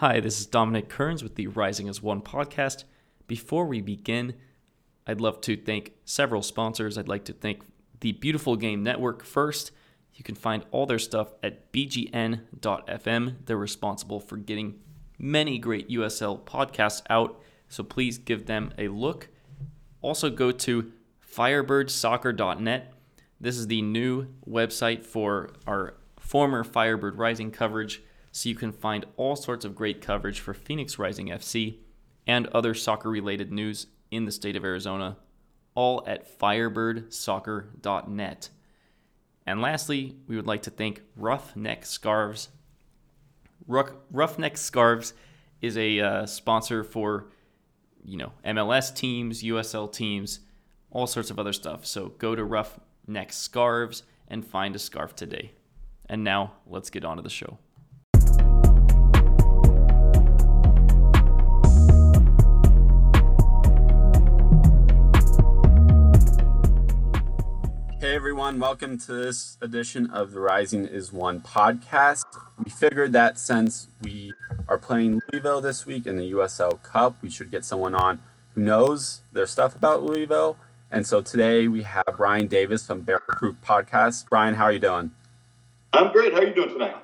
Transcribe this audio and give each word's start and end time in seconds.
Hi, 0.00 0.18
this 0.18 0.40
is 0.40 0.46
Dominic 0.46 0.88
Kearns 0.88 1.22
with 1.22 1.34
the 1.34 1.48
Rising 1.48 1.86
as 1.86 2.02
One 2.02 2.22
podcast. 2.22 2.84
Before 3.26 3.66
we 3.66 3.82
begin, 3.82 4.32
I'd 5.06 5.20
love 5.20 5.42
to 5.42 5.58
thank 5.58 5.92
several 6.06 6.40
sponsors. 6.40 6.96
I'd 6.96 7.06
like 7.06 7.26
to 7.26 7.34
thank 7.34 7.60
the 8.00 8.12
Beautiful 8.12 8.56
Game 8.56 8.82
Network 8.82 9.22
first. 9.22 9.72
You 10.14 10.24
can 10.24 10.36
find 10.36 10.64
all 10.70 10.86
their 10.86 10.98
stuff 10.98 11.34
at 11.42 11.70
bgn.fm. 11.70 13.36
They're 13.44 13.58
responsible 13.58 14.20
for 14.20 14.38
getting 14.38 14.80
many 15.18 15.58
great 15.58 15.90
USL 15.90 16.40
podcasts 16.44 17.02
out, 17.10 17.38
so 17.68 17.84
please 17.84 18.16
give 18.16 18.46
them 18.46 18.72
a 18.78 18.88
look. 18.88 19.28
Also, 20.00 20.30
go 20.30 20.50
to 20.50 20.92
firebirdsoccer.net. 21.30 22.94
This 23.38 23.58
is 23.58 23.66
the 23.66 23.82
new 23.82 24.28
website 24.48 25.04
for 25.04 25.50
our 25.66 25.92
former 26.18 26.64
Firebird 26.64 27.18
Rising 27.18 27.50
coverage, 27.50 28.02
so 28.32 28.48
you 28.48 28.54
can 28.54 28.72
find 28.72 29.04
all 29.16 29.36
sorts 29.36 29.64
of 29.64 29.74
great 29.74 30.00
coverage 30.00 30.40
for 30.40 30.54
Phoenix 30.54 30.98
Rising 30.98 31.28
FC 31.28 31.78
and 32.26 32.46
other 32.48 32.74
soccer 32.74 33.10
related 33.10 33.52
news 33.52 33.86
in 34.10 34.24
the 34.24 34.32
state 34.32 34.56
of 34.56 34.64
Arizona, 34.64 35.18
all 35.74 36.02
at 36.06 36.38
firebirdsoccer.net. 36.38 38.48
And 39.46 39.60
lastly, 39.60 40.16
we 40.26 40.36
would 40.36 40.46
like 40.46 40.62
to 40.62 40.70
thank 40.70 41.02
Roughneck 41.16 41.84
Scarves. 41.84 42.48
Roughneck 43.66 44.56
Scarves 44.56 45.12
is 45.60 45.76
a 45.76 46.00
uh, 46.00 46.24
sponsor 46.26 46.84
for, 46.84 47.26
you 48.04 48.16
know, 48.16 48.32
MLS 48.44 48.94
teams, 48.94 49.42
USL 49.42 49.92
teams, 49.92 50.38
all 50.90 51.06
sorts 51.06 51.30
of 51.30 51.38
other 51.38 51.52
stuff. 51.52 51.84
So 51.86 52.08
go 52.18 52.34
to 52.34 52.44
Roughneck 52.44 53.32
Scarves 53.32 54.02
and 54.28 54.46
find 54.46 54.76
a 54.76 54.78
scarf 54.78 55.14
today. 55.14 55.52
And 56.08 56.24
now 56.24 56.54
let's 56.66 56.90
get 56.90 57.04
on 57.04 57.16
to 57.16 57.22
the 57.22 57.30
show. 57.30 57.58
Hey 68.10 68.16
everyone, 68.16 68.58
welcome 68.58 68.98
to 68.98 69.12
this 69.12 69.56
edition 69.60 70.10
of 70.10 70.32
the 70.32 70.40
Rising 70.40 70.84
as 70.84 71.12
One 71.12 71.40
podcast. 71.40 72.24
We 72.58 72.68
figured 72.68 73.12
that 73.12 73.38
since 73.38 73.86
we 74.02 74.32
are 74.66 74.78
playing 74.78 75.20
Louisville 75.32 75.60
this 75.60 75.86
week 75.86 76.08
in 76.08 76.16
the 76.16 76.32
USL 76.32 76.82
Cup, 76.82 77.14
we 77.22 77.30
should 77.30 77.52
get 77.52 77.64
someone 77.64 77.94
on 77.94 78.18
who 78.56 78.62
knows 78.62 79.20
their 79.32 79.46
stuff 79.46 79.76
about 79.76 80.02
Louisville. 80.02 80.56
And 80.90 81.06
so 81.06 81.22
today 81.22 81.68
we 81.68 81.84
have 81.84 82.02
Brian 82.16 82.48
Davis 82.48 82.84
from 82.84 83.02
Bear 83.02 83.20
Creek 83.20 83.62
Podcast. 83.64 84.28
Brian, 84.28 84.56
how 84.56 84.64
are 84.64 84.72
you 84.72 84.80
doing? 84.80 85.12
I'm 85.92 86.10
great. 86.10 86.32
How 86.32 86.40
are 86.40 86.46
you 86.46 86.54
doing 86.54 86.70
tonight? 86.70 86.96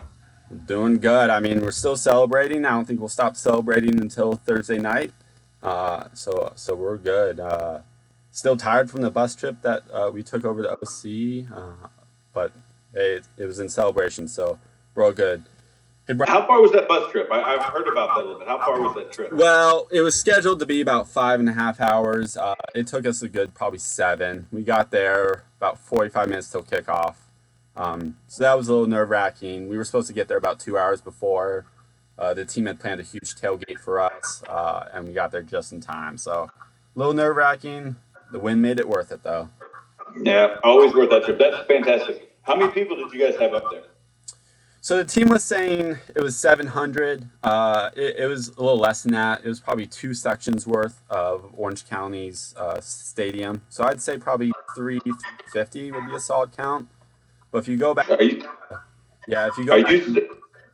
Doing 0.66 0.98
good. 0.98 1.30
I 1.30 1.38
mean, 1.38 1.60
we're 1.60 1.70
still 1.70 1.96
celebrating. 1.96 2.64
I 2.64 2.70
don't 2.70 2.84
think 2.84 2.98
we'll 2.98 3.08
stop 3.08 3.36
celebrating 3.36 4.00
until 4.00 4.32
Thursday 4.32 4.78
night. 4.78 5.12
Uh, 5.62 6.08
so, 6.14 6.52
so 6.56 6.74
we're 6.74 6.98
good. 6.98 7.38
Uh, 7.38 7.82
still 8.36 8.56
tired 8.56 8.90
from 8.90 9.00
the 9.00 9.10
bus 9.10 9.34
trip 9.34 9.62
that 9.62 9.82
uh, 9.90 10.10
we 10.12 10.22
took 10.22 10.44
over 10.44 10.62
to 10.62 10.70
OC, 10.72 11.50
uh, 11.56 11.88
but 12.34 12.52
it, 12.92 13.24
it, 13.38 13.46
was 13.46 13.60
in 13.60 13.68
celebration, 13.70 14.28
so 14.28 14.58
we're 14.94 15.04
all 15.04 15.12
good. 15.12 15.44
How 16.26 16.46
far 16.46 16.60
was 16.60 16.70
that 16.72 16.86
bus 16.86 17.10
trip? 17.10 17.28
I, 17.32 17.52
have 17.52 17.62
heard 17.62 17.88
about 17.88 18.14
that 18.14 18.18
a 18.18 18.24
little 18.24 18.38
bit. 18.38 18.46
How 18.46 18.58
far 18.58 18.78
was 18.78 18.94
that 18.94 19.10
trip? 19.10 19.32
Well, 19.32 19.88
it 19.90 20.02
was 20.02 20.14
scheduled 20.20 20.60
to 20.60 20.66
be 20.66 20.82
about 20.82 21.08
five 21.08 21.40
and 21.40 21.48
a 21.48 21.54
half 21.54 21.80
hours. 21.80 22.36
Uh, 22.36 22.54
it 22.74 22.86
took 22.86 23.06
us 23.06 23.22
a 23.22 23.28
good 23.28 23.54
probably 23.54 23.78
seven. 23.78 24.46
We 24.52 24.62
got 24.62 24.90
there 24.90 25.44
about 25.56 25.78
45 25.78 26.28
minutes 26.28 26.50
till 26.52 26.62
kickoff. 26.62 27.14
Um, 27.74 28.18
so 28.28 28.44
that 28.44 28.56
was 28.56 28.68
a 28.68 28.72
little 28.72 28.86
nerve 28.86 29.08
wracking. 29.08 29.66
We 29.66 29.78
were 29.78 29.84
supposed 29.84 30.08
to 30.08 30.14
get 30.14 30.28
there 30.28 30.36
about 30.36 30.60
two 30.60 30.76
hours 30.76 31.00
before. 31.00 31.64
Uh, 32.18 32.34
the 32.34 32.44
team 32.44 32.66
had 32.66 32.80
planned 32.80 33.00
a 33.00 33.02
huge 33.02 33.34
tailgate 33.34 33.80
for 33.80 33.98
us, 33.98 34.42
uh, 34.46 34.88
and 34.92 35.08
we 35.08 35.14
got 35.14 35.32
there 35.32 35.42
just 35.42 35.72
in 35.72 35.80
time. 35.80 36.18
So 36.18 36.50
a 36.96 36.98
little 36.98 37.14
nerve 37.14 37.36
wracking. 37.36 37.96
The 38.32 38.38
win 38.38 38.60
made 38.60 38.80
it 38.80 38.88
worth 38.88 39.12
it, 39.12 39.22
though. 39.22 39.48
Yeah, 40.22 40.56
always 40.64 40.94
worth 40.94 41.10
that 41.10 41.24
trip. 41.24 41.38
That's 41.38 41.66
fantastic. 41.66 42.32
How 42.42 42.56
many 42.56 42.70
people 42.72 42.96
did 42.96 43.12
you 43.12 43.20
guys 43.26 43.38
have 43.38 43.54
up 43.54 43.70
there? 43.70 43.82
So 44.80 44.98
the 44.98 45.04
team 45.04 45.30
was 45.30 45.42
saying 45.42 45.98
it 46.14 46.22
was 46.22 46.36
700. 46.36 47.28
Uh, 47.42 47.90
it, 47.96 48.20
it, 48.20 48.26
was 48.26 48.50
a 48.50 48.62
little 48.62 48.78
less 48.78 49.02
than 49.02 49.12
that. 49.14 49.40
It 49.44 49.48
was 49.48 49.58
probably 49.58 49.86
two 49.86 50.14
sections 50.14 50.64
worth 50.64 51.02
of 51.10 51.50
Orange 51.56 51.88
County's 51.88 52.54
uh, 52.56 52.80
stadium. 52.80 53.62
So 53.68 53.82
I'd 53.82 54.00
say 54.00 54.16
probably 54.16 54.52
350 54.76 55.90
would 55.90 56.06
be 56.06 56.14
a 56.14 56.20
solid 56.20 56.56
count. 56.56 56.88
But 57.50 57.58
if 57.58 57.68
you 57.68 57.76
go 57.76 57.94
back, 57.94 58.08
you, 58.20 58.44
yeah, 59.26 59.48
if 59.48 59.58
you 59.58 59.64
go, 59.64 59.72
are 59.72 59.82
back, 59.82 59.90
you 59.90 60.28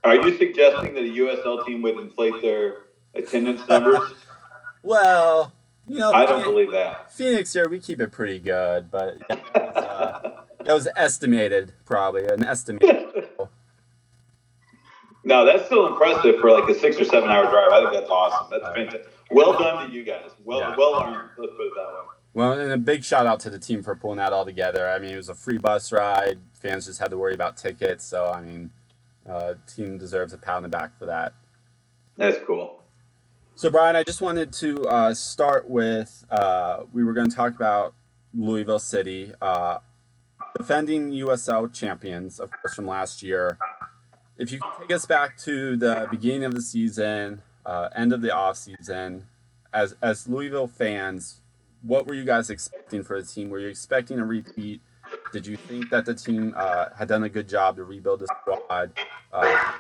are 0.05 0.17
you 0.17 0.37
suggesting 0.37 0.93
that 0.93 1.05
a 1.05 1.09
USL 1.09 1.65
team 1.65 1.81
would 1.81 1.97
inflate 1.97 2.43
their 2.43 2.83
attendance 3.15 3.67
numbers? 3.67 4.13
well, 4.83 5.55
you 5.89 5.99
know, 5.99 6.13
I 6.13 6.27
don't 6.27 6.45
believe 6.45 6.73
that. 6.73 7.13
Phoenix 7.13 7.53
here, 7.53 7.69
we 7.69 7.81
keep 7.81 8.01
it 8.01 8.13
pretty 8.13 8.39
good, 8.39 8.91
but 8.91 9.19
uh, 9.55 10.43
that 10.65 10.75
was 10.75 10.89
estimated, 10.97 11.73
probably 11.85 12.27
an 12.27 12.45
estimate. 12.45 12.83
no, 15.25 15.45
that's 15.45 15.67
still 15.67 15.87
impressive 15.87 16.41
for 16.41 16.51
like 16.51 16.69
a 16.69 16.75
six 16.79 16.99
or 16.99 17.05
seven 17.05 17.31
hour 17.31 17.51
drive. 17.51 17.73
I 17.73 17.81
think 17.81 17.93
that's 17.93 18.11
awesome. 18.11 18.49
That's 18.51 18.75
fantastic. 18.75 19.13
Well 19.31 19.59
done 19.59 19.89
to 19.89 19.95
you 19.95 20.05
guys. 20.05 20.31
Well, 20.45 20.61
yeah. 20.61 20.75
well 20.77 21.03
earned. 21.03 21.31
Let's 21.39 21.53
put 21.57 21.67
it 21.67 21.73
that 21.75 21.93
way. 21.93 22.13
Well, 22.35 22.53
and 22.53 22.73
a 22.73 22.79
big 22.79 23.05
shout 23.05 23.27
out 23.27 23.41
to 23.41 23.51
the 23.51 23.59
team 23.59 23.83
for 23.83 23.95
pulling 23.95 24.17
that 24.17 24.33
all 24.33 24.45
together. 24.45 24.89
I 24.89 24.99
mean, 24.99 25.13
it 25.13 25.17
was 25.17 25.29
a 25.29 25.35
free 25.35 25.59
bus 25.59 25.93
ride. 25.93 26.39
Fans 26.55 26.87
just 26.87 26.99
had 26.99 27.11
to 27.11 27.19
worry 27.19 27.35
about 27.35 27.57
tickets. 27.57 28.05
So, 28.05 28.31
I 28.31 28.41
mean, 28.41 28.71
uh, 29.29 29.55
team 29.67 29.99
deserves 29.99 30.33
a 30.33 30.39
pat 30.39 30.57
on 30.57 30.63
the 30.63 30.69
back 30.69 30.99
for 30.99 31.07
that. 31.07 31.35
That's 32.17 32.39
cool. 32.47 32.82
So, 33.55 33.71
Brian, 33.71 33.97
I 33.97 34.03
just 34.03 34.23
wanted 34.23 34.51
to 34.55 34.83
uh, 34.87 35.15
start 35.15 35.69
with 35.69 36.25
uh, 36.31 36.85
we 36.93 37.05
were 37.05 37.13
going 37.13 37.29
to 37.29 37.37
talk 37.37 37.55
about 37.55 37.95
Louisville 38.35 38.79
City, 38.79 39.33
uh, 39.43 39.79
defending 40.57 41.13
USL 41.13 41.73
champions, 41.73 42.41
of 42.41 42.51
course, 42.51 42.75
from 42.75 42.87
last 42.87 43.23
year. 43.23 43.59
If 44.39 44.53
you 44.53 44.61
take 44.81 44.91
us 44.91 45.05
back 45.05 45.37
to 45.41 45.77
the 45.77 46.09
beginning 46.11 46.45
of 46.45 46.55
the 46.55 46.63
season, 46.63 47.43
uh, 47.67 47.91
end 47.95 48.15
of 48.15 48.23
the 48.23 48.35
off 48.35 48.57
season, 48.57 49.27
as 49.73 49.95
as 50.03 50.27
Louisville 50.27 50.67
fans, 50.67 51.43
what 51.83 52.07
were 52.07 52.15
you 52.15 52.25
guys 52.25 52.49
expecting 52.49 53.03
for 53.03 53.21
the 53.21 53.29
team? 53.29 53.51
Were 53.51 53.61
you 53.61 53.69
expecting 53.69 54.19
a 54.19 54.25
repeat? 54.25 54.81
Did 55.31 55.47
you 55.47 55.59
think 55.59 55.91
that 55.91 56.07
the 56.07 56.15
team 56.15 56.55
uh, 56.57 56.87
had 56.97 57.07
done 57.07 57.23
a 57.23 57.29
good 57.29 57.51
job 57.51 57.77
to 57.77 57.85
rebuild 57.85 58.21
the 58.21 58.29
squad? 58.41 58.93
Uh, 59.31 59.73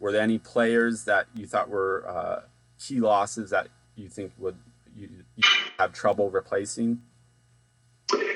were 0.00 0.10
there 0.10 0.22
any 0.22 0.38
players 0.38 1.04
that 1.04 1.26
you 1.34 1.46
thought 1.46 1.68
were 1.68 2.42
key 2.78 3.00
losses 3.00 3.50
that 3.50 3.68
you 3.96 4.08
think 4.08 4.32
would 4.38 4.56
you, 4.96 5.08
you 5.36 5.44
have 5.78 5.92
trouble 5.92 6.30
replacing? 6.30 7.00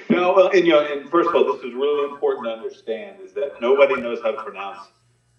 No, 0.09 0.35
well, 0.35 0.49
and 0.49 0.67
you 0.67 0.73
know, 0.73 0.85
and 0.85 1.09
first 1.11 1.29
of 1.29 1.35
all, 1.35 1.45
this 1.45 1.63
is 1.65 1.73
really 1.73 2.11
important 2.11 2.47
to 2.47 2.53
understand 2.53 3.17
is 3.25 3.33
that 3.33 3.61
nobody 3.61 4.01
knows 4.01 4.21
how 4.23 4.33
to 4.33 4.43
pronounce 4.43 4.81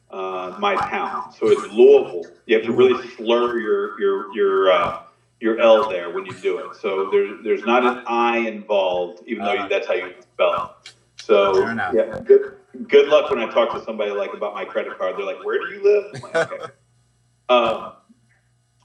uh, 0.09 0.55
my 0.59 0.75
town. 0.75 1.31
So 1.31 1.47
it's 1.49 1.61
Louisville. 1.71 2.23
You 2.45 2.57
have 2.57 2.65
to 2.65 2.71
really 2.71 3.07
slur 3.09 3.59
your 3.59 3.99
your 3.99 4.35
your 4.35 4.71
uh, 4.71 5.03
your 5.39 5.59
L 5.59 5.89
there 5.89 6.09
when 6.09 6.25
you 6.25 6.33
do 6.33 6.57
it. 6.57 6.75
So 6.75 7.09
there's 7.11 7.43
there's 7.43 7.63
not 7.65 7.85
an 7.85 8.03
I 8.07 8.37
involved, 8.39 9.23
even 9.27 9.43
though 9.43 9.53
you, 9.53 9.69
that's 9.69 9.87
how 9.87 9.93
you 9.93 10.13
spell 10.21 10.75
it. 10.85 10.93
So 11.21 11.67
yeah, 11.93 12.19
good, 12.25 12.55
good 12.87 13.09
luck 13.09 13.29
when 13.29 13.39
I 13.39 13.51
talk 13.51 13.73
to 13.73 13.83
somebody 13.83 14.11
like 14.11 14.33
about 14.33 14.53
my 14.53 14.65
credit 14.65 14.97
card. 14.97 15.17
They're 15.17 15.25
like, 15.25 15.43
"Where 15.43 15.59
do 15.59 15.73
you 15.73 15.83
live?" 15.83 16.23
Like, 16.23 16.51
okay. 16.51 16.65
um, 17.49 17.93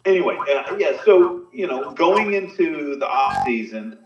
anyway, 0.09 0.37
uh, 0.37 0.77
yeah. 0.77 0.99
So 1.05 1.45
you 1.53 1.67
know, 1.67 1.93
going 1.93 2.35
into 2.35 2.97
the 2.97 3.07
off 3.07 3.45
season, 3.45 3.99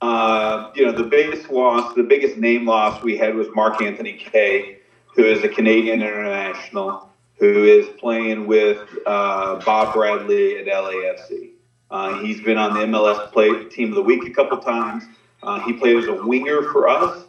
uh, 0.00 0.70
you 0.74 0.84
know, 0.84 0.92
the 0.92 1.04
biggest 1.04 1.50
loss, 1.50 1.94
the 1.94 2.02
biggest 2.02 2.36
name 2.36 2.66
loss 2.66 3.02
we 3.02 3.16
had 3.16 3.34
was 3.34 3.46
Mark 3.54 3.80
Anthony 3.82 4.14
Kaye, 4.14 4.78
who 5.14 5.24
is 5.24 5.44
a 5.44 5.48
Canadian 5.48 6.02
international 6.02 7.08
who 7.38 7.64
is 7.64 7.86
playing 7.98 8.46
with 8.46 8.78
uh, 9.06 9.56
Bob 9.64 9.92
Bradley 9.94 10.58
at 10.58 10.66
LAFC. 10.66 11.50
Uh, 11.90 12.22
he's 12.22 12.40
been 12.40 12.56
on 12.56 12.72
the 12.72 12.80
MLS 12.80 13.32
play 13.32 13.64
team 13.64 13.90
of 13.90 13.96
the 13.96 14.02
week 14.02 14.24
a 14.24 14.30
couple 14.30 14.56
times. 14.58 15.04
Uh, 15.42 15.60
he 15.60 15.72
played 15.72 15.96
as 15.96 16.06
a 16.06 16.24
winger 16.24 16.62
for 16.70 16.88
us 16.88 17.24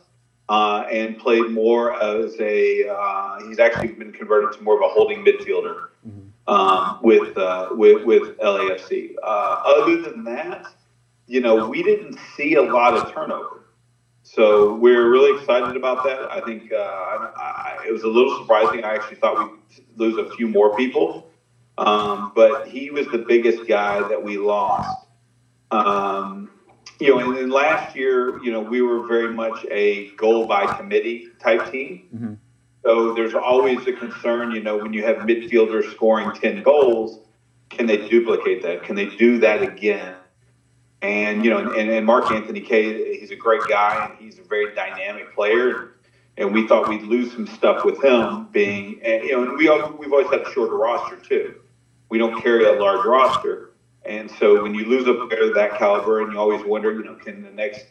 uh, 0.49 0.85
and 0.91 1.17
played 1.17 1.49
more 1.49 1.99
as 2.01 2.39
a. 2.39 3.39
He's 3.47 3.59
actually 3.59 3.89
been 3.89 4.13
converted 4.13 4.57
to 4.57 4.63
more 4.63 4.75
of 4.75 4.81
a 4.81 4.93
holding 4.93 5.25
midfielder 5.25 5.87
um, 6.47 6.99
with, 7.01 7.37
uh, 7.37 7.69
with 7.71 8.03
with 8.05 8.37
LAFC. 8.37 9.15
Uh, 9.21 9.61
other 9.65 10.01
than 10.01 10.23
that, 10.25 10.67
you 11.27 11.41
know, 11.41 11.67
we 11.67 11.83
didn't 11.83 12.17
see 12.35 12.55
a 12.55 12.61
lot 12.61 12.93
of 12.93 13.13
turnover. 13.13 13.65
So 14.23 14.75
we're 14.75 15.09
really 15.09 15.39
excited 15.39 15.75
about 15.75 16.03
that. 16.05 16.31
I 16.31 16.39
think 16.41 16.71
I, 16.71 17.29
I, 17.35 17.85
it 17.87 17.91
was 17.91 18.03
a 18.03 18.07
little 18.07 18.37
surprising. 18.39 18.83
I 18.83 18.95
actually 18.95 19.17
thought 19.17 19.51
we'd 19.51 19.85
lose 19.97 20.17
a 20.17 20.33
few 20.35 20.47
more 20.47 20.75
people. 20.75 21.29
Um, 21.77 22.31
but 22.35 22.67
he 22.67 22.91
was 22.91 23.07
the 23.07 23.17
biggest 23.17 23.67
guy 23.67 24.07
that 24.07 24.21
we 24.21 24.37
lost. 24.37 25.07
Um, 25.71 26.51
you 26.99 27.09
know, 27.09 27.19
and 27.19 27.35
then 27.35 27.49
last 27.49 27.95
year, 27.95 28.41
you 28.43 28.51
know, 28.51 28.59
we 28.59 28.81
were 28.81 29.07
very 29.07 29.33
much 29.33 29.65
a 29.71 30.09
goal 30.11 30.45
by 30.45 30.65
committee 30.77 31.29
type 31.39 31.71
team. 31.71 32.07
Mm-hmm. 32.13 32.33
So 32.83 33.13
there's 33.13 33.33
always 33.33 33.87
a 33.87 33.93
concern, 33.93 34.51
you 34.51 34.61
know, 34.61 34.77
when 34.77 34.91
you 34.93 35.05
have 35.05 35.17
midfielders 35.17 35.89
scoring 35.91 36.31
10 36.33 36.63
goals, 36.63 37.19
can 37.69 37.85
they 37.85 38.07
duplicate 38.09 38.61
that? 38.63 38.83
Can 38.83 38.95
they 38.95 39.05
do 39.05 39.39
that 39.39 39.61
again? 39.61 40.15
And, 41.01 41.43
you 41.43 41.51
know, 41.51 41.71
and, 41.71 41.89
and 41.89 42.05
Mark 42.05 42.31
Anthony 42.31 42.61
Kaye, 42.61 43.17
he's 43.17 43.31
a 43.31 43.35
great 43.35 43.61
guy 43.69 44.05
and 44.05 44.17
he's 44.19 44.37
a 44.37 44.43
very 44.43 44.73
dynamic 44.75 45.33
player. 45.33 45.95
And 46.37 46.53
we 46.53 46.67
thought 46.67 46.89
we'd 46.89 47.03
lose 47.03 47.31
some 47.31 47.47
stuff 47.47 47.85
with 47.85 48.03
him 48.03 48.47
being, 48.51 49.01
you 49.03 49.31
know, 49.31 49.43
and 49.43 49.57
we, 49.57 49.69
we've 49.97 50.11
always 50.11 50.29
had 50.29 50.41
a 50.41 50.51
shorter 50.51 50.75
roster 50.75 51.17
too. 51.17 51.55
We 52.09 52.17
don't 52.17 52.41
carry 52.41 52.65
a 52.65 52.73
large 52.73 53.05
roster. 53.05 53.71
And 54.05 54.29
so 54.29 54.61
when 54.61 54.75
you 54.75 54.85
lose 54.85 55.07
a 55.07 55.13
player 55.13 55.49
of 55.49 55.55
that 55.55 55.77
caliber 55.77 56.21
and 56.21 56.33
you 56.33 56.39
always 56.39 56.65
wonder, 56.65 56.91
you 56.91 57.03
know, 57.03 57.15
can 57.15 57.43
the 57.43 57.51
next 57.51 57.85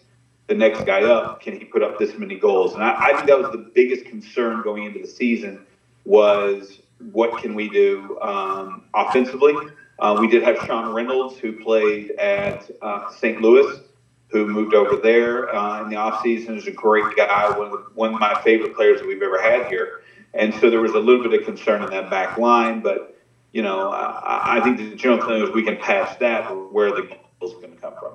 the 0.52 0.58
next 0.58 0.84
guy 0.84 1.02
up, 1.02 1.40
can 1.40 1.58
he 1.58 1.64
put 1.64 1.82
up 1.82 1.98
this 1.98 2.18
many 2.18 2.38
goals? 2.38 2.74
And 2.74 2.84
I, 2.84 3.06
I 3.06 3.12
think 3.14 3.26
that 3.26 3.38
was 3.38 3.50
the 3.52 3.70
biggest 3.74 4.04
concern 4.04 4.60
going 4.62 4.84
into 4.84 5.00
the 5.00 5.06
season 5.06 5.64
was 6.04 6.80
what 7.10 7.40
can 7.40 7.54
we 7.54 7.70
do 7.70 8.18
um, 8.20 8.84
offensively? 8.94 9.54
Uh, 9.98 10.16
we 10.20 10.28
did 10.28 10.42
have 10.42 10.58
Sean 10.66 10.92
Reynolds, 10.92 11.38
who 11.38 11.52
played 11.52 12.10
at 12.12 12.70
uh, 12.82 13.10
St. 13.12 13.40
Louis, 13.40 13.80
who 14.28 14.46
moved 14.46 14.74
over 14.74 14.96
there 14.96 15.54
uh, 15.54 15.84
in 15.84 15.88
the 15.88 15.96
offseason. 15.96 16.58
is 16.58 16.66
a 16.66 16.70
great 16.70 17.16
guy, 17.16 17.48
one 17.56 17.68
of, 17.68 17.72
the, 17.72 17.86
one 17.94 18.12
of 18.12 18.20
my 18.20 18.38
favorite 18.42 18.74
players 18.74 19.00
that 19.00 19.06
we've 19.06 19.22
ever 19.22 19.40
had 19.40 19.68
here. 19.68 20.02
And 20.34 20.52
so 20.54 20.68
there 20.68 20.80
was 20.80 20.92
a 20.92 20.98
little 20.98 21.22
bit 21.22 21.38
of 21.40 21.46
concern 21.46 21.82
in 21.82 21.90
that 21.90 22.10
back 22.10 22.36
line, 22.36 22.80
but 22.80 23.16
you 23.52 23.62
know, 23.62 23.90
I, 23.90 24.58
I 24.58 24.60
think 24.60 24.78
the 24.78 24.96
general 24.96 25.20
feeling 25.26 25.42
is 25.42 25.50
we 25.50 25.62
can 25.62 25.76
patch 25.76 26.18
that 26.18 26.44
where 26.72 26.90
the 26.90 27.16
goals 27.40 27.54
are 27.54 27.60
going 27.60 27.74
to 27.74 27.80
come 27.80 27.94
from. 27.98 28.12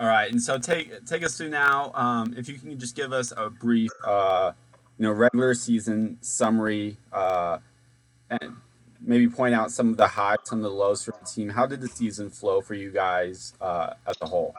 All 0.00 0.06
right, 0.06 0.32
and 0.32 0.40
so 0.40 0.58
take 0.58 1.04
take 1.04 1.22
us 1.22 1.36
through 1.36 1.50
now. 1.50 1.92
Um, 1.92 2.32
if 2.34 2.48
you 2.48 2.54
can 2.54 2.78
just 2.78 2.96
give 2.96 3.12
us 3.12 3.34
a 3.36 3.50
brief, 3.50 3.90
uh, 4.02 4.52
you 4.96 5.04
know, 5.04 5.12
regular 5.12 5.52
season 5.52 6.16
summary, 6.22 6.96
uh, 7.12 7.58
and 8.30 8.56
maybe 9.02 9.28
point 9.28 9.54
out 9.54 9.70
some 9.70 9.90
of 9.90 9.98
the 9.98 10.06
highs, 10.06 10.38
some 10.44 10.60
of 10.60 10.62
the 10.62 10.70
lows 10.70 11.04
for 11.04 11.10
the 11.20 11.26
team. 11.26 11.50
How 11.50 11.66
did 11.66 11.82
the 11.82 11.88
season 11.88 12.30
flow 12.30 12.62
for 12.62 12.72
you 12.72 12.90
guys 12.90 13.52
uh, 13.60 13.92
as 14.06 14.16
a 14.22 14.26
whole? 14.26 14.54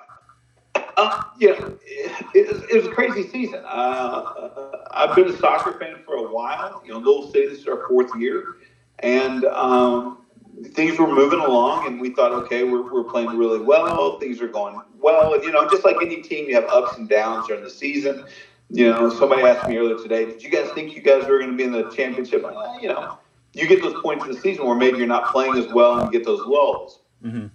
Uh, 0.76 1.24
yeah, 1.40 1.70
it, 1.86 2.48
it, 2.70 2.76
was 2.76 2.86
a 2.86 2.92
crazy 2.92 3.28
season. 3.28 3.64
Uh, 3.66 4.82
I've 4.92 5.16
been 5.16 5.28
a 5.28 5.38
soccer 5.38 5.80
fan 5.80 6.04
for 6.06 6.18
a 6.18 6.32
while. 6.32 6.84
You 6.86 7.02
know, 7.02 7.32
City, 7.32 7.48
this 7.48 7.62
is 7.62 7.68
our 7.68 7.88
fourth 7.88 8.12
year, 8.16 8.58
and 9.00 9.46
um, 9.46 10.21
things 10.64 11.00
were 11.00 11.08
moving 11.08 11.40
along, 11.40 11.88
and 11.88 12.00
we 12.00 12.12
thought, 12.12 12.32
okay, 12.32 12.64
we're, 12.64 12.92
we're 12.92 13.04
playing 13.04 13.38
really 13.38 13.60
well. 13.60 14.20
Things 14.20 14.42
are 14.42 14.48
going 14.48 14.80
well. 15.00 15.34
And, 15.34 15.44
you 15.44 15.52
know, 15.52 15.68
just 15.70 15.84
like 15.84 15.98
any 16.02 16.22
team, 16.22 16.48
you 16.48 16.56
have 16.56 16.66
ups 16.66 16.98
and 16.98 17.10
downs 17.10 17.48
during 17.48 17.64
the 17.64 17.70
season. 17.70 18.26
You 18.70 18.90
know, 18.90 19.10
somebody 19.10 19.42
asked 19.42 19.68
me 19.68 19.78
earlier 19.78 19.98
today, 19.98 20.26
did 20.26 20.42
you 20.42 20.50
guys 20.50 20.70
think 20.72 20.96
you 20.96 21.02
guys 21.02 21.28
were 21.28 21.40
going 21.40 21.52
to 21.52 21.58
be 21.58 21.64
in 21.64 21.74
the 21.74 21.90
championship? 21.90 22.44
Well, 22.44 22.80
you 22.82 22.88
know, 22.88 23.18
you 23.54 23.68
get 23.68 23.82
those 23.82 24.02
points 24.02 24.26
in 24.26 24.32
the 24.32 24.40
season 24.40 24.66
where 24.66 24.78
maybe 24.78 24.98
you're 24.98 25.08
not 25.08 25.30
playing 25.32 25.58
as 25.58 25.72
well 25.74 26.00
and 26.00 26.06
you 26.06 26.18
get 26.18 26.26
those 26.26 26.40
lulls. 26.46 27.02
Mm-hmm. 27.22 27.48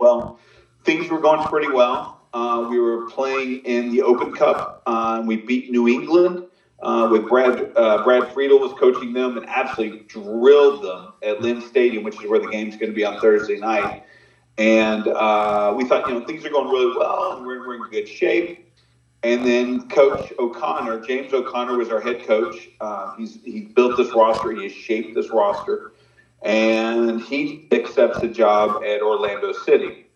Well, 0.00 0.40
things 0.82 1.08
were 1.08 1.20
going 1.20 1.46
pretty 1.46 1.70
well. 1.70 2.20
Uh, 2.34 2.66
we 2.68 2.80
were 2.80 3.08
playing 3.08 3.64
in 3.64 3.92
the 3.92 4.02
Open 4.02 4.32
Cup. 4.32 4.82
Uh, 4.86 5.22
we 5.24 5.36
beat 5.36 5.70
New 5.70 5.86
England 5.86 6.46
uh, 6.80 7.08
with 7.10 7.28
Brad 7.28 7.72
uh, 7.76 8.04
Brad 8.04 8.32
Friedel 8.32 8.58
was 8.58 8.72
coaching 8.78 9.12
them 9.12 9.36
and 9.36 9.48
absolutely 9.48 10.00
drilled 10.00 10.84
them 10.84 11.12
at 11.22 11.40
Lynn 11.40 11.60
Stadium, 11.60 12.02
which 12.02 12.22
is 12.22 12.28
where 12.28 12.38
the 12.38 12.48
game's 12.48 12.76
going 12.76 12.90
to 12.90 12.96
be 12.96 13.04
on 13.04 13.20
Thursday 13.20 13.58
night. 13.58 14.04
And 14.58 15.08
uh, 15.08 15.74
we 15.76 15.86
thought, 15.86 16.08
you 16.08 16.14
know, 16.14 16.26
things 16.26 16.44
are 16.44 16.50
going 16.50 16.68
really 16.68 16.96
well 16.96 17.36
and 17.36 17.46
we're, 17.46 17.66
we're 17.66 17.84
in 17.84 17.90
good 17.90 18.08
shape. 18.08 18.66
And 19.22 19.44
then 19.44 19.88
Coach 19.88 20.32
O'Connor, 20.38 21.00
James 21.00 21.32
O'Connor, 21.32 21.76
was 21.76 21.90
our 21.90 22.00
head 22.00 22.24
coach. 22.26 22.68
Uh, 22.80 23.14
he's 23.16 23.42
he 23.42 23.62
built 23.62 23.96
this 23.96 24.14
roster. 24.14 24.52
He 24.52 24.64
has 24.64 24.72
shaped 24.72 25.14
this 25.14 25.30
roster, 25.30 25.94
and 26.42 27.20
he 27.20 27.66
accepts 27.72 28.18
a 28.18 28.28
job 28.28 28.84
at 28.84 29.02
Orlando 29.02 29.52
City. 29.52 30.06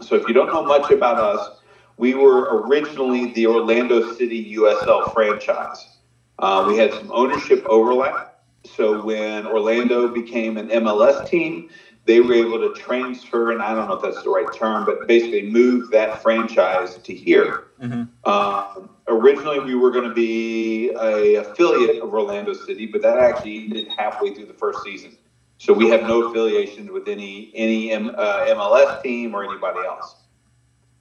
So 0.00 0.14
if 0.14 0.28
you 0.28 0.34
don't 0.34 0.46
know 0.48 0.64
much 0.64 0.90
about 0.92 1.18
us, 1.18 1.58
we 1.96 2.14
were 2.14 2.60
originally 2.60 3.32
the 3.32 3.46
Orlando 3.46 4.14
City 4.14 4.54
USL 4.54 5.12
franchise. 5.12 5.98
Uh, 6.40 6.64
we 6.66 6.76
had 6.76 6.92
some 6.92 7.10
ownership 7.12 7.64
overlap. 7.66 8.42
So 8.64 9.02
when 9.02 9.46
Orlando 9.46 10.08
became 10.08 10.56
an 10.56 10.68
MLS 10.68 11.28
team, 11.28 11.70
they 12.06 12.20
were 12.20 12.34
able 12.34 12.58
to 12.58 12.74
transfer, 12.80 13.52
and 13.52 13.62
I 13.62 13.74
don't 13.74 13.88
know 13.88 13.94
if 13.94 14.02
that's 14.02 14.22
the 14.22 14.30
right 14.30 14.52
term, 14.54 14.84
but 14.84 15.06
basically 15.06 15.42
move 15.42 15.90
that 15.90 16.22
franchise 16.22 16.96
to 16.96 17.14
here. 17.14 17.68
Mm-hmm. 17.80 18.04
Uh, 18.24 18.86
originally, 19.06 19.60
we 19.60 19.74
were 19.74 19.90
going 19.90 20.08
to 20.08 20.14
be 20.14 20.90
a 20.90 21.36
affiliate 21.36 22.02
of 22.02 22.12
Orlando 22.12 22.54
City, 22.54 22.86
but 22.86 23.02
that 23.02 23.18
actually 23.18 23.64
ended 23.64 23.88
halfway 23.96 24.34
through 24.34 24.46
the 24.46 24.54
first 24.54 24.82
season. 24.82 25.16
So 25.58 25.74
we 25.74 25.90
have 25.90 26.02
no 26.02 26.28
affiliation 26.28 26.90
with 26.90 27.06
any 27.06 27.52
any 27.54 27.92
M, 27.92 28.10
uh, 28.16 28.46
MLS 28.46 29.02
team 29.02 29.34
or 29.34 29.44
anybody 29.44 29.80
else. 29.80 30.16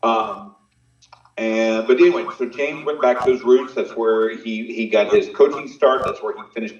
Um, 0.04 0.56
and 1.40 1.88
but 1.88 2.02
anyway, 2.02 2.26
so 2.38 2.50
James 2.50 2.86
went 2.86 3.02
back 3.02 3.24
to 3.24 3.32
his 3.32 3.44
roots. 3.44 3.74
That's 3.74 3.96
where 3.96 4.36
he 4.36 4.74
he 4.74 4.90
got 4.90 5.14
his 5.14 5.30
coaching 5.30 5.70
start. 5.70 6.02
That's 6.04 6.22
where 6.22 6.36
he 6.36 6.44
finished 6.54 6.76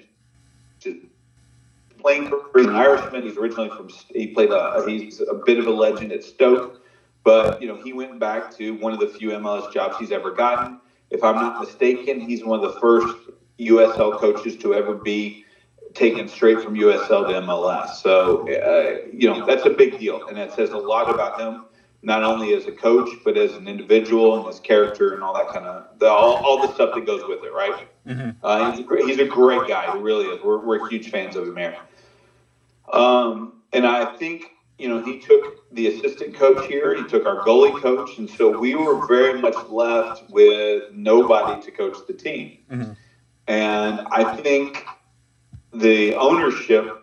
playing. 1.98 2.30
He's 2.54 2.66
an 2.66 2.76
Irishman. 2.76 3.22
He's 3.22 3.38
originally 3.38 3.70
from. 3.70 3.88
He 4.10 4.28
played 4.28 4.50
a. 4.50 4.84
He's 4.86 5.22
a 5.22 5.40
bit 5.46 5.58
of 5.58 5.66
a 5.66 5.70
legend 5.70 6.12
at 6.12 6.22
Stoke, 6.22 6.82
but 7.24 7.62
you 7.62 7.68
know 7.68 7.82
he 7.82 7.94
went 7.94 8.18
back 8.20 8.54
to 8.58 8.72
one 8.72 8.92
of 8.92 9.00
the 9.00 9.08
few 9.08 9.30
MLS 9.30 9.72
jobs 9.72 9.96
he's 9.98 10.12
ever 10.12 10.30
gotten. 10.30 10.78
If 11.08 11.24
I'm 11.24 11.36
not 11.36 11.58
mistaken, 11.58 12.20
he's 12.20 12.44
one 12.44 12.62
of 12.62 12.74
the 12.74 12.78
first 12.80 13.16
USL 13.58 14.18
coaches 14.18 14.56
to 14.58 14.74
ever 14.74 14.94
be 14.94 15.46
taken 15.94 16.28
straight 16.28 16.60
from 16.60 16.74
USL 16.74 17.26
to 17.28 17.32
MLS. 17.46 17.94
So 17.94 18.46
uh, 18.46 19.08
you 19.10 19.30
know 19.30 19.46
that's 19.46 19.64
a 19.64 19.70
big 19.70 19.98
deal, 19.98 20.28
and 20.28 20.36
it 20.36 20.52
says 20.52 20.68
a 20.72 20.76
lot 20.76 21.08
about 21.08 21.40
him 21.40 21.64
not 22.02 22.22
only 22.22 22.54
as 22.54 22.66
a 22.66 22.72
coach 22.72 23.08
but 23.24 23.36
as 23.36 23.54
an 23.54 23.68
individual 23.68 24.36
and 24.36 24.46
his 24.46 24.60
character 24.60 25.14
and 25.14 25.22
all 25.22 25.34
that 25.34 25.48
kind 25.48 25.66
of 25.66 25.98
the, 25.98 26.08
all, 26.08 26.36
all 26.36 26.66
the 26.66 26.72
stuff 26.74 26.94
that 26.94 27.06
goes 27.06 27.22
with 27.28 27.42
it 27.44 27.52
right 27.52 27.88
mm-hmm. 28.06 28.30
uh, 28.42 28.70
he's, 28.70 28.80
a 28.80 28.82
great, 28.82 29.04
he's 29.06 29.18
a 29.18 29.24
great 29.24 29.66
guy 29.68 29.90
he 29.92 29.98
really 29.98 30.26
is 30.26 30.42
we're, 30.42 30.64
we're 30.64 30.88
huge 30.88 31.10
fans 31.10 31.36
of 31.36 31.46
him 31.46 31.56
here 31.56 31.76
um, 32.92 33.60
and 33.72 33.86
i 33.86 34.16
think 34.16 34.52
you 34.78 34.88
know 34.88 35.02
he 35.02 35.18
took 35.18 35.70
the 35.72 35.86
assistant 35.88 36.34
coach 36.34 36.66
here 36.66 36.94
he 36.94 37.04
took 37.04 37.26
our 37.26 37.44
goalie 37.44 37.78
coach 37.80 38.18
and 38.18 38.28
so 38.28 38.58
we 38.58 38.74
were 38.74 39.06
very 39.06 39.40
much 39.40 39.56
left 39.68 40.28
with 40.30 40.84
nobody 40.92 41.60
to 41.62 41.70
coach 41.70 41.96
the 42.06 42.14
team 42.14 42.58
mm-hmm. 42.70 42.92
and 43.46 44.00
i 44.10 44.36
think 44.36 44.86
the 45.72 46.14
ownership 46.14 46.99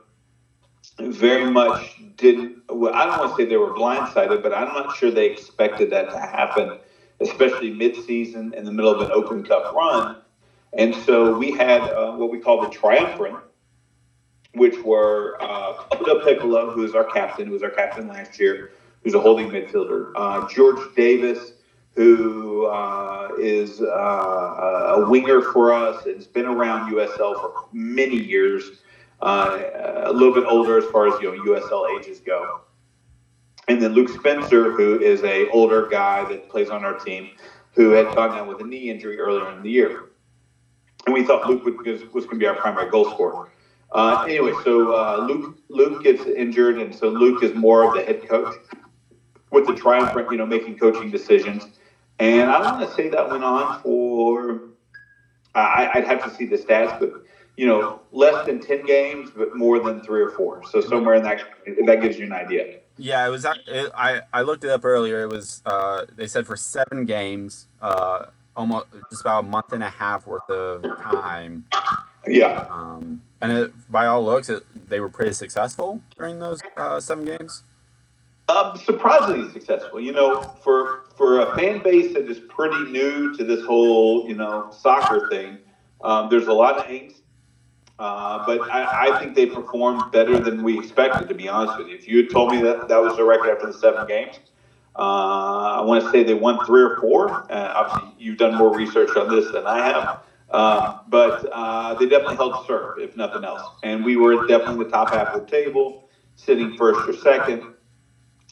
very 0.99 1.49
much 1.49 1.95
didn't. 2.15 2.57
Well, 2.69 2.93
I 2.93 3.05
don't 3.05 3.19
want 3.19 3.31
to 3.31 3.37
say 3.37 3.47
they 3.47 3.57
were 3.57 3.73
blindsided, 3.73 4.41
but 4.41 4.53
I'm 4.53 4.67
not 4.69 4.95
sure 4.97 5.11
they 5.11 5.27
expected 5.27 5.89
that 5.91 6.09
to 6.11 6.19
happen, 6.19 6.79
especially 7.19 7.71
mid-season 7.71 8.53
in 8.53 8.65
the 8.65 8.71
middle 8.71 8.91
of 8.91 9.01
an 9.01 9.11
Open 9.11 9.43
Cup 9.43 9.73
run. 9.73 10.17
And 10.73 10.93
so 10.93 11.37
we 11.37 11.51
had 11.51 11.81
uh, 11.81 12.13
what 12.13 12.29
we 12.29 12.39
call 12.39 12.61
the 12.61 12.69
triumvirate, 12.69 13.35
which 14.53 14.77
were 14.83 15.37
uh, 15.39 15.73
Piccolo, 16.25 16.71
who 16.71 16.83
is 16.83 16.93
our 16.93 17.05
captain, 17.05 17.47
who 17.47 17.53
was 17.53 17.63
our 17.63 17.69
captain 17.69 18.07
last 18.07 18.39
year, 18.39 18.71
who's 19.03 19.13
a 19.13 19.19
holding 19.19 19.49
midfielder, 19.49 20.11
uh, 20.15 20.47
George 20.49 20.93
Davis, 20.95 21.53
who 21.95 22.65
uh, 22.67 23.29
is 23.39 23.81
uh, 23.81 23.85
a 23.85 25.09
winger 25.09 25.41
for 25.41 25.73
us 25.73 26.05
and 26.05 26.15
has 26.15 26.27
been 26.27 26.45
around 26.45 26.91
USL 26.91 27.33
for 27.35 27.65
many 27.71 28.15
years 28.15 28.81
uh, 29.21 30.03
a 30.03 30.13
little 30.13 30.33
bit 30.33 30.45
older 30.45 30.77
as 30.77 30.85
far 30.85 31.07
as 31.07 31.19
you 31.21 31.35
know 31.35 31.43
USL 31.43 31.99
ages 31.99 32.19
go. 32.19 32.61
And 33.67 33.81
then 33.81 33.93
Luke 33.93 34.09
Spencer, 34.09 34.71
who 34.71 34.99
is 34.99 35.23
a 35.23 35.49
older 35.49 35.87
guy 35.87 36.23
that 36.29 36.49
plays 36.49 36.69
on 36.69 36.85
our 36.85 36.97
team, 36.97 37.31
who 37.73 37.91
had 37.91 38.13
gone 38.15 38.35
down 38.35 38.47
with 38.47 38.61
a 38.61 38.63
knee 38.63 38.89
injury 38.89 39.19
earlier 39.19 39.51
in 39.51 39.61
the 39.61 39.69
year. 39.69 40.05
And 41.05 41.13
we 41.13 41.25
thought 41.25 41.47
Luke 41.47 41.65
would, 41.65 41.85
was, 41.85 42.01
was 42.13 42.25
going 42.25 42.37
to 42.37 42.39
be 42.39 42.47
our 42.47 42.55
primary 42.55 42.89
goal 42.89 43.05
scorer. 43.11 43.49
Uh, 43.91 44.25
anyway, 44.27 44.53
so 44.63 44.93
uh, 44.93 45.25
Luke 45.27 45.57
Luke 45.69 46.03
gets 46.03 46.25
injured, 46.25 46.77
and 46.79 46.93
so 46.93 47.09
Luke 47.09 47.43
is 47.43 47.53
more 47.55 47.87
of 47.87 47.93
the 47.93 48.03
head 48.03 48.27
coach 48.27 48.55
with 49.51 49.65
the 49.65 49.73
triumphant, 49.73 50.29
you 50.29 50.37
know, 50.37 50.45
making 50.45 50.77
coaching 50.77 51.09
decisions. 51.09 51.67
And 52.19 52.49
I 52.49 52.59
want 52.59 52.87
to 52.87 52.95
say 52.95 53.09
that 53.09 53.29
went 53.29 53.43
on 53.43 53.81
for 53.81 54.61
I, 55.57 55.91
would 55.95 56.05
have 56.05 56.23
to 56.23 56.29
see 56.35 56.45
the 56.45 56.57
stats, 56.57 56.99
but 56.99 57.23
you 57.57 57.65
know, 57.65 57.99
less 58.11 58.45
than 58.45 58.59
10 58.59 58.85
games, 58.85 59.31
but 59.35 59.55
more 59.55 59.79
than 59.79 59.99
three 60.01 60.21
or 60.21 60.29
four. 60.29 60.61
So 60.69 60.79
somewhere 60.79 61.15
in 61.15 61.23
that, 61.23 61.41
that 61.85 62.01
gives 62.01 62.17
you 62.17 62.25
an 62.25 62.33
idea. 62.33 62.77
Yeah, 62.97 63.27
it 63.27 63.29
was. 63.29 63.45
It, 63.67 63.91
I 63.95 64.21
I 64.33 64.41
looked 64.41 64.63
it 64.63 64.71
up 64.71 64.83
earlier. 64.83 65.21
It 65.21 65.29
was. 65.29 65.61
Uh, 65.65 66.05
they 66.15 66.25
said 66.25 66.47
for 66.47 66.55
seven 66.55 67.05
games, 67.05 67.67
uh, 67.79 68.25
almost 68.55 68.87
just 69.11 69.21
about 69.21 69.43
a 69.43 69.47
month 69.47 69.71
and 69.71 69.83
a 69.83 69.89
half 69.89 70.25
worth 70.25 70.49
of 70.49 70.81
time. 70.99 71.65
Yeah. 72.27 72.65
Um, 72.71 73.21
and 73.39 73.51
it, 73.51 73.91
by 73.91 74.07
all 74.07 74.25
looks, 74.25 74.49
it, 74.49 74.63
they 74.89 74.99
were 74.99 75.09
pretty 75.09 75.33
successful 75.33 76.01
during 76.17 76.39
those 76.39 76.61
uh, 76.75 76.99
seven 76.99 77.25
games. 77.25 77.63
Um, 78.49 78.77
surprisingly 78.77 79.51
successful. 79.51 79.99
You 79.99 80.13
know, 80.13 80.41
for 80.63 81.03
for 81.15 81.41
a 81.41 81.55
fan 81.55 81.83
base 81.83 82.13
that 82.13 82.29
is 82.29 82.39
pretty 82.49 82.91
new 82.91 83.35
to 83.37 83.43
this 83.43 83.63
whole 83.65 84.27
you 84.27 84.35
know 84.35 84.71
soccer 84.71 85.29
thing, 85.29 85.59
Um, 86.01 86.29
there's 86.29 86.47
a 86.47 86.53
lot 86.53 86.77
of 86.77 86.85
angst, 86.85 87.21
uh, 87.99 88.45
but 88.45 88.61
I, 88.69 89.09
I, 89.09 89.19
think 89.19 89.35
they 89.35 89.47
performed 89.47 90.11
better 90.11 90.39
than 90.39 90.63
we 90.63 90.77
expected. 90.77 91.27
To 91.29 91.33
be 91.33 91.49
honest 91.49 91.77
with 91.79 91.87
you, 91.87 91.95
if 91.95 92.07
you 92.07 92.17
had 92.17 92.29
told 92.29 92.51
me 92.51 92.61
that 92.61 92.87
that 92.87 93.01
was 93.01 93.17
the 93.17 93.23
record 93.23 93.49
after 93.49 93.67
the 93.67 93.77
seven 93.77 94.07
games, 94.07 94.39
uh, 94.95 95.79
I 95.79 95.81
want 95.81 96.03
to 96.03 96.11
say 96.11 96.23
they 96.23 96.35
won 96.35 96.63
three 96.65 96.83
or 96.83 96.97
four. 96.97 97.51
Uh, 97.51 97.73
obviously, 97.75 98.13
you've 98.19 98.37
done 98.37 98.55
more 98.55 98.75
research 98.75 99.15
on 99.15 99.29
this 99.29 99.51
than 99.51 99.65
I 99.65 99.87
have. 99.87 100.23
Um, 100.49 101.01
but 101.09 101.49
uh, 101.51 101.95
they 101.95 102.07
definitely 102.07 102.37
held 102.37 102.65
serve, 102.67 102.99
if 102.99 103.17
nothing 103.17 103.43
else. 103.43 103.63
And 103.83 104.05
we 104.05 104.15
were 104.15 104.47
definitely 104.47 104.85
the 104.85 104.91
top 104.91 105.09
half 105.09 105.29
of 105.29 105.41
the 105.41 105.47
table, 105.47 106.07
sitting 106.35 106.77
first 106.77 107.09
or 107.09 107.13
second 107.13 107.73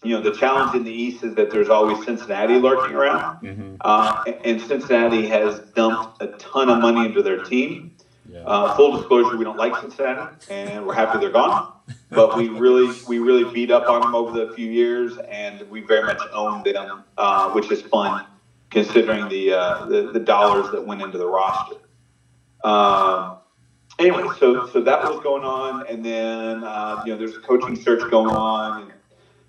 you 0.06 0.12
know, 0.12 0.22
the 0.22 0.38
challenge 0.38 0.76
in 0.76 0.84
the 0.84 0.92
East 0.92 1.24
is 1.24 1.34
that 1.36 1.50
there's 1.50 1.70
always 1.70 2.06
Cincinnati 2.06 2.56
lurking 2.56 2.96
around. 2.96 3.42
Mm-hmm. 3.42 3.76
Uh, 3.82 4.24
and 4.44 4.62
Cincinnati 4.62 5.26
has 5.28 5.60
dumped 5.72 6.22
a 6.22 6.28
ton 6.38 6.70
of 6.70 6.80
money 6.80 7.06
into 7.08 7.24
their 7.24 7.44
team. 7.44 7.95
Yeah. 8.36 8.42
Uh, 8.42 8.76
full 8.76 8.98
disclosure, 8.98 9.38
we 9.38 9.46
don't 9.46 9.56
like 9.56 9.74
Cincinnati, 9.78 10.36
and 10.52 10.86
we're 10.86 10.94
happy 10.94 11.20
they're 11.20 11.30
gone. 11.30 11.72
But 12.10 12.36
we 12.36 12.50
really, 12.50 12.94
we 13.08 13.20
really 13.20 13.50
beat 13.54 13.72
up 13.72 13.88
on 13.88 14.02
them 14.02 14.14
over 14.14 14.38
the 14.38 14.54
few 14.54 14.70
years, 14.70 15.18
and 15.30 15.62
we 15.70 15.80
very 15.80 16.04
much 16.04 16.20
owned 16.34 16.66
them, 16.66 17.06
uh, 17.18 17.52
which 17.52 17.72
is 17.72 17.82
fun 17.84 18.26
considering 18.72 19.30
the, 19.30 19.54
uh, 19.54 19.86
the, 19.86 20.12
the 20.12 20.20
dollars 20.20 20.70
that 20.72 20.86
went 20.86 21.02
into 21.02 21.18
the 21.18 21.26
roster. 21.26 21.78
Um, 22.66 23.38
anyway, 24.00 24.28
so 24.38 24.68
so 24.68 24.82
that 24.82 25.04
was 25.04 25.24
going 25.24 25.46
on, 25.46 25.88
and 25.88 26.04
then 26.04 26.62
uh, 26.66 27.04
you 27.06 27.14
know 27.14 27.18
there's 27.18 27.38
a 27.38 27.40
coaching 27.40 27.78
search 27.78 28.12
going 28.12 28.36
on. 28.36 28.82
And, 28.82 28.92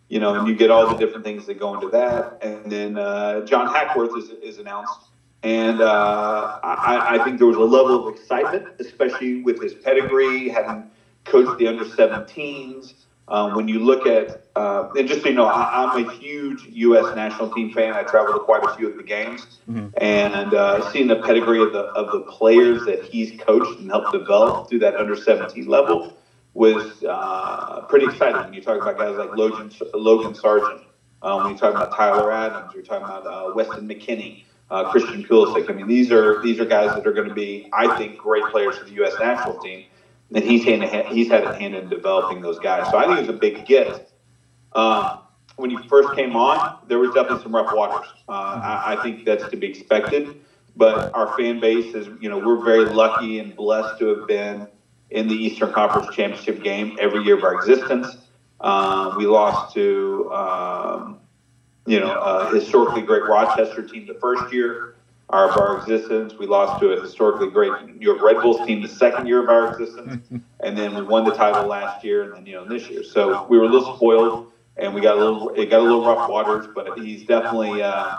you 0.09 0.21
know, 0.21 0.39
and 0.39 0.47
you 0.47 0.55
get 0.55 0.71
all 0.71 0.87
the 0.87 0.95
different 0.95 1.25
things 1.25 1.47
that 1.47 1.59
go 1.59 1.75
into 1.75 1.89
that. 1.89 2.39
And 2.41 2.71
then 2.71 2.97
uh, 2.97 3.45
John 3.47 3.67
Hackworth 3.67 4.17
is, 4.17 4.31
is 4.41 4.59
announced. 4.59 5.09
And 5.47 5.81
uh, 5.81 6.59
I, 6.65 7.21
I, 7.21 7.25
think 7.25 7.39
there 7.39 7.47
was 7.47 7.57
a 7.57 7.61
level 7.61 8.09
of 8.09 8.13
excitement, 8.13 8.67
especially 8.81 9.43
with 9.43 9.63
his 9.63 9.75
pedigree, 9.75 10.49
having 10.49 10.91
coached 11.23 11.57
the 11.61 11.69
under 11.69 11.85
17s. 11.85 12.95
Um, 13.29 13.55
when 13.55 13.69
you 13.69 13.79
look 13.79 14.09
at, 14.09 14.47
uh, 14.57 14.89
and 14.99 15.07
just 15.07 15.23
so 15.23 15.29
you 15.29 15.37
know, 15.37 15.45
I, 15.45 15.95
am 15.95 16.05
a 16.05 16.13
huge 16.15 16.65
U.S. 16.65 17.15
national 17.15 17.53
team 17.53 17.73
fan. 17.73 17.93
I 17.93 18.03
travel 18.03 18.33
to 18.33 18.41
quite 18.41 18.65
a 18.65 18.75
few 18.75 18.89
of 18.89 18.97
the 18.97 19.05
games, 19.05 19.59
mm-hmm. 19.71 19.89
and 19.99 20.53
uh, 20.53 20.91
seeing 20.91 21.07
the 21.07 21.23
pedigree 21.23 21.63
of 21.63 21.73
the 21.73 21.85
of 21.95 22.11
the 22.11 22.21
players 22.23 22.85
that 22.87 23.05
he's 23.05 23.41
coached 23.41 23.79
and 23.79 23.89
helped 23.89 24.11
develop 24.11 24.69
through 24.69 24.81
that 24.81 24.97
under 24.97 25.15
17 25.15 25.67
level 25.69 26.17
was 26.55 27.05
uh, 27.05 27.83
pretty 27.89 28.07
exciting 28.07 28.41
when 28.43 28.53
you 28.53 28.63
talk 28.63 28.83
about 28.83 28.99
guys 28.99 29.17
like 29.17 29.37
Logan, 29.37 29.71
Logan 29.95 30.35
Sargent. 30.35 30.83
Um, 31.23 31.45
when 31.45 31.53
you 31.53 31.59
talk 31.59 31.75
about 31.75 31.95
Tyler 31.97 32.33
Adams, 32.33 32.73
you're 32.75 32.83
talking 32.83 33.05
about 33.05 33.27
uh, 33.27 33.53
Weston 33.55 33.89
McKennie, 33.89 34.45
uh, 34.71 34.91
Christian 34.91 35.25
Pulisic. 35.25 35.71
I 35.71 35.73
mean, 35.73 35.87
these 35.87 36.11
are 36.11 36.43
these 36.43 36.59
are 36.61 36.65
guys 36.65 36.95
that 36.95 37.07
are 37.07 37.13
going 37.13 37.29
to 37.29 37.35
be, 37.35 37.69
I 37.73 37.97
think, 37.97 38.19
great 38.19 38.45
players 38.47 38.77
for 38.77 38.85
the 38.85 38.93
U.S. 38.93 39.15
national 39.21 39.59
team. 39.59 39.85
And 40.35 40.43
he's 40.43 40.65
hand, 40.65 40.83
he's 41.09 41.29
had 41.29 41.45
a 41.45 41.57
hand 41.57 41.75
in 41.77 41.89
developing 41.89 42.41
those 42.41 42.59
guys. 42.59 42.91
So 42.91 42.99
I 42.99 43.07
think 43.07 43.19
it 43.19 43.21
was 43.21 43.31
a 43.31 43.39
big 43.39 43.65
gift. 43.65 44.13
Um, 44.73 45.21
when 45.55 45.71
he 45.71 45.79
first 45.89 46.15
came 46.15 46.35
on, 46.35 46.79
there 46.89 46.99
was 46.99 47.15
definitely 47.15 47.43
some 47.43 47.55
rough 47.55 47.73
waters. 47.75 48.09
Uh, 48.29 48.33
I, 48.33 48.97
I 48.97 49.03
think 49.03 49.25
that's 49.25 49.49
to 49.49 49.57
be 49.57 49.69
expected. 49.69 50.41
But 50.77 51.15
our 51.15 51.37
fan 51.39 51.59
base 51.59 51.95
is, 51.95 52.09
you 52.21 52.29
know, 52.29 52.39
we're 52.39 52.63
very 52.63 52.85
lucky 52.85 53.39
and 53.39 53.57
blessed 53.57 53.99
to 54.01 54.09
have 54.09 54.29
been 54.29 54.69
in 55.11 55.29
the 55.29 55.35
Eastern 55.35 55.73
Conference 55.73 56.15
Championship 56.15 56.63
game 56.63 56.99
every 57.01 57.23
year 57.23 57.39
of 57.39 57.45
our 57.45 57.55
existence. 57.55 58.19
Um, 58.61 59.17
we 59.17 59.27
lost 59.27 59.75
to, 59.75 60.31
um, 60.33 61.21
you 61.87 62.01
know, 62.01 62.13
a 62.21 62.55
historically 62.55 63.03
great 63.03 63.25
Rochester 63.25 63.83
team 63.83 64.07
the 64.07 64.15
first 64.15 64.53
year 64.53 64.97
of 65.29 65.57
our 65.57 65.79
existence. 65.79 66.35
We 66.39 66.47
lost 66.47 66.81
to 66.81 66.93
a 66.93 67.01
historically 67.01 67.51
great 67.51 67.73
New 67.87 68.05
York 68.05 68.21
Red 68.23 68.43
Bulls 68.43 68.65
team 68.67 68.83
the 68.83 68.89
second 68.89 69.27
year 69.27 69.43
of 69.43 69.49
our 69.49 69.73
existence, 69.73 70.27
and 70.61 70.77
then 70.77 70.95
we 70.95 71.03
won 71.03 71.25
the 71.25 71.35
title 71.35 71.67
last 71.67 72.05
year, 72.05 72.25
and 72.25 72.35
then 72.35 72.47
you 72.47 72.55
know 72.55 72.65
this 72.65 72.89
year. 72.89 73.03
So 73.03 73.47
we 73.49 73.59
were 73.59 73.65
a 73.65 73.69
little 73.69 73.97
spoiled, 73.97 74.53
and 74.77 74.95
we 74.95 75.01
got 75.01 75.17
a 75.17 75.21
little 75.21 75.51
it 75.51 75.71
got 75.71 75.81
a 75.81 75.83
little 75.83 76.05
rough 76.05 76.29
waters, 76.29 76.67
but 76.75 76.99
he's 76.99 77.25
definitely 77.25 77.83
uh, 77.83 78.19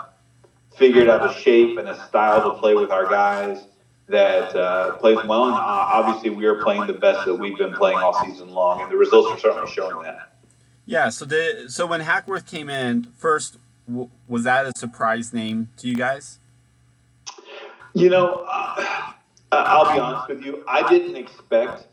figured 0.76 1.08
out 1.08 1.28
a 1.28 1.40
shape 1.40 1.78
and 1.78 1.88
a 1.88 2.06
style 2.06 2.50
to 2.50 2.58
play 2.58 2.74
with 2.74 2.90
our 2.90 3.08
guys 3.08 3.64
that 4.08 4.56
uh, 4.56 4.96
plays 4.96 5.18
well. 5.26 5.44
And 5.44 5.54
uh, 5.54 5.58
obviously, 5.58 6.30
we 6.30 6.46
are 6.46 6.62
playing 6.62 6.86
the 6.86 6.94
best 6.94 7.26
that 7.26 7.34
we've 7.34 7.58
been 7.58 7.74
playing 7.74 7.98
all 7.98 8.14
season 8.24 8.48
long, 8.48 8.80
and 8.80 8.90
the 8.90 8.96
results 8.96 9.30
are 9.30 9.38
certainly 9.38 9.70
showing 9.70 10.02
that. 10.04 10.37
Yeah. 10.88 11.10
So 11.10 11.26
the 11.26 11.66
so 11.68 11.86
when 11.86 12.00
Hackworth 12.00 12.46
came 12.46 12.70
in 12.70 13.08
first, 13.14 13.58
w- 13.86 14.08
was 14.26 14.44
that 14.44 14.64
a 14.64 14.72
surprise 14.76 15.34
name 15.34 15.68
to 15.76 15.86
you 15.86 15.94
guys? 15.94 16.38
You 17.92 18.08
know, 18.08 18.46
uh, 18.50 18.94
I'll 19.52 19.92
be 19.92 20.00
honest 20.00 20.28
with 20.28 20.42
you. 20.42 20.64
I 20.66 20.88
didn't 20.88 21.16
expect 21.16 21.86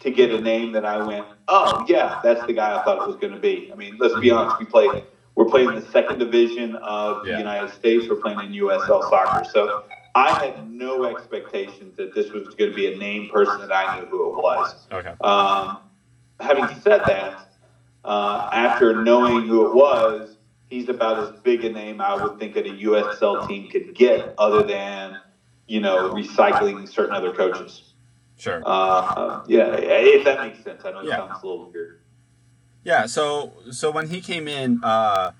to 0.00 0.10
get 0.10 0.30
a 0.32 0.40
name 0.40 0.72
that 0.72 0.84
I 0.84 1.02
went, 1.02 1.24
oh 1.48 1.84
yeah, 1.88 2.20
that's 2.22 2.44
the 2.46 2.52
guy 2.52 2.78
I 2.78 2.84
thought 2.84 3.00
it 3.00 3.06
was 3.06 3.16
going 3.16 3.32
to 3.32 3.40
be. 3.40 3.70
I 3.72 3.74
mean, 3.74 3.96
let's 3.98 4.18
be 4.20 4.30
honest. 4.30 4.58
We 4.58 4.66
play. 4.66 5.02
We're 5.34 5.46
playing 5.46 5.74
the 5.74 5.86
second 5.90 6.18
division 6.18 6.76
of 6.76 7.26
yeah. 7.26 7.32
the 7.32 7.38
United 7.38 7.72
States. 7.72 8.06
We're 8.06 8.16
playing 8.16 8.40
in 8.40 8.52
USL 8.52 9.08
soccer. 9.08 9.48
So 9.50 9.84
I 10.14 10.44
had 10.44 10.70
no 10.70 11.06
expectations 11.06 11.96
that 11.96 12.14
this 12.14 12.30
was 12.32 12.54
going 12.54 12.70
to 12.70 12.76
be 12.76 12.92
a 12.92 12.98
named 12.98 13.30
person 13.30 13.58
that 13.62 13.72
I 13.72 13.98
knew 13.98 14.06
who 14.08 14.28
it 14.28 14.42
was. 14.42 14.74
Okay. 14.92 15.14
Um, 15.22 15.78
having 16.38 16.68
said 16.82 17.00
that, 17.06 17.51
uh, 18.04 18.48
after 18.52 19.02
knowing 19.02 19.46
who 19.46 19.66
it 19.66 19.74
was, 19.74 20.36
he's 20.68 20.88
about 20.88 21.18
as 21.18 21.40
big 21.40 21.64
a 21.64 21.70
name 21.70 22.00
I 22.00 22.14
would 22.14 22.38
think 22.38 22.54
that 22.54 22.66
a 22.66 22.70
USL 22.70 23.46
team 23.46 23.70
could 23.70 23.94
get, 23.94 24.34
other 24.38 24.62
than 24.62 25.18
you 25.66 25.80
know 25.80 26.10
recycling 26.10 26.88
certain 26.88 27.14
other 27.14 27.32
coaches. 27.32 27.92
Sure. 28.36 28.62
Uh, 28.64 29.44
yeah, 29.46 29.76
if 29.78 30.24
that 30.24 30.40
makes 30.40 30.64
sense. 30.64 30.84
I 30.84 30.90
know 30.90 31.00
it 31.00 31.06
yeah. 31.06 31.16
sounds 31.18 31.42
a 31.42 31.46
little 31.46 31.70
weird. 31.70 32.00
Yeah. 32.84 33.06
So 33.06 33.52
so 33.70 33.90
when 33.90 34.08
he 34.08 34.20
came 34.20 34.48
in. 34.48 34.80
Uh, 34.82 35.32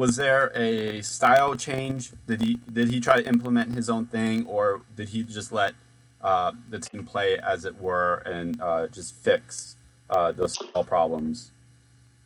was 0.00 0.16
there 0.16 0.50
a 0.54 1.02
style 1.02 1.54
change? 1.54 2.12
Did 2.26 2.40
he 2.40 2.58
did 2.72 2.88
he 2.88 3.00
try 3.00 3.20
to 3.20 3.28
implement 3.28 3.74
his 3.74 3.90
own 3.90 4.06
thing, 4.06 4.46
or 4.46 4.80
did 4.96 5.10
he 5.10 5.22
just 5.22 5.52
let 5.52 5.74
uh, 6.22 6.52
the 6.70 6.78
team 6.78 7.04
play 7.04 7.36
as 7.36 7.66
it 7.66 7.78
were 7.78 8.22
and 8.24 8.58
uh, 8.62 8.86
just 8.88 9.14
fix 9.14 9.76
uh, 10.08 10.32
those 10.32 10.54
small 10.54 10.84
problems? 10.84 11.52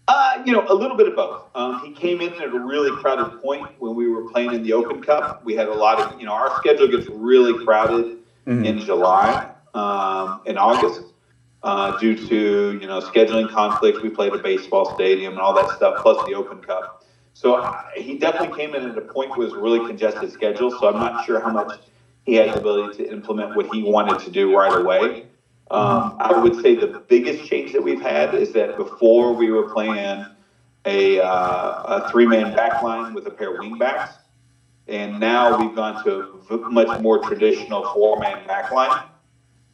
Uh, 0.07 0.43
you 0.45 0.53
know, 0.53 0.67
a 0.69 0.75
little 0.75 0.97
bit 0.97 1.09
of 1.09 1.17
both. 1.17 1.45
Um, 1.55 1.81
he 1.83 1.93
came 1.93 2.21
in 2.21 2.35
at 2.35 2.53
a 2.55 2.59
really 2.59 2.91
crowded 3.01 3.41
point 3.41 3.67
when 3.79 3.95
we 3.95 4.09
were 4.09 4.29
playing 4.31 4.53
in 4.53 4.63
the 4.63 4.75
Open 4.75 5.03
Cup. 5.03 5.43
We 5.45 5.55
had 5.55 5.69
a 5.69 5.75
lot 5.75 5.99
of, 5.99 6.21
you 6.21 6.27
know, 6.27 6.33
our 6.33 6.55
schedule 6.59 6.89
gets 6.89 7.09
really 7.09 7.65
crowded 7.65 8.19
mm-hmm. 8.47 8.65
in 8.65 8.81
July 8.81 9.51
um, 9.73 10.43
and 10.47 10.59
August. 10.59 11.03
Uh, 11.63 11.99
due 11.99 12.15
to 12.15 12.79
you 12.79 12.87
know 12.87 13.01
scheduling 13.01 13.49
conflicts, 13.49 14.03
we 14.03 14.11
played 14.11 14.35
a 14.35 14.39
baseball 14.39 14.95
stadium 14.95 15.33
and 15.33 15.41
all 15.41 15.55
that 15.55 15.75
stuff, 15.75 15.97
plus 16.03 16.23
the 16.29 16.35
Open 16.35 16.59
Cup. 16.59 17.03
So 17.33 17.75
he 17.97 18.19
definitely 18.19 18.55
came 18.55 18.75
in 18.75 18.87
at 18.87 18.99
a 18.99 19.01
point 19.01 19.31
where 19.31 19.47
it 19.47 19.51
was 19.51 19.55
a 19.55 19.59
really 19.59 19.87
congested 19.87 20.31
schedule. 20.31 20.71
So 20.73 20.89
I'm 20.89 21.01
not 21.01 21.25
sure 21.25 21.41
how 21.41 21.51
much 21.51 21.81
he 22.27 22.35
had 22.35 22.51
the 22.51 22.59
ability 22.61 23.03
to 23.03 23.11
implement 23.11 23.57
what 23.57 23.75
he 23.75 23.83
wanted 23.83 24.23
to 24.27 24.31
do 24.31 24.55
right 24.55 24.79
away. 24.79 25.27
Um, 25.75 26.16
I 26.21 26.38
would 26.40 26.61
say 26.62 26.75
the 26.76 27.02
biggest 27.09 27.49
change 27.49 27.73
that 27.73 27.83
we've 27.83 28.00
had 28.00 28.35
is 28.35 28.52
that 28.52 28.76
before 28.76 29.33
we 29.33 29.50
were 29.50 29.69
playing 29.73 30.25
a, 30.85 31.21
uh, 31.21 31.26
a 31.26 32.09
three 32.11 32.26
man 32.26 32.54
backline 32.57 33.14
with 33.14 33.26
a 33.26 33.31
pair 33.31 33.54
of 33.54 33.61
wingbacks. 33.61 34.14
And 34.87 35.19
now 35.19 35.59
we've 35.59 35.75
gone 35.75 36.04
to 36.04 36.40
a 36.50 36.57
much 36.71 37.00
more 37.00 37.19
traditional 37.19 37.93
four 37.93 38.21
man 38.21 38.47
backline. 38.47 39.02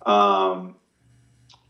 Um, 0.07 0.76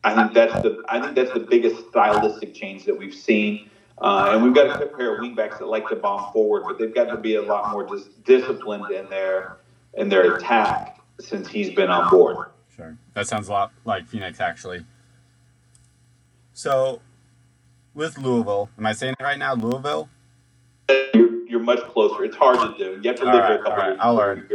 I 0.05 0.15
think 0.15 0.35
that's 0.35 0.63
the 0.63 0.83
I 0.89 1.01
think 1.01 1.15
that's 1.15 1.33
the 1.33 1.41
biggest 1.41 1.89
stylistic 1.89 2.55
change 2.55 2.85
that 2.85 2.97
we've 2.97 3.15
seen 3.15 3.71
uh, 4.01 4.31
and 4.33 4.43
we've 4.43 4.55
got 4.55 4.83
a 4.83 4.87
pair 4.87 5.15
of 5.15 5.21
wingbacks 5.21 5.59
that 5.59 5.67
like 5.67 5.87
to 5.89 5.97
bomb 5.97 6.33
forward, 6.33 6.65
but 6.67 6.79
they've 6.79 6.95
got 6.95 7.05
to 7.05 7.17
be 7.19 7.35
a 7.35 7.43
lot 7.43 7.71
more 7.71 7.87
dis- 7.87 8.09
disciplined 8.25 8.91
in 8.91 9.09
their 9.11 9.59
in 9.95 10.09
their 10.09 10.37
attack 10.37 11.01
since 11.19 11.49
he's 11.49 11.75
been 11.75 11.91
on 11.91 12.09
board. 12.09 12.49
Sure, 12.81 12.97
that 13.13 13.27
sounds 13.27 13.49
a 13.49 13.53
lot 13.53 13.73
like 13.85 14.07
Phoenix 14.07 14.41
actually. 14.41 14.87
So, 16.55 17.03
with 17.95 18.17
Louisville, 18.17 18.71
am 18.79 18.87
I 18.87 18.95
saying 18.95 19.17
it 19.21 19.23
right 19.23 19.39
now? 19.39 19.55
Louisville. 19.55 20.09
You're, 21.13 21.47
you're 21.47 21.61
much 21.61 21.81
closer. 21.81 22.25
It's 22.25 22.37
hard 22.37 22.59
to 22.59 22.79
do. 22.79 23.01
You 23.03 23.11
have 23.11 23.21
to 23.21 23.25
live 23.27 23.45
here 23.45 23.57
a 23.57 23.63
couple 23.63 23.85
years. 23.85 23.99
I'll 24.01 24.15
learn. 24.15 24.49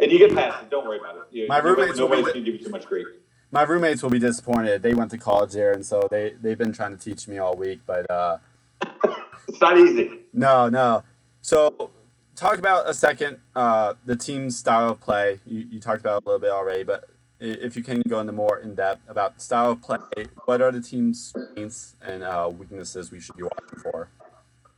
And 0.00 0.10
you 0.10 0.18
get 0.18 0.34
past 0.34 0.62
it. 0.62 0.70
Don't 0.70 0.86
worry 0.86 0.98
about 0.98 1.16
it. 1.16 1.22
You, 1.30 1.46
My 1.46 1.58
roommates 1.58 1.98
nobody's 1.98 2.24
going 2.24 2.34
to 2.36 2.40
give 2.50 2.60
you 2.60 2.64
too 2.64 2.70
much 2.70 2.86
grief. 2.86 3.06
My 3.50 3.62
roommates 3.62 4.02
will 4.02 4.10
be 4.10 4.18
disappointed. 4.18 4.82
They 4.82 4.94
went 4.94 5.10
to 5.10 5.18
college 5.18 5.52
there, 5.52 5.72
and 5.72 5.84
so 5.84 6.08
they 6.10 6.34
they've 6.40 6.58
been 6.58 6.72
trying 6.72 6.96
to 6.96 7.02
teach 7.02 7.28
me 7.28 7.36
all 7.36 7.54
week. 7.54 7.80
But 7.86 8.10
uh, 8.10 8.38
it's 9.48 9.60
not 9.60 9.76
easy. 9.76 10.20
No, 10.32 10.68
no. 10.68 11.02
So, 11.42 11.90
talk 12.34 12.58
about 12.58 12.88
a 12.88 12.94
second 12.94 13.38
uh, 13.56 13.94
the 14.06 14.16
team's 14.16 14.56
style 14.56 14.90
of 14.90 15.00
play. 15.00 15.40
You, 15.46 15.66
you 15.70 15.80
talked 15.80 16.00
about 16.00 16.22
a 16.22 16.26
little 16.26 16.40
bit 16.40 16.50
already, 16.50 16.82
but 16.82 17.08
if 17.40 17.76
you 17.76 17.82
can 17.82 18.02
go 18.02 18.20
into 18.20 18.32
more 18.32 18.58
in 18.58 18.74
depth 18.74 19.08
about 19.08 19.34
the 19.34 19.40
style 19.40 19.72
of 19.72 19.82
play, 19.82 19.98
what 20.44 20.60
are 20.60 20.72
the 20.72 20.80
team's 20.80 21.28
strengths 21.28 21.94
and 22.02 22.22
uh, 22.22 22.50
weaknesses 22.52 23.10
we 23.10 23.20
should 23.20 23.36
be 23.36 23.44
watching 23.44 23.78
for? 23.78 24.08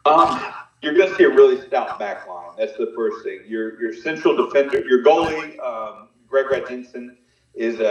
Um, 0.04 0.52
you're 0.82 0.94
going 0.94 1.10
to 1.10 1.16
see 1.16 1.24
a 1.24 1.30
really 1.30 1.60
stout 1.66 1.98
back 1.98 2.26
line. 2.26 2.50
That's 2.58 2.76
the 2.76 2.92
first 2.96 3.24
thing. 3.24 3.40
Your 3.46 3.80
your 3.80 3.92
central 3.92 4.36
defender, 4.36 4.82
your 4.86 5.02
goalie, 5.02 5.58
um, 5.60 6.08
Greg 6.26 6.46
Ranjitsingh, 6.46 7.16
is 7.54 7.80
a, 7.80 7.84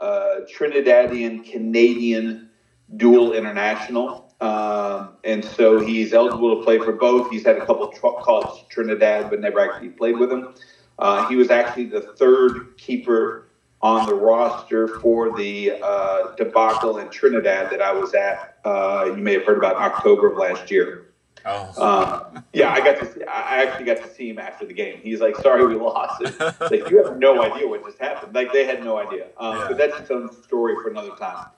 a 0.00 0.46
Trinidadian 0.52 1.48
Canadian 1.50 2.50
dual 2.96 3.32
international. 3.32 4.34
Um, 4.40 5.16
and 5.24 5.44
so 5.44 5.80
he's 5.80 6.12
eligible 6.12 6.58
to 6.58 6.64
play 6.64 6.78
for 6.78 6.92
both. 6.92 7.30
He's 7.30 7.46
had 7.46 7.56
a 7.56 7.64
couple 7.64 7.88
of 7.88 7.94
calls 7.94 8.60
to 8.60 8.68
Trinidad, 8.68 9.30
but 9.30 9.40
never 9.40 9.60
actually 9.60 9.90
played 9.90 10.18
with 10.18 10.30
him. 10.30 10.54
Uh, 10.98 11.28
he 11.28 11.36
was 11.36 11.50
actually 11.50 11.86
the 11.86 12.00
third 12.00 12.76
keeper 12.76 13.43
on 13.84 14.06
the 14.06 14.14
roster 14.14 14.88
for 14.88 15.36
the 15.36 15.72
uh, 15.82 16.34
debacle 16.36 16.96
in 16.96 17.10
Trinidad 17.10 17.70
that 17.70 17.82
I 17.82 17.92
was 17.92 18.14
at. 18.14 18.56
Uh, 18.64 19.04
you 19.08 19.18
may 19.18 19.34
have 19.34 19.44
heard 19.44 19.58
about 19.58 19.76
in 19.76 19.82
October 19.82 20.32
of 20.32 20.38
last 20.38 20.70
year. 20.70 21.08
Oh. 21.44 21.70
Uh, 21.76 22.40
yeah, 22.54 22.72
I 22.72 22.78
got 22.80 22.98
to. 23.00 23.12
See, 23.12 23.22
I 23.24 23.62
actually 23.62 23.84
got 23.84 23.98
to 23.98 24.08
see 24.08 24.30
him 24.30 24.38
after 24.38 24.64
the 24.64 24.72
game. 24.72 25.00
He's 25.02 25.20
like, 25.20 25.36
"Sorry, 25.36 25.66
we 25.66 25.74
lost." 25.74 26.22
It. 26.22 26.40
like 26.70 26.88
you 26.88 27.04
have 27.04 27.18
no 27.18 27.42
idea 27.42 27.68
what 27.68 27.84
just 27.84 27.98
happened. 27.98 28.34
Like 28.34 28.50
they 28.54 28.64
had 28.64 28.82
no 28.82 28.96
idea. 28.96 29.26
Um, 29.36 29.58
Yeah. 29.58 29.66
But 29.68 29.76
that's 29.76 30.00
its 30.00 30.10
own 30.10 30.32
story 30.42 30.76
for 30.82 30.88
another 30.88 31.14
time. 31.16 31.48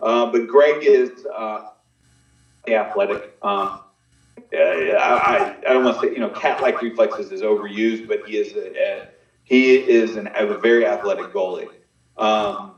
Uh, 0.00 0.26
but 0.32 0.48
Greg 0.48 0.82
is 0.82 1.24
uh, 1.26 1.68
athletic. 2.66 3.36
Um, 3.42 3.82
I, 4.52 5.56
I 5.64 5.72
don't 5.72 5.84
want 5.84 6.00
to 6.00 6.08
say 6.08 6.12
you 6.12 6.18
know 6.18 6.30
cat-like 6.30 6.82
reflexes 6.82 7.30
is 7.30 7.42
overused, 7.42 8.08
but 8.08 8.26
he 8.26 8.38
is 8.38 8.56
a, 8.56 8.76
a 8.76 9.08
he 9.44 9.76
is 9.76 10.16
an, 10.16 10.28
a 10.34 10.58
very 10.58 10.84
athletic 10.84 11.26
goalie. 11.26 11.68
Um, 12.18 12.72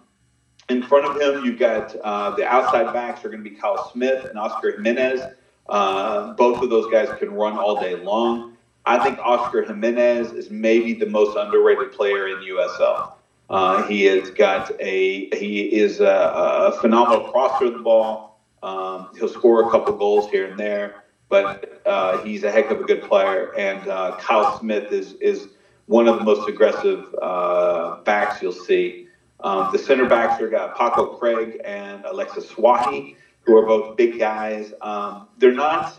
in 0.68 0.82
front 0.82 1.06
of 1.06 1.20
him, 1.20 1.44
you've 1.44 1.58
got 1.58 1.96
uh, 1.96 2.36
the 2.36 2.44
outside 2.44 2.92
backs 2.92 3.24
are 3.24 3.30
going 3.30 3.42
to 3.42 3.50
be 3.50 3.56
Kyle 3.56 3.90
Smith 3.90 4.26
and 4.26 4.38
Oscar 4.38 4.72
Jimenez. 4.72 5.22
Uh, 5.68 6.32
both 6.34 6.62
of 6.62 6.70
those 6.70 6.90
guys 6.90 7.08
can 7.18 7.32
run 7.32 7.56
all 7.58 7.80
day 7.80 7.94
long. 7.94 8.56
I 8.84 9.02
think 9.02 9.18
Oscar 9.18 9.64
Jimenez 9.64 10.32
is 10.32 10.50
maybe 10.50 10.94
the 10.94 11.06
most 11.06 11.36
underrated 11.36 11.92
player 11.92 12.28
in 12.28 12.38
USL. 12.38 13.12
Uh, 13.50 13.86
he 13.86 14.04
has 14.04 14.30
got 14.30 14.70
a 14.80 15.28
he 15.36 15.62
is 15.74 16.00
a, 16.00 16.06
a 16.06 16.72
phenomenal 16.80 17.30
crosser 17.30 17.66
of 17.66 17.74
the 17.74 17.78
ball. 17.80 18.40
Um, 18.62 19.10
he'll 19.18 19.28
score 19.28 19.68
a 19.68 19.70
couple 19.70 19.94
goals 19.96 20.30
here 20.30 20.46
and 20.46 20.58
there, 20.58 21.04
but 21.28 21.82
uh, 21.86 22.18
he's 22.24 22.44
a 22.44 22.50
heck 22.50 22.70
of 22.70 22.80
a 22.80 22.84
good 22.84 23.02
player. 23.02 23.54
And 23.56 23.86
uh, 23.88 24.16
Kyle 24.18 24.58
Smith 24.58 24.92
is 24.92 25.14
is 25.14 25.48
one 25.86 26.08
of 26.08 26.18
the 26.18 26.24
most 26.24 26.48
aggressive 26.48 27.14
uh, 27.20 28.00
backs 28.04 28.42
you'll 28.42 28.52
see. 28.52 29.07
Um, 29.40 29.70
the 29.72 29.78
center 29.78 30.06
backs 30.06 30.40
are 30.42 30.48
got 30.48 30.76
Paco 30.76 31.06
Craig 31.16 31.60
and 31.64 32.04
Alexis 32.04 32.46
Souahy, 32.46 33.16
who 33.42 33.56
are 33.56 33.66
both 33.66 33.96
big 33.96 34.18
guys. 34.18 34.72
Um, 34.80 35.28
they're 35.38 35.52
not, 35.52 35.98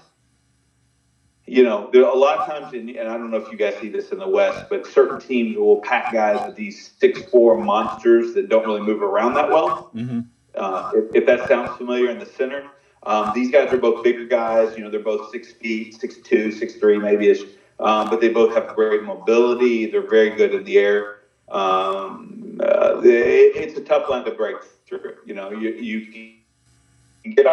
you 1.46 1.64
know, 1.64 1.90
there 1.94 2.06
are 2.06 2.14
a 2.14 2.18
lot 2.18 2.40
of 2.40 2.48
times, 2.48 2.74
in, 2.74 2.90
and 2.98 3.08
I 3.10 3.18
don't 3.18 3.32
know 3.32 3.38
if 3.38 3.52
you 3.52 3.58
guys 3.58 3.76
see 3.80 3.90
this 3.90 4.12
in 4.12 4.20
the 4.20 4.28
West, 4.28 4.66
but 4.70 4.86
certain 4.86 5.20
teams 5.20 5.58
will 5.58 5.82
pack 5.82 6.12
guys 6.14 6.46
with 6.46 6.56
these 6.56 6.92
six 7.00 7.24
four 7.24 7.58
monsters 7.58 8.34
that 8.34 8.50
don't 8.50 8.66
really 8.66 8.82
move 8.82 9.02
around 9.02 9.36
that 9.36 9.50
well. 9.50 9.90
Mhm. 9.96 10.26
Uh, 10.56 10.92
if, 10.96 11.16
if 11.16 11.26
that 11.26 11.48
sounds 11.48 11.76
familiar 11.78 12.10
in 12.10 12.20
the 12.20 12.26
center, 12.26 12.70
um, 13.04 13.32
these 13.34 13.50
guys 13.50 13.72
are 13.72 13.78
both 13.78 14.04
bigger 14.04 14.26
guys. 14.26 14.78
You 14.78 14.84
know, 14.84 14.90
they're 14.90 15.00
both 15.00 15.32
six 15.32 15.54
feet, 15.54 16.00
six 16.00 16.18
two, 16.18 16.52
six 16.52 16.76
three, 16.76 17.00
maybe 17.00 17.30
ish. 17.30 17.44
Um, 17.80 18.10
but 18.10 18.20
they 18.20 18.28
both 18.28 18.54
have 18.56 18.76
great 18.76 19.04
mobility. 19.04 19.90
They're 19.90 20.08
very 20.08 20.32
good 20.32 20.54
in 20.54 20.66
the 20.66 20.78
air. 20.78 21.20
Um, 21.48 22.39
uh, 22.60 23.02
it's 23.04 23.78
a 23.78 23.82
tough 23.82 24.10
line 24.10 24.26
to 24.26 24.32
break 24.32 24.58
through. 24.86 25.16
You 25.26 25.34
know, 25.34 25.52
you 25.52 25.70
you, 25.70 27.34
get 27.36 27.46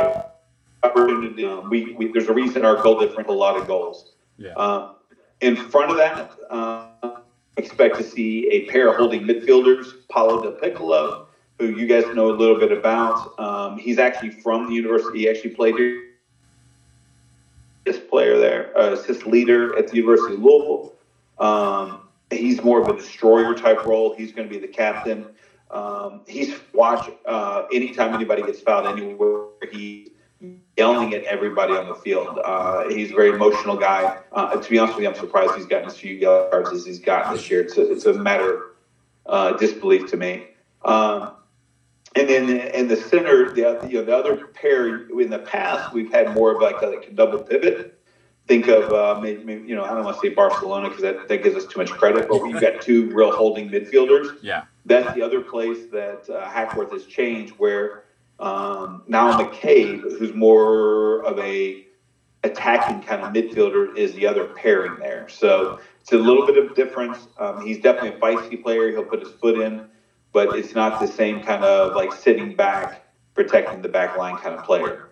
opportunity. 0.83 1.45
Um, 1.45 1.71
we, 1.71 1.93
we 1.95 2.13
there's 2.13 2.29
a 2.29 2.33
reason 2.33 2.65
our 2.65 2.83
goal 2.83 2.99
difference 2.99 3.29
a 3.29 3.33
lot 3.33 3.57
of 3.57 3.67
goals. 3.67 4.13
Yeah. 4.39 4.53
Uh, 4.57 4.93
in 5.41 5.57
front 5.57 5.91
of 5.91 5.97
that, 5.99 6.31
uh, 6.51 7.21
expect 7.57 7.97
to 7.97 8.03
see 8.03 8.49
a 8.49 8.67
pair 8.67 8.89
of 8.89 8.97
holding 8.97 9.23
midfielders, 9.23 9.87
Paolo 10.09 10.43
DelPiccolo, 10.43 11.27
who 11.59 11.69
you 11.69 11.87
guys 11.87 12.05
know 12.15 12.31
a 12.31 12.37
little 12.37 12.59
bit 12.59 12.73
about. 12.73 13.39
Um, 13.39 13.79
he's 13.79 13.99
actually 13.99 14.31
from 14.31 14.69
the 14.69 14.75
university. 14.75 15.21
He 15.21 15.29
actually 15.29 15.51
played 15.51 15.77
here. 15.77 16.03
This 17.85 17.99
player 17.99 18.37
there, 18.37 18.77
uh, 18.77 18.95
assist 18.95 19.27
leader 19.27 19.79
at 19.79 19.89
the 19.89 19.97
University 19.97 20.35
of 20.35 20.43
Louisville. 20.43 20.93
Um, 21.39 22.06
he's 22.31 22.63
more 22.63 22.81
of 22.81 22.89
a 22.89 22.97
destroyer 22.97 23.55
type 23.55 23.85
role. 23.85 24.15
He's 24.15 24.33
going 24.33 24.49
to 24.49 24.53
be 24.53 24.61
the 24.61 24.73
captain. 24.73 25.27
Um, 25.71 26.23
he's 26.27 26.55
watch 26.73 27.11
uh, 27.27 27.65
anytime 27.73 28.15
anybody 28.15 28.43
gets 28.43 28.61
fouled 28.61 28.87
anywhere. 28.87 29.47
He's 29.71 30.11
yelling 30.77 31.15
at 31.15 31.25
everybody 31.25 31.75
on 31.75 31.89
the 31.89 31.95
field. 31.95 32.39
Uh, 32.45 32.89
he's 32.89 33.11
a 33.11 33.15
very 33.15 33.31
emotional 33.31 33.77
guy. 33.77 34.19
Uh, 34.33 34.61
to 34.61 34.71
be 34.71 34.79
honest 34.79 34.97
with 34.97 35.05
you, 35.05 35.11
I'm 35.11 35.17
surprised 35.17 35.55
he's 35.55 35.67
gotten 35.67 35.87
as 35.89 35.97
few 35.97 36.15
yellow 36.15 36.49
cards 36.51 36.71
as 36.73 36.85
he's 36.85 36.99
gotten 36.99 37.35
this 37.35 37.51
year. 37.51 37.63
It's 37.63 37.77
a, 37.77 37.91
it's 37.91 38.07
a 38.07 38.13
matter 38.13 38.55
of 38.55 38.63
uh, 39.27 39.57
disbelief 39.57 40.11
to 40.11 40.17
me. 40.17 40.49
Um, 40.85 41.33
and 42.15 42.29
then 42.29 42.49
in 42.49 42.89
the 42.89 42.97
center, 42.97 43.51
the 43.53 43.87
you 43.89 43.99
know, 43.99 44.05
the 44.05 44.17
other 44.17 44.47
pair 44.49 45.09
in 45.09 45.31
the 45.31 45.39
past, 45.39 45.93
we've 45.93 46.11
had 46.13 46.33
more 46.33 46.55
of 46.55 46.63
like 46.63 46.81
a, 46.81 46.87
like 46.87 47.09
a 47.09 47.13
double 47.13 47.41
pivot. 47.41 47.96
Think 48.47 48.69
of 48.69 48.93
uh, 48.93 49.21
maybe, 49.21 49.43
maybe, 49.43 49.69
you 49.69 49.75
know 49.75 49.85
I 49.85 49.89
don't 49.89 50.05
want 50.05 50.21
to 50.21 50.29
say 50.29 50.33
Barcelona 50.35 50.89
because 50.89 51.03
that, 51.03 51.27
that 51.29 51.43
gives 51.43 51.57
us 51.57 51.67
too 51.67 51.81
much 51.81 51.91
credit, 51.91 52.29
but 52.29 52.43
we've 52.43 52.61
got 52.61 52.81
two 52.81 53.11
real 53.11 53.33
holding 53.33 53.69
midfielders 53.69 54.37
Yeah. 54.41 54.65
that's 54.85 55.13
the 55.15 55.23
other 55.23 55.41
place 55.41 55.87
that 55.91 56.31
uh, 56.31 56.49
Hackworth 56.49 56.93
has 56.93 57.07
changed, 57.07 57.55
where 57.59 58.05
um, 58.39 59.03
now 59.09 59.37
McCabe, 59.39 60.01
who's 60.01 60.33
more 60.35 61.25
of 61.25 61.39
a 61.41 61.87
attacking 62.45 63.03
kind 63.03 63.23
of 63.23 63.33
midfielder, 63.33 63.97
is 63.97 64.13
the 64.15 64.27
other 64.27 64.45
pairing 64.45 64.97
there. 65.01 65.29
So 65.29 65.81
it's 66.01 66.13
a 66.13 66.17
little 66.19 66.47
bit 66.47 66.57
of 66.57 66.77
difference. 66.77 67.27
Um, 67.39 67.67
he's 67.67 67.81
definitely 67.81 68.11
a 68.11 68.21
feisty 68.21 68.63
player. 68.63 68.91
He'll 68.91 69.05
put 69.05 69.21
his 69.21 69.33
foot 69.33 69.59
in, 69.61 69.87
but 70.33 70.55
it's 70.57 70.75
not 70.75 71.01
the 71.01 71.09
same 71.09 71.43
kind 71.43 71.65
of 71.65 71.97
like 71.97 72.13
sitting 72.13 72.55
back, 72.55 73.07
protecting 73.35 73.83
the 73.83 73.89
back 73.89 74.17
line 74.17 74.37
kind 74.37 74.55
of 74.55 74.65
player. 74.65 75.06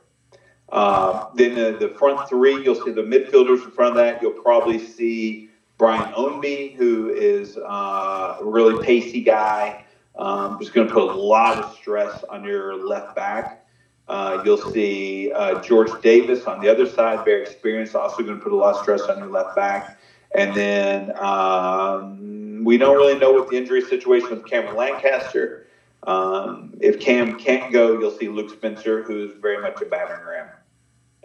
Uh, 0.74 1.28
then 1.34 1.54
the, 1.54 1.76
the 1.78 1.88
front 1.90 2.28
three, 2.28 2.60
you'll 2.64 2.74
see 2.74 2.90
the 2.90 3.00
midfielders 3.00 3.64
in 3.64 3.70
front 3.70 3.92
of 3.92 3.96
that. 3.96 4.20
You'll 4.20 4.32
probably 4.32 4.84
see 4.84 5.48
Brian 5.78 6.12
Ownby, 6.14 6.74
who 6.74 7.10
is 7.10 7.56
uh, 7.56 8.38
a 8.40 8.44
really 8.44 8.84
pacey 8.84 9.22
guy, 9.22 9.84
um, 10.16 10.58
who's 10.58 10.70
going 10.70 10.88
to 10.88 10.92
put 10.92 11.04
a 11.04 11.14
lot 11.14 11.58
of 11.58 11.76
stress 11.76 12.24
on 12.24 12.42
your 12.42 12.74
left 12.74 13.14
back. 13.14 13.64
Uh, 14.08 14.42
you'll 14.44 14.58
see 14.58 15.30
uh, 15.32 15.62
George 15.62 15.90
Davis 16.02 16.44
on 16.46 16.60
the 16.60 16.68
other 16.68 16.86
side, 16.86 17.24
very 17.24 17.42
experienced, 17.42 17.94
also 17.94 18.24
going 18.24 18.36
to 18.36 18.42
put 18.42 18.52
a 18.52 18.56
lot 18.56 18.74
of 18.74 18.82
stress 18.82 19.02
on 19.02 19.18
your 19.18 19.30
left 19.30 19.54
back. 19.54 19.96
And 20.34 20.52
then 20.54 21.16
um, 21.18 22.64
we 22.64 22.78
don't 22.78 22.96
really 22.96 23.16
know 23.16 23.32
what 23.32 23.48
the 23.48 23.56
injury 23.56 23.80
situation 23.80 24.30
with 24.30 24.44
Cameron 24.44 24.74
Lancaster. 24.74 25.68
Um, 26.02 26.74
if 26.80 26.98
Cam 26.98 27.38
can't 27.38 27.72
go, 27.72 27.96
you'll 27.96 28.10
see 28.10 28.28
Luke 28.28 28.50
Spencer, 28.50 29.04
who's 29.04 29.34
very 29.40 29.62
much 29.62 29.80
a 29.80 29.84
battering 29.84 30.26
ram. 30.26 30.48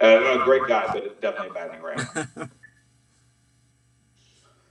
Uh, 0.02 0.40
a 0.40 0.44
great 0.44 0.68
guy, 0.68 0.88
but 0.92 1.20
definitely 1.22 1.50
a 1.50 1.54
battering 1.54 1.82
ram. 2.38 2.52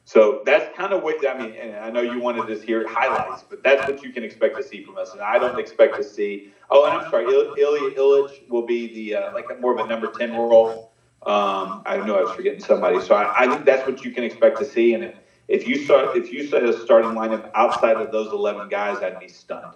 So 0.08 0.40
that's 0.46 0.74
kind 0.74 0.94
of 0.94 1.02
what 1.02 1.16
I 1.28 1.36
mean. 1.36 1.52
And 1.52 1.76
I 1.76 1.90
know 1.90 2.00
you 2.00 2.18
wanted 2.18 2.46
to 2.46 2.64
hear 2.64 2.88
highlights, 2.88 3.42
but 3.42 3.62
that's 3.62 3.86
what 3.86 4.02
you 4.02 4.10
can 4.10 4.24
expect 4.24 4.56
to 4.56 4.62
see 4.62 4.82
from 4.82 4.96
us. 4.96 5.12
And 5.12 5.20
I 5.20 5.38
don't 5.38 5.58
expect 5.58 5.96
to 5.96 6.02
see. 6.02 6.50
Oh, 6.70 6.86
and 6.86 6.94
I'm 6.94 7.10
sorry, 7.10 7.26
Il- 7.26 7.54
Ilija 7.54 7.94
Ilić 7.94 8.48
will 8.48 8.64
be 8.64 8.86
the 8.94 9.16
uh, 9.16 9.34
like 9.34 9.60
more 9.60 9.78
of 9.78 9.84
a 9.84 9.86
number 9.86 10.10
ten 10.10 10.32
role. 10.32 10.92
Um, 11.26 11.82
I 11.84 11.98
know 12.06 12.16
I 12.18 12.22
was 12.22 12.34
forgetting 12.34 12.60
somebody, 12.60 13.02
so 13.02 13.16
I, 13.16 13.44
I 13.44 13.48
think 13.48 13.66
that's 13.66 13.86
what 13.86 14.02
you 14.02 14.10
can 14.10 14.24
expect 14.24 14.58
to 14.60 14.64
see. 14.64 14.94
And 14.94 15.04
if, 15.04 15.14
if 15.46 15.68
you 15.68 15.84
start, 15.84 16.16
if 16.16 16.32
you 16.32 16.46
set 16.46 16.64
a 16.64 16.72
starting 16.72 17.10
lineup 17.10 17.50
outside 17.54 17.98
of 17.98 18.10
those 18.10 18.32
eleven 18.32 18.70
guys, 18.70 19.02
I'd 19.02 19.20
be 19.20 19.28
stunned. 19.28 19.74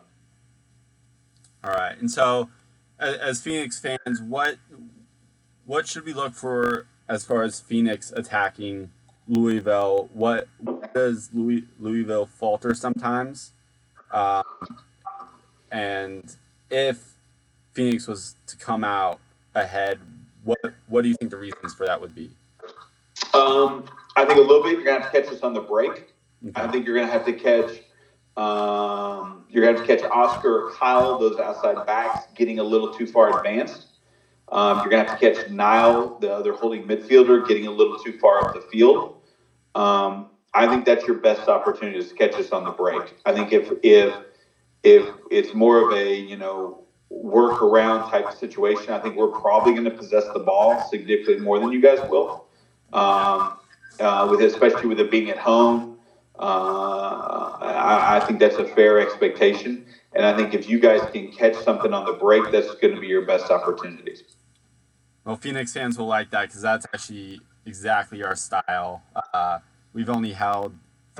All 1.62 1.72
right. 1.72 1.98
And 2.00 2.10
so, 2.10 2.48
as 2.98 3.42
Phoenix 3.42 3.78
fans, 3.78 4.22
what 4.22 4.56
what 5.66 5.86
should 5.86 6.04
we 6.04 6.12
look 6.12 6.34
for 6.34 6.86
as 7.08 7.24
far 7.24 7.42
as 7.42 7.60
Phoenix 7.60 8.12
attacking 8.12 8.90
Louisville? 9.28 10.08
What 10.12 10.48
does 10.94 11.30
Louis, 11.32 11.64
Louisville 11.78 12.26
falter 12.26 12.74
sometimes? 12.74 13.52
Um, 14.12 14.42
and 15.70 16.36
if 16.70 17.14
Phoenix 17.72 18.06
was 18.06 18.36
to 18.46 18.56
come 18.56 18.84
out 18.84 19.20
ahead, 19.54 19.98
what 20.44 20.58
what 20.88 21.02
do 21.02 21.08
you 21.08 21.14
think 21.14 21.30
the 21.30 21.36
reasons 21.36 21.74
for 21.74 21.86
that 21.86 22.00
would 22.00 22.14
be? 22.14 22.30
Um, 23.34 23.84
I 24.16 24.24
think 24.24 24.38
a 24.38 24.42
little 24.42 24.62
bit 24.62 24.72
you're 24.72 24.84
gonna 24.84 25.00
have 25.00 25.12
to 25.12 25.22
catch 25.22 25.32
us 25.32 25.40
on 25.40 25.54
the 25.54 25.60
break. 25.60 26.12
I 26.56 26.66
think 26.66 26.86
you're 26.86 26.96
gonna 26.96 27.10
have 27.10 27.24
to 27.26 27.32
catch. 27.32 27.82
Um, 28.36 29.44
you're 29.48 29.64
gonna 29.64 29.78
have 29.78 29.86
to 29.86 29.96
catch 29.96 30.10
Oscar 30.10 30.70
Kyle, 30.74 31.18
those 31.18 31.38
outside 31.38 31.86
backs, 31.86 32.26
getting 32.34 32.58
a 32.58 32.62
little 32.64 32.92
too 32.92 33.06
far 33.06 33.38
advanced. 33.38 33.86
Um, 34.52 34.78
you're 34.78 34.90
gonna 34.90 35.08
have 35.08 35.18
to 35.18 35.32
catch 35.32 35.50
Niall, 35.50 36.18
the 36.20 36.32
other 36.32 36.52
holding 36.52 36.84
midfielder, 36.84 37.46
getting 37.48 37.66
a 37.66 37.70
little 37.70 37.98
too 37.98 38.18
far 38.18 38.46
up 38.46 38.54
the 38.54 38.60
field. 38.60 39.16
Um, 39.74 40.26
I 40.54 40.66
think 40.68 40.84
that's 40.84 41.06
your 41.06 41.16
best 41.16 41.48
opportunity 41.48 42.02
to 42.02 42.14
catch 42.14 42.34
us 42.34 42.52
on 42.52 42.64
the 42.64 42.70
break. 42.70 43.14
I 43.24 43.32
think 43.32 43.52
if 43.52 43.72
if 43.82 44.14
if 44.82 45.08
it's 45.30 45.54
more 45.54 45.78
of 45.78 45.96
a 45.96 46.14
you 46.14 46.36
know 46.36 46.84
work 47.08 47.62
around 47.62 48.10
type 48.10 48.26
of 48.26 48.34
situation, 48.34 48.92
I 48.92 48.98
think 48.98 49.16
we're 49.16 49.28
probably 49.28 49.72
going 49.72 49.84
to 49.84 49.90
possess 49.90 50.24
the 50.32 50.40
ball 50.40 50.82
significantly 50.88 51.42
more 51.42 51.58
than 51.58 51.72
you 51.72 51.80
guys 51.80 51.98
will. 52.08 52.46
Um, 52.92 53.54
uh, 54.00 54.26
with 54.30 54.40
especially 54.40 54.86
with 54.86 55.00
it 55.00 55.10
being 55.10 55.30
at 55.30 55.38
home. 55.38 55.98
Uh, 56.38 57.56
I, 57.60 58.16
I 58.16 58.20
think 58.20 58.38
that's 58.40 58.56
a 58.56 58.64
fair 58.64 59.00
expectation. 59.00 59.84
And 60.14 60.24
I 60.24 60.36
think 60.36 60.54
if 60.54 60.68
you 60.68 60.78
guys 60.78 61.00
can 61.12 61.30
catch 61.30 61.54
something 61.56 61.92
on 61.92 62.04
the 62.04 62.14
break, 62.14 62.50
that's 62.50 62.74
going 62.76 62.94
to 62.94 63.00
be 63.00 63.06
your 63.06 63.24
best 63.24 63.50
opportunities. 63.50 64.24
Well, 65.24 65.36
Phoenix 65.36 65.72
fans 65.72 65.98
will 65.98 66.06
like 66.06 66.30
that 66.30 66.48
because 66.48 66.62
that's 66.62 66.86
actually 66.92 67.40
exactly 67.64 68.22
our 68.24 68.34
style. 68.34 69.02
Uh, 69.32 69.60
we've 69.92 70.10
only 70.10 70.32
held 70.32 70.74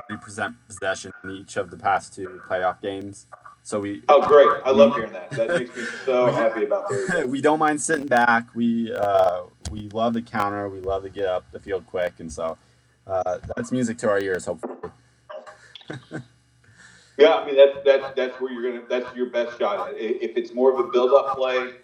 30% 0.09 0.55
possession 0.67 1.13
in 1.23 1.31
each 1.31 1.55
of 1.57 1.69
the 1.69 1.77
past 1.77 2.13
two 2.13 2.41
playoff 2.49 2.81
games. 2.81 3.27
So 3.63 3.79
we. 3.79 4.03
Oh, 4.09 4.27
great! 4.27 4.49
I 4.65 4.71
love 4.71 4.93
hearing 4.93 5.13
that. 5.13 5.31
That 5.31 5.47
makes 5.47 5.75
me 5.75 5.83
so 6.05 6.25
happy 6.31 6.65
about 6.65 6.89
this. 6.89 7.25
we 7.27 7.39
don't 7.39 7.59
mind 7.59 7.81
sitting 7.81 8.07
back. 8.07 8.53
We 8.53 8.93
uh, 8.93 9.43
we 9.71 9.87
love 9.89 10.13
the 10.13 10.21
counter. 10.21 10.67
We 10.67 10.81
love 10.81 11.03
to 11.03 11.09
get 11.09 11.27
up 11.27 11.45
the 11.53 11.59
field 11.61 11.87
quick, 11.87 12.15
and 12.19 12.31
so 12.31 12.57
uh, 13.07 13.37
that's 13.55 13.71
music 13.71 13.97
to 13.99 14.09
our 14.09 14.19
ears. 14.19 14.45
Hopefully. 14.45 14.75
yeah, 17.17 17.35
I 17.35 17.45
mean 17.45 17.55
that's 17.55 17.77
that's 17.85 18.15
that's 18.17 18.41
where 18.41 18.51
you're 18.51 18.69
gonna. 18.69 18.85
That's 18.89 19.15
your 19.15 19.29
best 19.29 19.57
shot. 19.57 19.91
If 19.93 20.35
it's 20.35 20.53
more 20.53 20.73
of 20.73 20.85
a 20.85 20.91
build-up 20.91 21.37
play, 21.37 21.75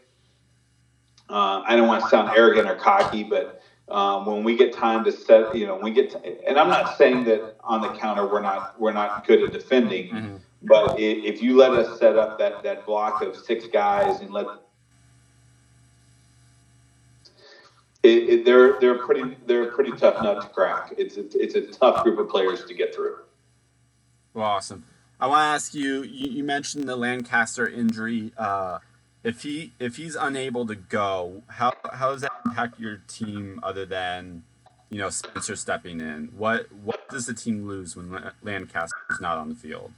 uh, 1.29 1.63
I 1.65 1.75
don't 1.75 1.87
want 1.87 2.03
to 2.03 2.09
sound 2.09 2.31
arrogant 2.35 2.67
or 2.67 2.75
cocky, 2.75 3.23
but 3.23 3.61
um, 3.87 4.25
when 4.25 4.43
we 4.43 4.55
get 4.55 4.73
time 4.73 5.03
to 5.05 5.11
set, 5.11 5.55
you 5.55 5.65
know, 5.65 5.77
we 5.77 5.91
get, 5.91 6.11
to, 6.11 6.47
and 6.47 6.59
I'm 6.59 6.69
not 6.69 6.97
saying 6.97 7.23
that 7.25 7.55
on 7.63 7.81
the 7.81 7.89
counter 7.97 8.27
we're 8.27 8.41
not 8.41 8.79
we're 8.79 8.93
not 8.93 9.25
good 9.25 9.43
at 9.43 9.51
defending. 9.51 10.09
Mm-hmm 10.09 10.35
but 10.63 10.99
if 10.99 11.41
you 11.41 11.55
let 11.55 11.71
us 11.71 11.99
set 11.99 12.17
up 12.17 12.37
that, 12.39 12.63
that 12.63 12.85
block 12.85 13.21
of 13.21 13.35
six 13.35 13.65
guys 13.67 14.19
and 14.19 14.31
let 14.31 14.45
it, 18.03 18.09
it, 18.09 18.45
they're 18.45 18.79
they're 18.79 18.97
pretty 18.97 19.37
they're 19.45 19.69
a 19.69 19.71
pretty 19.71 19.91
tough 19.91 20.23
nut 20.23 20.41
to 20.41 20.47
crack. 20.49 20.93
It's 20.97 21.17
a, 21.17 21.25
it's 21.33 21.55
a 21.55 21.61
tough 21.61 22.03
group 22.03 22.17
of 22.17 22.29
players 22.29 22.63
to 22.65 22.73
get 22.73 22.95
through. 22.95 23.17
Well, 24.33 24.45
awesome. 24.45 24.85
I 25.19 25.27
want 25.27 25.39
to 25.39 25.43
ask 25.43 25.73
you, 25.73 26.03
you. 26.03 26.31
You 26.31 26.43
mentioned 26.45 26.87
the 26.87 26.95
Lancaster 26.95 27.67
injury. 27.67 28.31
Uh, 28.37 28.79
if 29.23 29.43
he 29.43 29.73
if 29.79 29.97
he's 29.97 30.15
unable 30.15 30.65
to 30.67 30.75
go, 30.75 31.43
how 31.47 31.73
how 31.91 32.11
does 32.11 32.21
that 32.21 32.31
impact 32.45 32.79
your 32.79 33.01
team 33.07 33.59
other 33.63 33.85
than 33.85 34.43
you 34.89 34.97
know 34.97 35.09
Spencer 35.09 35.55
stepping 35.55 35.99
in? 35.99 36.29
What 36.37 36.71
what 36.83 37.07
does 37.09 37.25
the 37.25 37.33
team 37.33 37.67
lose 37.67 37.95
when 37.95 38.11
Lancaster 38.43 38.97
is 39.09 39.19
not 39.19 39.37
on 39.37 39.49
the 39.49 39.55
field? 39.55 39.91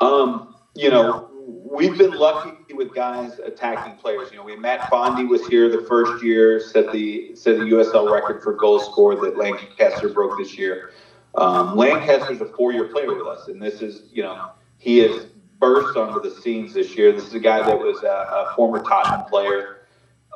Um, 0.00 0.54
you 0.74 0.90
know, 0.90 1.28
we've 1.46 1.98
been 1.98 2.12
lucky 2.12 2.74
with 2.74 2.94
guys 2.94 3.38
attacking 3.40 3.96
players. 3.96 4.30
You 4.30 4.38
know, 4.38 4.44
we 4.44 4.56
Matt 4.56 4.82
Fondy 4.82 5.28
was 5.28 5.46
here 5.46 5.68
the 5.68 5.84
first 5.86 6.22
year, 6.22 6.60
set 6.60 6.92
the 6.92 7.34
set 7.34 7.58
the 7.58 7.64
USL 7.64 8.10
record 8.10 8.42
for 8.42 8.52
goal 8.54 8.78
scored 8.80 9.20
that 9.22 9.36
Lancaster 9.36 10.08
broke 10.08 10.38
this 10.38 10.58
year. 10.58 10.90
Um, 11.34 11.76
Lancaster's 11.76 12.40
a 12.40 12.46
four-year 12.46 12.88
player 12.88 13.14
with 13.14 13.26
us, 13.26 13.48
and 13.48 13.62
this 13.62 13.80
is, 13.80 14.02
you 14.12 14.22
know, 14.22 14.50
he 14.78 14.98
has 14.98 15.26
burst 15.58 15.96
onto 15.96 16.20
the 16.20 16.34
scenes 16.40 16.74
this 16.74 16.96
year. 16.96 17.12
This 17.12 17.26
is 17.26 17.34
a 17.34 17.40
guy 17.40 17.62
that 17.64 17.78
was 17.78 18.02
a, 18.02 18.06
a 18.06 18.52
former 18.54 18.82
Tottenham 18.82 19.26
player, 19.26 19.86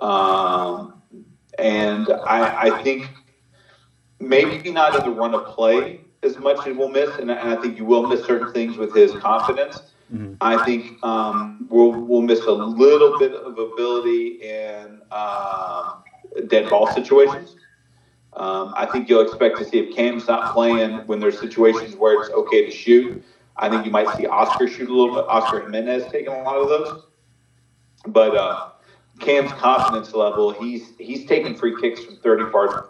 um, 0.00 1.02
and 1.58 2.08
I, 2.26 2.70
I 2.70 2.82
think 2.82 3.08
maybe 4.20 4.70
not 4.70 4.94
in 4.96 5.04
the 5.04 5.10
run 5.10 5.34
of 5.34 5.46
play, 5.46 6.00
as 6.22 6.38
much 6.38 6.66
as 6.66 6.76
we'll 6.76 6.88
miss, 6.88 7.16
and, 7.18 7.30
I 7.30 7.56
think 7.56 7.78
you 7.78 7.84
will 7.84 8.06
miss 8.06 8.24
certain 8.24 8.52
things 8.52 8.76
with 8.76 8.94
his 8.94 9.12
confidence. 9.12 9.92
Mm-hmm. 10.12 10.34
I 10.40 10.64
think 10.64 11.02
um, 11.02 11.66
we'll 11.70 11.92
we'll 11.92 12.20
miss 12.22 12.40
a 12.44 12.52
little 12.52 13.18
bit 13.18 13.32
of 13.32 13.58
ability 13.58 14.42
in 14.42 15.00
uh, 15.10 15.94
dead 16.48 16.68
ball 16.68 16.86
situations. 16.92 17.56
Um, 18.34 18.72
I 18.76 18.86
think 18.86 19.08
you'll 19.08 19.26
expect 19.26 19.58
to 19.58 19.64
see 19.64 19.78
if 19.78 19.94
Cam's 19.94 20.26
not 20.26 20.54
playing 20.54 20.98
when 21.06 21.20
there's 21.20 21.38
situations 21.38 21.96
where 21.96 22.20
it's 22.20 22.30
okay 22.30 22.64
to 22.64 22.70
shoot. 22.70 23.22
I 23.56 23.68
think 23.68 23.84
you 23.84 23.90
might 23.90 24.08
see 24.16 24.26
Oscar 24.26 24.68
shoot 24.68 24.88
a 24.88 24.94
little 24.94 25.14
bit. 25.14 25.24
Oscar 25.28 25.60
Jimenez 25.62 26.10
taking 26.10 26.32
a 26.32 26.42
lot 26.42 26.56
of 26.56 26.68
those, 26.68 27.04
but 28.06 28.36
uh, 28.36 28.70
Cam's 29.20 29.52
confidence 29.52 30.14
level, 30.14 30.52
he's 30.52 30.92
he's 30.98 31.26
taking 31.26 31.54
free 31.54 31.76
kicks 31.80 32.04
from 32.04 32.16
30 32.16 32.44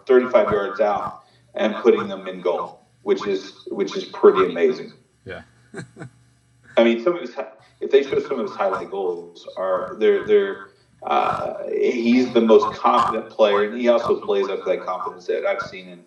35 0.05 0.51
yards 0.51 0.79
out 0.79 1.23
and 1.53 1.75
putting 1.75 2.07
them 2.07 2.27
in 2.27 2.41
goal 2.41 2.83
which 3.03 3.27
is 3.27 3.67
which 3.67 3.95
is 3.95 4.05
pretty 4.05 4.49
amazing. 4.49 4.93
Yeah. 5.25 5.43
I 6.77 6.83
mean, 6.83 7.03
some 7.03 7.15
of 7.15 7.21
his 7.21 7.35
if 7.79 7.91
they 7.91 8.03
show 8.03 8.19
some 8.19 8.39
of 8.39 8.47
his 8.47 8.55
highlight 8.55 8.89
goals 8.89 9.47
are 9.55 9.95
they're 9.99 10.25
they're 10.25 10.69
uh, 11.03 11.67
he's 11.67 12.33
the 12.33 12.41
most 12.41 12.77
confident 12.77 13.29
player, 13.29 13.65
and 13.65 13.79
he 13.79 13.89
also 13.89 14.19
plays 14.21 14.47
up 14.47 14.65
that 14.65 14.85
confidence 14.85 15.27
that 15.27 15.45
I've 15.45 15.61
seen 15.61 15.89
in 15.89 16.05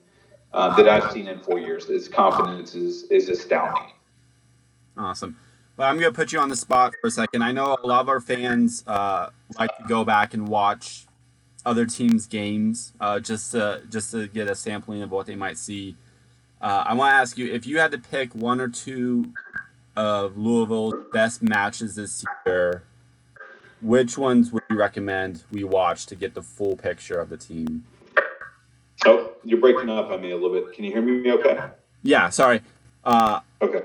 uh, 0.52 0.74
that 0.76 0.88
I've 0.88 1.12
seen 1.12 1.28
in 1.28 1.38
four 1.40 1.60
years. 1.60 1.86
His 1.86 2.08
confidence 2.08 2.74
is 2.74 3.04
is 3.04 3.28
astounding. 3.28 3.92
Awesome. 4.96 5.36
Well, 5.76 5.88
I'm 5.88 5.98
going 5.98 6.10
to 6.10 6.16
put 6.16 6.32
you 6.32 6.38
on 6.38 6.48
the 6.48 6.56
spot 6.56 6.94
for 7.00 7.08
a 7.08 7.10
second. 7.10 7.42
I 7.42 7.52
know 7.52 7.76
a 7.82 7.86
lot 7.86 8.00
of 8.00 8.08
our 8.08 8.20
fans 8.20 8.82
uh, 8.86 9.30
like 9.58 9.76
to 9.76 9.84
go 9.86 10.04
back 10.04 10.32
and 10.32 10.48
watch 10.48 11.06
other 11.66 11.84
teams' 11.84 12.26
games 12.26 12.92
uh, 13.00 13.20
just 13.20 13.52
to 13.52 13.82
just 13.90 14.12
to 14.12 14.28
get 14.28 14.48
a 14.48 14.54
sampling 14.54 15.02
of 15.02 15.10
what 15.10 15.26
they 15.26 15.34
might 15.34 15.58
see 15.58 15.96
uh, 16.60 16.84
I 16.86 16.94
want 16.94 17.12
to 17.12 17.16
ask 17.16 17.38
you 17.38 17.52
if 17.52 17.66
you 17.66 17.78
had 17.78 17.90
to 17.92 17.98
pick 17.98 18.34
one 18.34 18.60
or 18.60 18.68
two 18.68 19.32
of 19.94 20.36
Louisville's 20.36 20.94
best 21.12 21.42
matches 21.42 21.96
this 21.96 22.24
year, 22.46 22.82
which 23.80 24.16
ones 24.16 24.52
would 24.52 24.62
you 24.70 24.76
recommend 24.76 25.44
we 25.50 25.64
watch 25.64 26.06
to 26.06 26.16
get 26.16 26.34
the 26.34 26.42
full 26.42 26.76
picture 26.76 27.18
of 27.20 27.28
the 27.28 27.36
team? 27.36 27.84
Oh, 29.04 29.32
you're 29.44 29.60
breaking 29.60 29.90
up 29.90 30.10
on 30.10 30.22
me 30.22 30.30
a 30.30 30.36
little 30.36 30.52
bit. 30.52 30.74
Can 30.74 30.84
you 30.84 30.92
hear 30.92 31.02
me 31.02 31.30
okay? 31.32 31.60
Yeah, 32.02 32.30
sorry. 32.30 32.62
Uh, 33.04 33.40
okay. 33.60 33.82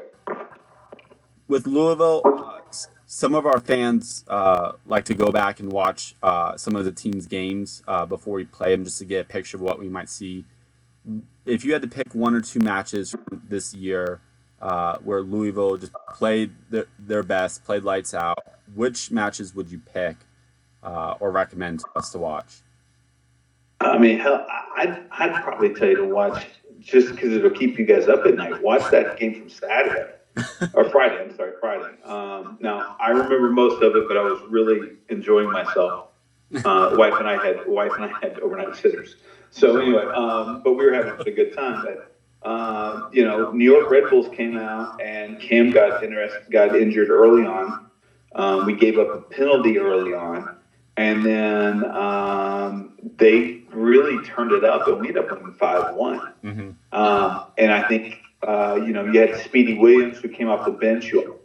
With 1.52 1.68
Louisville, 1.68 2.22
uh, 2.24 2.62
some 3.06 3.36
of 3.36 3.46
our 3.46 3.60
fans 3.60 4.24
uh, 4.30 4.72
like 4.86 5.04
to 5.04 5.14
go 5.14 5.34
back 5.34 5.60
and 5.60 5.70
watch 5.70 6.16
uh, 6.24 6.56
some 6.56 6.78
of 6.78 6.86
the 6.86 6.94
team's 6.94 7.28
games 7.28 7.84
uh, 7.90 8.06
before 8.06 8.36
we 8.36 8.46
play 8.46 8.74
them 8.74 8.86
just 8.86 9.00
to 9.00 9.06
get 9.06 9.26
a 9.26 9.28
picture 9.28 9.58
of 9.58 9.62
what 9.62 9.78
we 9.78 9.90
might 9.90 10.08
see 10.08 10.46
if 11.46 11.66
you 11.66 11.74
had 11.74 11.82
to 11.82 11.90
pick 11.90 12.16
one 12.16 12.34
or 12.36 12.40
two 12.40 12.62
matches 12.62 13.14
this 13.50 13.74
year 13.74 14.22
uh, 14.62 14.96
where 15.04 15.20
Louisville 15.20 15.76
just 15.76 15.92
played 16.14 16.54
their, 16.70 16.86
their, 16.98 17.22
best, 17.22 17.66
played 17.66 17.84
lights 17.84 18.14
out, 18.14 18.38
which 18.74 19.12
matches 19.12 19.54
would 19.54 19.70
you 19.70 19.80
pick 19.80 20.16
uh, 20.84 21.16
or 21.20 21.32
recommend 21.32 21.82
to 21.82 21.88
us 21.98 22.12
to 22.12 22.18
watch? 22.18 22.62
I 23.82 23.98
mean, 23.98 24.20
hell, 24.20 24.48
I'd, 24.78 25.04
I'd 25.12 25.44
probably 25.44 25.74
tell 25.74 25.90
you 25.90 25.98
to 25.98 26.06
watch 26.06 26.46
just 26.80 27.10
because 27.10 27.34
it'll 27.34 27.50
keep 27.50 27.78
you 27.78 27.86
guys 27.86 28.08
up 28.08 28.26
at 28.26 28.36
night. 28.36 28.64
Watch 28.64 28.90
that 28.92 29.20
game 29.20 29.34
from 29.34 29.50
Saturday 29.50 30.14
or 30.74 30.90
Friday. 30.90 31.22
I'm 31.22 31.36
sorry, 31.36 31.54
Friday. 31.60 32.02
Um, 32.04 32.58
now 32.60 32.96
I 33.00 33.10
remember 33.10 33.50
most 33.50 33.82
of 33.82 33.96
it, 33.96 34.08
but 34.08 34.18
I 34.18 34.22
was 34.22 34.42
really 34.50 34.98
enjoying 35.10 35.52
myself. 35.52 36.10
Uh, 36.66 36.96
wife 36.98 37.14
and 37.18 37.28
I 37.28 37.44
had 37.46 37.66
wife 37.68 37.94
and 37.96 38.06
I 38.06 38.20
had 38.20 38.40
overnight 38.40 38.76
sitters. 38.76 39.16
So 39.52 39.78
anyway, 39.78 40.06
um, 40.06 40.62
but 40.64 40.74
we 40.74 40.86
were 40.86 40.94
having 40.94 41.14
a 41.26 41.32
good 41.32 41.54
time. 41.56 41.86
But 41.86 42.48
uh, 42.48 43.10
you 43.12 43.24
know, 43.24 43.52
New 43.52 43.70
York 43.72 43.90
Red 43.90 44.10
Bulls 44.10 44.28
came 44.36 44.58
out 44.58 45.02
and 45.02 45.40
Cam 45.40 45.72
got 45.72 46.04
interested, 46.04 46.52
got 46.52 46.76
injured 46.76 47.10
early 47.10 47.46
on. 47.46 47.90
Um, 48.34 48.66
we 48.66 48.76
gave 48.76 48.98
up 48.98 49.10
a 49.10 49.22
penalty 49.22 49.78
early 49.78 50.14
on, 50.14 50.58
and 50.98 51.26
then 51.26 51.86
um, 51.86 52.98
they 53.18 53.62
really 53.72 54.26
turned 54.26 54.52
it 54.54 54.64
up, 54.64 54.88
and 54.88 55.00
we 55.02 55.10
ended 55.10 55.26
up 55.26 55.32
winning 55.32 55.54
five 55.56 55.96
one. 55.96 56.34
Mm-hmm. 56.44 56.70
Um, 56.98 57.46
and 57.58 57.72
I 57.72 57.88
think 57.88 58.18
uh, 58.44 58.80
you 58.84 58.94
know 58.94 59.06
you 59.06 59.20
had 59.20 59.40
Speedy 59.42 59.78
Williams 59.78 60.18
who 60.20 60.30
came 60.30 60.50
off 60.50 60.66
the 60.66 60.72
bench, 60.72 61.06
who 61.06 61.36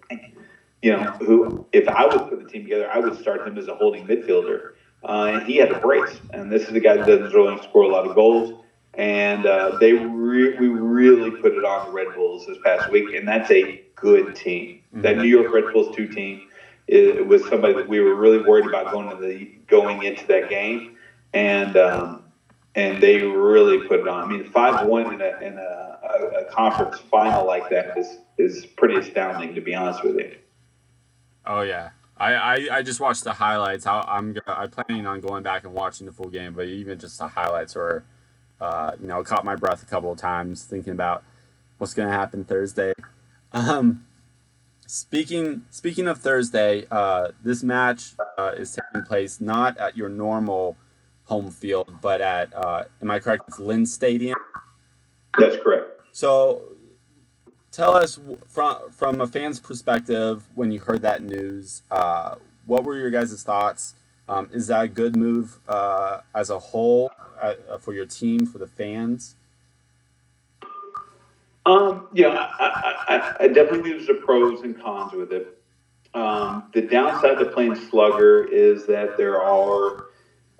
you 0.83 0.93
know 0.93 1.03
who 1.03 1.67
if 1.73 1.89
I 1.89 2.07
would 2.07 2.29
put 2.29 2.43
the 2.43 2.51
team 2.51 2.63
together, 2.63 2.91
I 2.91 2.99
would 2.99 3.19
start 3.19 3.47
him 3.47 3.59
as 3.59 3.69
a 3.69 3.75
holding 3.75 4.07
midfielder 4.07 4.73
uh, 5.05 5.31
and 5.35 5.47
he 5.47 5.57
had 5.57 5.71
a 5.71 5.79
brace. 5.79 6.19
And 6.33 6.51
this 6.51 6.69
is 6.69 6.75
a 6.75 6.81
guy 6.81 6.97
that 6.97 7.07
doesn't 7.07 7.33
really 7.33 7.61
score 7.63 7.83
a 7.83 7.89
lot 7.89 8.07
of 8.07 8.15
goals. 8.15 8.63
And 8.95 9.47
uh, 9.47 9.77
they 9.79 9.93
re- 9.93 10.59
we 10.59 10.69
really 10.69 11.31
put 11.31 11.53
it 11.53 11.65
on 11.65 11.87
the 11.87 11.93
Red 11.93 12.15
Bulls 12.15 12.47
this 12.47 12.57
past 12.65 12.91
week, 12.91 13.15
and 13.15 13.29
that's 13.29 13.51
a 13.51 13.85
good 13.95 14.35
team. 14.35 14.81
Mm-hmm. 14.89 15.03
That 15.03 15.19
New 15.19 15.29
York 15.29 15.53
Red 15.53 15.73
Bulls 15.73 15.95
two 15.95 16.09
team 16.09 16.49
it 16.89 17.27
was 17.27 17.47
somebody 17.49 17.75
that 17.75 17.89
we 17.89 18.01
were 18.01 18.15
really 18.15 18.39
worried 18.39 18.67
about 18.67 18.93
going 18.93 19.11
to 19.11 19.17
the 19.17 19.51
going 19.67 20.05
into 20.05 20.25
that 20.29 20.49
game, 20.49 20.97
and 21.35 21.77
um, 21.77 22.23
and 22.75 23.03
they 23.03 23.23
really 23.23 23.87
put 23.87 24.01
it 24.01 24.09
on. 24.09 24.25
I 24.25 24.27
mean, 24.27 24.51
five 24.51 24.87
one 24.87 25.13
in, 25.13 25.21
a, 25.21 25.39
in 25.43 25.59
a, 25.59 25.96
a, 26.09 26.41
a 26.41 26.45
conference 26.47 26.99
final 27.11 27.47
like 27.47 27.69
that 27.71 27.97
is 27.97 28.19
is 28.39 28.67
pretty 28.67 28.97
astounding, 28.97 29.55
to 29.55 29.61
be 29.61 29.75
honest 29.75 30.05
with 30.05 30.17
you. 30.17 30.37
Oh 31.45 31.63
yeah, 31.63 31.91
I, 32.17 32.35
I, 32.35 32.69
I 32.73 32.83
just 32.83 33.01
watched 33.01 33.25
the 33.25 33.33
highlights. 33.33 33.87
I, 33.87 34.01
I'm 34.01 34.37
I'm 34.47 34.71
planning 34.71 35.07
on 35.07 35.21
going 35.21 35.43
back 35.43 35.65
and 35.65 35.73
watching 35.73 36.07
the 36.07 36.13
full 36.13 36.31
game, 36.31 36.55
but 36.55 36.67
even 36.67 36.99
just 36.99 37.19
the 37.19 37.29
highlights 37.29 37.75
were, 37.75 38.05
uh, 38.61 38.93
you 39.01 39.07
know, 39.07 39.23
caught 39.23 39.45
my 39.45 39.57
breath 39.57 39.83
a 39.83 39.87
couple 39.87 40.13
of 40.13 40.19
times 40.19 40.65
thinking 40.65 40.93
about 40.93 41.23
what's 41.79 41.95
going 41.95 42.09
to 42.09 42.15
happen 42.15 42.45
Thursday. 42.45 42.93
Um, 43.53 44.07
speaking 44.87 45.65
speaking 45.71 46.09
of 46.09 46.19
Thursday, 46.19 46.87
uh, 46.91 47.29
this 47.43 47.63
match 47.63 48.15
uh, 48.39 48.53
is 48.57 48.73
taking 48.73 49.07
place 49.07 49.41
not 49.41 49.77
at 49.79 49.97
your 49.97 50.09
normal 50.09 50.77
home 51.25 51.51
field, 51.51 51.99
but 52.01 52.21
at 52.21 52.55
uh, 52.55 52.85
am 53.03 53.11
I 53.11 53.19
correct? 53.19 53.45
It's 53.49 53.59
Lynn 53.59 53.85
Stadium. 53.85 54.39
That's 55.39 55.57
correct. 55.63 55.96
So 56.17 56.63
tell 57.71 57.95
us 57.95 58.19
from 58.49 58.91
from 58.91 59.21
a 59.21 59.27
fan's 59.27 59.61
perspective 59.61 60.45
when 60.55 60.73
you 60.73 60.81
heard 60.81 61.03
that 61.03 61.23
news. 61.23 61.83
Uh, 61.91 62.37
what 62.65 62.85
were 62.85 62.97
your 62.97 63.11
guys' 63.11 63.43
thoughts? 63.43 63.93
Um, 64.27 64.49
is 64.51 64.69
that 64.69 64.85
a 64.85 64.89
good 64.89 65.15
move 65.15 65.59
uh, 65.69 66.21
as 66.35 66.49
a 66.49 66.59
whole 66.59 67.11
uh, 67.39 67.77
for 67.81 67.93
your 67.93 68.07
team 68.07 68.47
for 68.47 68.57
the 68.57 68.67
fans? 68.67 69.35
Um, 71.67 72.09
yeah, 72.15 72.29
I, 72.31 72.95
I, 73.09 73.45
I 73.45 73.49
definitely 73.49 73.91
there's 73.91 74.09
a 74.09 74.15
pros 74.15 74.63
and 74.63 74.81
cons 74.81 75.13
with 75.13 75.33
it. 75.35 75.61
Um, 76.15 76.71
the 76.73 76.81
downside 76.81 77.37
to 77.41 77.45
playing 77.45 77.75
slugger 77.75 78.47
is 78.51 78.87
that 78.87 79.19
there 79.19 79.43
are 79.43 80.06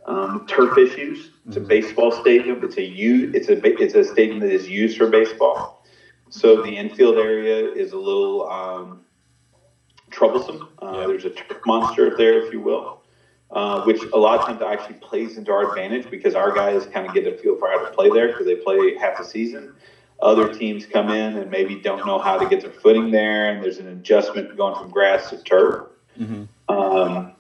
um, 0.07 0.47
turf 0.47 0.79
issues. 0.79 1.31
It's 1.47 1.57
a 1.57 1.61
mm-hmm. 1.61 1.69
baseball 1.69 2.13
stadium. 2.13 2.65
It's 2.65 2.77
a 2.77 2.83
u- 2.83 3.31
It's 3.35 3.49
a 3.49 3.61
it's 3.83 3.95
a 3.95 4.05
stadium 4.05 4.41
that 4.41 4.51
is 4.51 4.69
used 4.69 4.97
for 4.99 5.09
baseball. 5.09 5.85
So 6.29 6.63
the 6.63 6.77
infield 6.77 7.17
area 7.17 7.71
is 7.73 7.93
a 7.93 7.99
little 7.99 8.49
um, 8.49 9.01
troublesome. 10.11 10.69
Uh, 10.83 10.93
yeah. 11.01 11.07
There's 11.07 11.25
a 11.25 11.31
turf 11.31 11.61
monster 11.67 12.17
there, 12.17 12.45
if 12.45 12.53
you 12.53 12.61
will, 12.61 13.03
uh, 13.51 13.83
which 13.83 14.03
a 14.13 14.19
lot 14.19 14.41
of 14.41 14.47
times 14.47 14.63
actually 14.63 14.97
plays 14.97 15.39
into 15.39 15.53
our 15.53 15.69
advantage 15.69 16.11
because 16.11 16.35
our 16.35 16.53
guys 16.53 16.87
kind 16.87 17.07
of 17.07 17.15
get 17.15 17.27
a 17.27 17.37
feel 17.39 17.57
for 17.59 17.69
how 17.69 17.85
to 17.85 17.91
play 17.93 18.11
there 18.11 18.29
because 18.29 18.47
they 18.47 18.57
play 18.57 18.97
half 18.97 19.19
the 19.19 19.25
season 19.25 19.75
other 20.21 20.53
teams 20.53 20.87
come 20.87 21.11
in 21.11 21.37
and 21.37 21.51
maybe 21.51 21.75
don't 21.77 22.07
know 22.07 22.19
how 22.19 22.39
to 22.39 22.49
get 22.49 22.63
their 22.63 22.71
footing 22.71 23.11
there, 23.11 23.51
and 23.51 23.63
there's 23.63 23.79
an 23.79 23.89
adjustment 23.89 24.57
going 24.57 24.75
from 24.75 24.91
grass 24.91 25.31
to 25.31 25.43
turf. 25.43 25.89
Mm-hmm. 26.19 26.45
Um, 26.69 27.33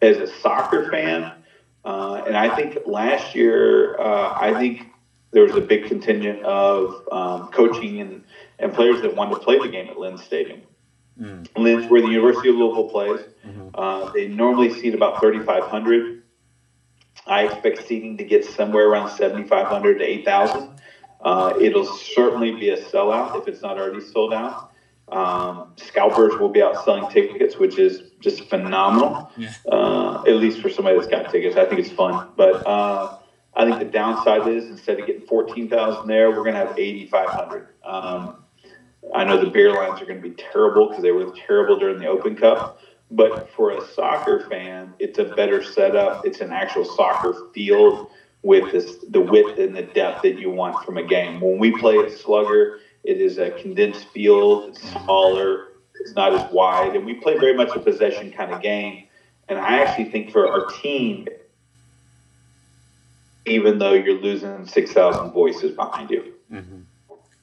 as 0.00 0.16
a 0.18 0.26
soccer 0.26 0.90
fan, 0.90 1.32
uh, 1.84 2.22
and 2.26 2.36
I 2.36 2.54
think 2.54 2.78
last 2.86 3.34
year, 3.34 3.98
uh, 3.98 4.34
I 4.38 4.54
think 4.58 4.86
there 5.32 5.44
was 5.44 5.54
a 5.54 5.60
big 5.60 5.86
contingent 5.86 6.42
of 6.42 7.08
um, 7.12 7.50
coaching 7.52 8.00
and, 8.00 8.24
and 8.58 8.74
players 8.74 9.00
that 9.02 9.14
wanted 9.14 9.36
to 9.36 9.40
play 9.40 9.58
the 9.58 9.68
game 9.68 9.88
at 9.88 9.98
Lynn 9.98 10.18
Stadium. 10.18 10.62
Mm. 11.20 11.46
Lynn's 11.56 11.90
where 11.90 12.00
the 12.00 12.08
University 12.08 12.48
of 12.48 12.56
Louisville 12.56 12.88
plays. 12.88 13.20
Mm-hmm. 13.46 13.68
Uh, 13.74 14.10
they 14.12 14.28
normally 14.28 14.72
seat 14.72 14.94
about 14.94 15.20
3,500. 15.20 16.22
I 17.26 17.44
expect 17.44 17.86
seating 17.86 18.16
to 18.16 18.24
get 18.24 18.44
somewhere 18.44 18.88
around 18.88 19.10
7,500 19.10 19.98
to 19.98 20.04
8,000. 20.04 20.80
Uh, 21.22 21.52
it'll 21.60 21.84
certainly 21.84 22.52
be 22.52 22.70
a 22.70 22.82
sellout 22.82 23.40
if 23.40 23.46
it's 23.46 23.60
not 23.62 23.78
already 23.78 24.00
sold 24.00 24.32
out. 24.32 24.69
Um, 25.10 25.72
scalpers 25.76 26.38
will 26.38 26.48
be 26.48 26.62
out 26.62 26.84
selling 26.84 27.10
tickets, 27.10 27.56
which 27.56 27.78
is 27.78 28.12
just 28.20 28.48
phenomenal. 28.48 29.30
Yeah. 29.36 29.52
Uh, 29.70 30.22
at 30.26 30.36
least 30.36 30.60
for 30.60 30.70
somebody 30.70 30.96
that's 30.96 31.10
got 31.10 31.30
tickets, 31.30 31.56
I 31.56 31.64
think 31.64 31.80
it's 31.80 31.90
fun. 31.90 32.28
But 32.36 32.66
uh, 32.66 33.18
I 33.54 33.64
think 33.64 33.78
the 33.78 33.86
downside 33.86 34.46
is 34.46 34.66
instead 34.66 35.00
of 35.00 35.06
getting 35.06 35.26
fourteen 35.26 35.68
thousand 35.68 36.06
there, 36.06 36.30
we're 36.30 36.44
going 36.44 36.54
to 36.54 36.64
have 36.66 36.78
eighty 36.78 37.06
five 37.06 37.28
hundred. 37.28 37.68
Um, 37.82 38.44
I 39.14 39.24
know 39.24 39.42
the 39.42 39.50
beer 39.50 39.72
lines 39.72 40.00
are 40.00 40.06
going 40.06 40.22
to 40.22 40.28
be 40.28 40.34
terrible 40.34 40.88
because 40.88 41.02
they 41.02 41.10
were 41.10 41.32
terrible 41.46 41.78
during 41.78 41.98
the 41.98 42.06
Open 42.06 42.36
Cup. 42.36 42.78
But 43.10 43.50
for 43.50 43.72
a 43.72 43.84
soccer 43.88 44.46
fan, 44.48 44.94
it's 45.00 45.18
a 45.18 45.24
better 45.24 45.64
setup. 45.64 46.24
It's 46.24 46.40
an 46.40 46.52
actual 46.52 46.84
soccer 46.84 47.48
field 47.52 48.08
with 48.42 48.70
this, 48.70 49.04
the 49.08 49.20
width 49.20 49.58
and 49.58 49.74
the 49.74 49.82
depth 49.82 50.22
that 50.22 50.38
you 50.38 50.50
want 50.50 50.84
from 50.84 50.96
a 50.96 51.02
game. 51.02 51.40
When 51.40 51.58
we 51.58 51.76
play 51.76 51.96
a 51.96 52.08
slugger, 52.08 52.78
it 53.04 53.20
is 53.20 53.38
a 53.38 53.50
condensed 53.50 54.08
field. 54.08 54.70
It's 54.70 54.90
smaller. 54.90 55.68
It's 56.00 56.14
not 56.14 56.34
as 56.34 56.50
wide, 56.52 56.96
and 56.96 57.04
we 57.04 57.14
play 57.14 57.38
very 57.38 57.54
much 57.54 57.74
a 57.76 57.80
possession 57.80 58.32
kind 58.32 58.52
of 58.52 58.62
game. 58.62 59.04
And 59.48 59.58
I 59.58 59.82
actually 59.82 60.10
think 60.10 60.30
for 60.30 60.48
our 60.48 60.66
team, 60.80 61.28
even 63.46 63.78
though 63.78 63.92
you're 63.92 64.20
losing 64.20 64.66
six 64.66 64.92
thousand 64.92 65.32
voices 65.32 65.74
behind 65.74 66.10
you. 66.10 66.34
Mm-hmm. 66.52 66.80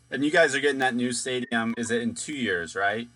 And 0.10 0.24
you 0.24 0.32
guys 0.32 0.56
are 0.56 0.60
getting 0.60 0.80
that 0.80 0.96
new 0.96 1.12
stadium. 1.12 1.74
Is 1.78 1.92
it 1.92 2.02
in 2.02 2.16
two 2.16 2.34
years, 2.34 2.76
right? 2.76 3.08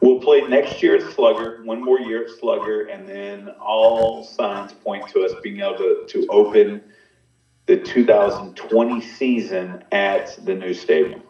We'll 0.00 0.20
play 0.20 0.42
next 0.42 0.82
year 0.82 0.96
at 0.96 1.14
Slugger, 1.14 1.62
one 1.64 1.82
more 1.82 2.00
year 2.00 2.24
at 2.24 2.30
Slugger, 2.30 2.88
and 2.88 3.08
then 3.08 3.48
all 3.60 4.24
signs 4.24 4.72
point 4.72 5.08
to 5.08 5.24
us 5.24 5.32
being 5.42 5.60
able 5.60 5.76
to, 5.78 6.04
to 6.08 6.26
open 6.28 6.82
the 7.66 7.78
2020 7.78 9.00
season 9.00 9.82
at 9.92 10.36
the 10.44 10.54
new 10.54 10.74
stadium. 10.74 11.22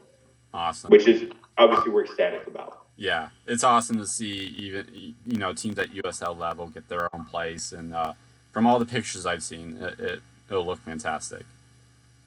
Awesome. 0.54 0.90
Which 0.90 1.08
is 1.08 1.30
obviously 1.58 1.90
we're 1.90 2.04
ecstatic 2.04 2.46
about. 2.46 2.86
Yeah, 2.96 3.30
it's 3.46 3.64
awesome 3.64 3.98
to 3.98 4.06
see 4.06 4.54
even 4.56 5.14
you 5.26 5.36
know 5.36 5.52
teams 5.52 5.78
at 5.78 5.90
USL 5.90 6.38
level 6.38 6.68
get 6.68 6.88
their 6.88 7.14
own 7.14 7.24
place, 7.24 7.72
and 7.72 7.92
uh, 7.92 8.12
from 8.52 8.66
all 8.66 8.78
the 8.78 8.86
pictures 8.86 9.26
I've 9.26 9.42
seen, 9.42 9.76
it, 9.78 9.98
it 9.98 10.22
it'll 10.48 10.64
look 10.64 10.78
fantastic. 10.78 11.44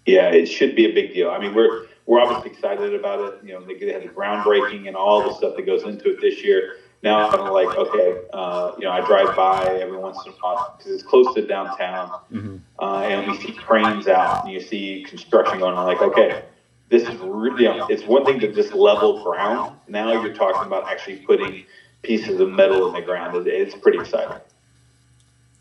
Yeah, 0.05 0.29
it 0.29 0.47
should 0.47 0.75
be 0.75 0.85
a 0.85 0.93
big 0.93 1.13
deal. 1.13 1.29
I 1.29 1.39
mean, 1.39 1.55
we're 1.55 1.87
we're 2.05 2.19
obviously 2.19 2.51
excited 2.51 2.93
about 2.93 3.21
it. 3.21 3.45
You 3.45 3.53
know, 3.53 3.61
they, 3.61 3.75
they 3.75 3.93
had 3.93 4.03
the 4.03 4.09
groundbreaking 4.09 4.87
and 4.87 4.97
all 4.97 5.23
the 5.23 5.33
stuff 5.33 5.55
that 5.55 5.65
goes 5.65 5.83
into 5.83 6.13
it 6.13 6.19
this 6.19 6.43
year. 6.43 6.75
Now 7.03 7.29
I'm 7.29 7.53
like, 7.53 7.77
okay, 7.77 8.21
uh, 8.33 8.73
you 8.77 8.85
know, 8.85 8.91
I 8.91 9.05
drive 9.05 9.35
by 9.37 9.79
every 9.81 9.97
once 9.97 10.17
in 10.25 10.33
a 10.33 10.35
while 10.35 10.75
because 10.77 10.93
it's 10.93 11.03
close 11.03 11.33
to 11.35 11.45
downtown, 11.47 12.09
mm-hmm. 12.31 12.57
uh, 12.79 13.01
and 13.03 13.31
we 13.31 13.37
see 13.37 13.53
cranes 13.53 14.07
out, 14.07 14.43
and 14.43 14.53
you 14.53 14.59
see 14.59 15.05
construction 15.07 15.59
going 15.59 15.75
on. 15.75 15.85
Like, 15.85 16.01
okay, 16.01 16.43
this 16.89 17.03
is 17.03 17.15
really, 17.19 17.65
it's 17.89 18.03
one 18.03 18.25
thing 18.25 18.39
to 18.39 18.51
just 18.53 18.73
level 18.73 19.23
ground. 19.23 19.77
Now 19.87 20.21
you're 20.21 20.33
talking 20.33 20.65
about 20.65 20.87
actually 20.87 21.17
putting 21.17 21.65
pieces 22.01 22.39
of 22.39 22.49
metal 22.49 22.87
in 22.87 22.93
the 22.93 23.01
ground. 23.01 23.45
It's 23.47 23.75
pretty 23.75 23.99
exciting. 23.99 24.37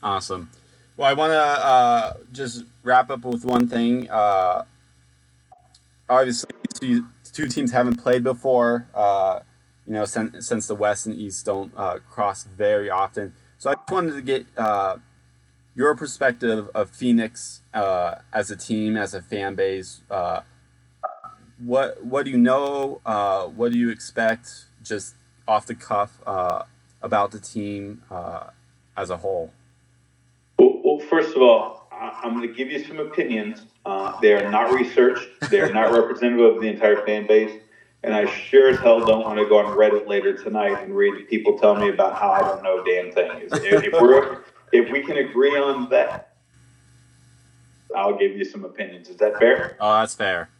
Awesome. 0.02 0.50
Well, 0.96 1.08
I 1.08 1.14
want 1.14 1.32
to 1.32 1.36
uh, 1.36 2.12
just 2.32 2.64
wrap 2.82 3.10
up 3.10 3.24
with 3.24 3.44
one 3.44 3.68
thing. 3.68 4.08
Uh, 4.08 4.64
obviously, 6.08 6.50
two, 6.74 7.06
two, 7.32 7.48
teams 7.48 7.72
haven't 7.72 7.96
played 7.96 8.22
before. 8.22 8.86
Uh, 8.94 9.40
you 9.86 9.92
know, 9.94 10.04
since, 10.04 10.46
since 10.46 10.66
the 10.68 10.74
West 10.74 11.06
and 11.06 11.16
East 11.16 11.44
don't 11.44 11.72
uh, 11.76 11.98
cross 12.08 12.44
very 12.44 12.88
often. 12.88 13.34
So 13.58 13.70
I 13.70 13.74
just 13.74 13.90
wanted 13.90 14.12
to 14.12 14.22
get 14.22 14.46
uh, 14.56 14.96
your 15.74 15.94
perspective 15.96 16.68
of 16.74 16.90
Phoenix 16.90 17.62
uh, 17.74 18.16
as 18.32 18.50
a 18.50 18.56
team, 18.56 18.96
as 18.96 19.12
a 19.12 19.22
fan 19.22 19.54
base. 19.54 20.02
What 21.58 22.04
what 22.04 22.24
do 22.24 22.30
you 22.30 22.38
know? 22.38 23.00
Uh, 23.04 23.44
what 23.46 23.72
do 23.72 23.78
you 23.78 23.90
expect? 23.90 24.66
Just 24.82 25.14
off 25.48 25.66
the 25.66 25.74
cuff 25.74 26.20
uh, 26.26 26.64
about 27.02 27.30
the 27.30 27.40
team 27.40 28.02
uh, 28.10 28.48
as 28.96 29.10
a 29.10 29.16
whole. 29.16 29.52
Well, 30.58 31.00
first 31.08 31.34
of 31.34 31.42
all, 31.42 31.88
I'm 31.90 32.34
going 32.34 32.48
to 32.48 32.54
give 32.54 32.70
you 32.70 32.84
some 32.84 32.98
opinions. 32.98 33.62
Uh, 33.84 34.18
they 34.20 34.32
are 34.34 34.50
not 34.50 34.72
research. 34.72 35.18
They 35.50 35.60
are 35.60 35.72
not 35.72 35.92
representative 35.98 36.56
of 36.56 36.60
the 36.60 36.68
entire 36.68 37.04
fan 37.04 37.26
base. 37.26 37.60
And 38.02 38.14
I 38.14 38.26
sure 38.26 38.68
as 38.68 38.78
hell 38.78 39.04
don't 39.04 39.24
want 39.24 39.38
to 39.38 39.48
go 39.48 39.58
on 39.58 39.76
Reddit 39.76 40.06
later 40.06 40.36
tonight 40.36 40.80
and 40.82 40.94
read 40.94 41.28
people 41.28 41.58
tell 41.58 41.74
me 41.74 41.88
about 41.88 42.14
how 42.14 42.30
I 42.30 42.40
don't 42.40 42.62
know 42.62 42.84
damn 42.84 43.10
thing. 43.10 43.48
If, 43.52 43.92
we're, 44.00 44.44
if 44.72 44.92
we 44.92 45.02
can 45.02 45.16
agree 45.16 45.56
on 45.56 45.88
that, 45.90 46.36
I'll 47.96 48.16
give 48.16 48.36
you 48.36 48.44
some 48.44 48.64
opinions. 48.64 49.08
Is 49.08 49.16
that 49.16 49.38
fair? 49.38 49.76
Oh, 49.80 49.98
that's 49.98 50.14
fair. 50.14 50.50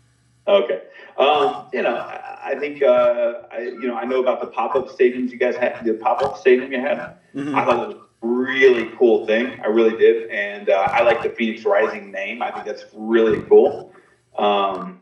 Okay. 0.48 0.82
Um, 1.18 1.68
you 1.72 1.82
know, 1.82 1.96
I, 1.96 2.52
I 2.52 2.58
think 2.58 2.82
uh, 2.82 3.42
I, 3.50 3.60
you 3.60 3.88
know 3.88 3.96
I 3.96 4.04
know 4.04 4.20
about 4.22 4.40
the 4.40 4.46
pop 4.46 4.74
up 4.76 4.88
stadiums 4.88 5.30
you 5.30 5.38
guys 5.38 5.56
had. 5.56 5.84
The 5.84 5.94
pop 5.94 6.22
up 6.22 6.38
stadium 6.38 6.72
you 6.72 6.80
had. 6.80 7.16
Mm-hmm. 7.34 7.54
I 7.54 7.64
thought 7.64 7.90
it 7.90 7.96
was 7.96 8.06
really 8.20 8.90
cool 8.96 9.26
thing. 9.26 9.58
I 9.60 9.66
really 9.66 9.96
did, 9.96 10.30
and 10.30 10.68
uh, 10.68 10.88
I 10.90 11.02
like 11.02 11.22
the 11.22 11.30
Phoenix 11.30 11.64
Rising 11.64 12.10
name. 12.10 12.42
I 12.42 12.50
think 12.50 12.64
that's 12.64 12.84
really 12.94 13.42
cool. 13.42 13.92
Um, 14.38 15.00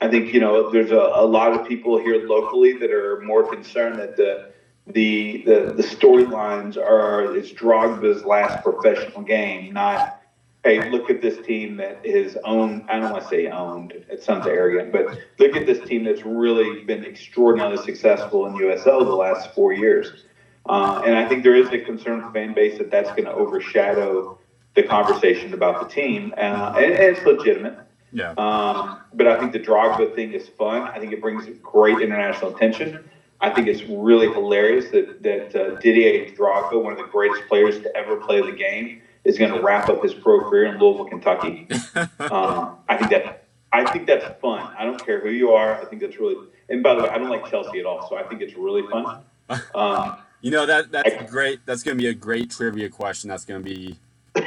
I 0.00 0.08
think 0.08 0.32
you 0.32 0.40
know 0.40 0.70
there's 0.70 0.90
a, 0.90 1.12
a, 1.14 1.26
lot 1.26 1.52
of 1.52 1.66
people 1.66 1.98
here 1.98 2.26
locally 2.26 2.72
that 2.78 2.90
are 2.90 3.20
more 3.20 3.48
concerned 3.48 3.98
that 3.98 4.16
the 4.16 4.50
the 4.86 5.42
the, 5.44 5.72
the 5.76 5.82
storylines 5.82 6.76
are 6.76 7.36
it's 7.36 7.52
Drogba's 7.52 8.24
last 8.24 8.62
professional 8.62 9.22
game, 9.22 9.72
not 9.72 10.17
hey 10.64 10.90
look 10.90 11.10
at 11.10 11.22
this 11.22 11.44
team 11.46 11.76
that 11.76 12.04
is 12.04 12.36
owned. 12.44 12.84
I 12.88 12.98
don't 12.98 13.12
want 13.12 13.22
to 13.22 13.28
say 13.28 13.46
owned. 13.48 13.92
It 13.92 14.22
sounds 14.22 14.46
arrogant, 14.46 14.92
but 14.92 15.06
look 15.38 15.56
at 15.56 15.66
this 15.66 15.86
team 15.88 16.04
that's 16.04 16.24
really 16.24 16.84
been 16.84 17.04
extraordinarily 17.04 17.82
successful 17.82 18.46
in 18.46 18.54
USL 18.54 19.04
the 19.04 19.14
last 19.14 19.54
four 19.54 19.72
years. 19.72 20.24
Uh, 20.68 21.02
and 21.06 21.16
I 21.16 21.26
think 21.26 21.44
there 21.44 21.54
is 21.54 21.68
a 21.70 21.78
concern 21.78 22.20
from 22.20 22.32
fan 22.32 22.52
base 22.52 22.76
that 22.78 22.90
that's 22.90 23.08
going 23.10 23.24
to 23.24 23.32
overshadow 23.32 24.38
the 24.74 24.82
conversation 24.82 25.54
about 25.54 25.80
the 25.80 25.92
team, 25.92 26.34
uh, 26.36 26.74
and, 26.76 26.92
and, 26.92 27.16
it's 27.16 27.24
legitimate. 27.24 27.78
Yeah. 28.12 28.32
Um, 28.32 29.00
but 29.14 29.26
I 29.26 29.38
think 29.38 29.52
the 29.52 29.60
Drogba 29.60 30.14
thing 30.14 30.32
is 30.32 30.48
fun. 30.48 30.82
I 30.82 30.98
think 30.98 31.12
it 31.12 31.20
brings 31.20 31.46
great 31.62 32.00
international 32.00 32.54
attention. 32.54 33.08
I 33.40 33.50
think 33.50 33.66
it's 33.68 33.82
really 33.84 34.28
hilarious 34.28 34.90
that 34.90 35.22
that 35.22 35.56
uh, 35.56 35.80
Didier 35.80 36.26
Drogba, 36.34 36.82
one 36.82 36.92
of 36.92 36.98
the 36.98 37.06
greatest 37.06 37.48
players 37.48 37.80
to 37.80 37.96
ever 37.96 38.16
play 38.16 38.42
the 38.42 38.56
game, 38.56 39.00
is 39.28 39.38
going 39.38 39.52
to 39.52 39.60
wrap 39.60 39.88
up 39.88 40.02
his 40.02 40.14
pro 40.14 40.40
career 40.40 40.64
in 40.64 40.78
Louisville, 40.78 41.04
Kentucky. 41.04 41.68
um, 42.18 42.78
I 42.88 42.96
think 42.96 43.10
that 43.10 43.44
I 43.70 43.90
think 43.90 44.06
that's 44.06 44.40
fun. 44.40 44.74
I 44.78 44.84
don't 44.84 45.04
care 45.04 45.20
who 45.20 45.28
you 45.28 45.52
are. 45.52 45.80
I 45.80 45.84
think 45.84 46.00
that's 46.00 46.18
really. 46.18 46.48
And 46.70 46.82
by 46.82 46.94
the 46.94 47.02
way, 47.02 47.08
I 47.10 47.18
don't 47.18 47.28
like 47.28 47.48
Chelsea 47.50 47.78
at 47.78 47.86
all, 47.86 48.08
so 48.08 48.16
I 48.16 48.22
think 48.22 48.40
it's 48.40 48.56
really 48.56 48.82
fun. 48.90 49.22
Um, 49.74 50.18
you 50.42 50.50
know 50.50 50.66
that 50.66 50.92
that's 50.92 51.30
great. 51.30 51.64
That's 51.64 51.82
going 51.82 51.96
to 51.96 52.02
be 52.02 52.08
a 52.08 52.12
great 52.12 52.50
trivia 52.50 52.90
question. 52.90 53.30
That's 53.30 53.46
going 53.46 53.64
to 53.64 53.64
be 53.64 53.96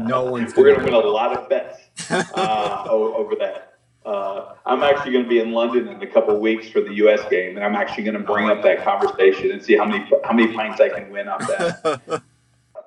no 0.00 0.24
one's. 0.24 0.56
We're 0.56 0.74
going 0.74 0.80
to 0.80 0.84
win 0.84 0.94
a 0.94 0.98
lot 0.98 1.36
of 1.36 1.48
bets 1.48 1.78
uh, 2.10 2.86
over 2.88 3.36
that. 3.36 3.78
uh, 4.04 4.54
I'm 4.66 4.82
actually 4.82 5.12
going 5.12 5.22
to 5.22 5.30
be 5.30 5.38
in 5.38 5.52
London 5.52 5.86
in 5.86 6.02
a 6.02 6.08
couple 6.08 6.34
of 6.34 6.40
weeks 6.40 6.68
for 6.68 6.80
the 6.80 6.92
U.S. 6.94 7.20
game, 7.30 7.54
and 7.54 7.64
I'm 7.64 7.76
actually 7.76 8.02
going 8.02 8.18
to 8.18 8.24
bring 8.24 8.50
up 8.50 8.64
that 8.64 8.82
conversation 8.82 9.52
and 9.52 9.62
see 9.62 9.76
how 9.76 9.84
many 9.84 10.10
how 10.24 10.32
many 10.32 10.52
pints 10.52 10.80
I 10.80 10.88
can 10.88 11.10
win 11.12 11.28
off 11.28 11.46
that. 11.46 12.22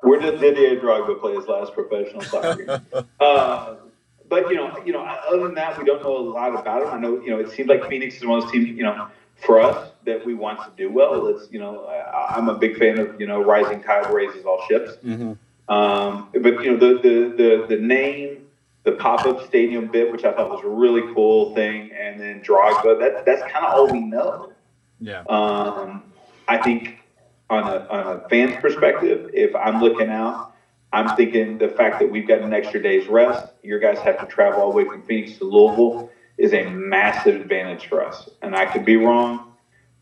Where 0.02 0.20
did 0.20 0.40
Didier 0.40 0.80
Drogba 0.80 1.20
play 1.20 1.36
his 1.36 1.48
last 1.48 1.74
professional 1.74 2.22
soccer 2.22 2.64
game? 2.64 3.06
Uh, 3.20 3.76
but 4.28 4.50
you 4.50 4.56
know, 4.56 4.82
you 4.86 4.94
know, 4.94 5.02
other 5.02 5.44
than 5.44 5.56
that, 5.56 5.78
we 5.78 5.84
don't 5.84 6.02
know 6.02 6.18
a 6.18 6.20
lot 6.20 6.56
about 6.56 6.84
him. 6.84 6.90
I 6.90 6.98
know, 6.98 7.22
you 7.22 7.30
know, 7.32 7.40
it 7.40 7.52
seems 7.52 7.70
like 7.70 7.88
Phoenix 7.88 8.16
is 8.16 8.26
one 8.26 8.40
of 8.40 8.46
those 8.46 8.52
teams, 8.52 8.70
you 8.70 8.84
know, 8.84 9.08
for 9.46 9.60
us 9.60 9.92
that 10.06 10.26
we 10.26 10.34
want 10.34 10.60
to 10.60 10.72
do 10.78 10.92
well. 10.92 11.28
It's 11.28 11.52
you 11.52 11.60
know, 11.60 11.86
I, 11.86 12.38
am 12.38 12.50
a 12.50 12.58
big 12.58 12.78
fan 12.78 12.98
of 12.98 13.20
you 13.20 13.28
know, 13.28 13.44
rising 13.44 13.84
tide 13.84 14.12
raises 14.12 14.46
all 14.46 14.64
ships. 14.68 14.94
Mm-hmm. 15.04 15.34
Um, 15.72 16.30
but 16.32 16.64
you 16.64 16.72
know, 16.72 16.78
the 16.78 17.02
the 17.02 17.36
the, 17.36 17.76
the 17.76 17.82
name, 17.82 18.48
the 18.84 18.94
pop 18.94 19.26
up 19.26 19.46
stadium 19.48 19.88
bit, 19.88 20.12
which 20.12 20.24
I 20.24 20.32
thought 20.32 20.50
was 20.50 20.64
a 20.64 20.70
really 20.70 21.14
cool 21.14 21.54
thing, 21.54 21.92
and 21.92 22.20
then 22.20 22.42
Drogba. 22.42 23.00
That 23.00 23.26
that's 23.26 23.42
kind 23.52 23.66
of 23.66 23.74
all 23.74 23.92
we 23.92 24.00
know. 24.00 24.54
Yeah. 25.00 25.24
Um, 25.28 26.04
I 26.48 26.58
think 26.58 27.01
on 27.52 27.64
a 27.68 27.86
on 27.90 28.16
a 28.16 28.30
fan's 28.30 28.56
perspective, 28.62 29.30
if 29.34 29.54
I'm 29.56 29.82
looking 29.82 30.10
out, 30.10 30.54
I'm 30.94 31.16
thinking 31.18 31.58
the 31.58 31.68
fact 31.68 32.00
that 32.00 32.10
we've 32.10 32.28
got 32.28 32.40
an 32.40 32.54
extra 32.54 32.82
day's 32.82 33.08
rest. 33.08 33.52
Your 33.62 33.78
guys 33.78 34.00
have 34.00 34.20
to 34.20 34.26
travel 34.26 34.62
all 34.62 34.72
the 34.72 34.78
way 34.78 34.86
from 34.86 35.04
Phoenix 35.04 35.38
to 35.40 35.44
Louisville 35.44 36.10
is 36.38 36.54
a 36.54 36.64
massive 36.70 37.42
advantage 37.42 37.88
for 37.88 38.04
us. 38.04 38.30
And 38.42 38.56
I 38.56 38.66
could 38.66 38.86
be 38.86 38.96
wrong, 38.96 39.54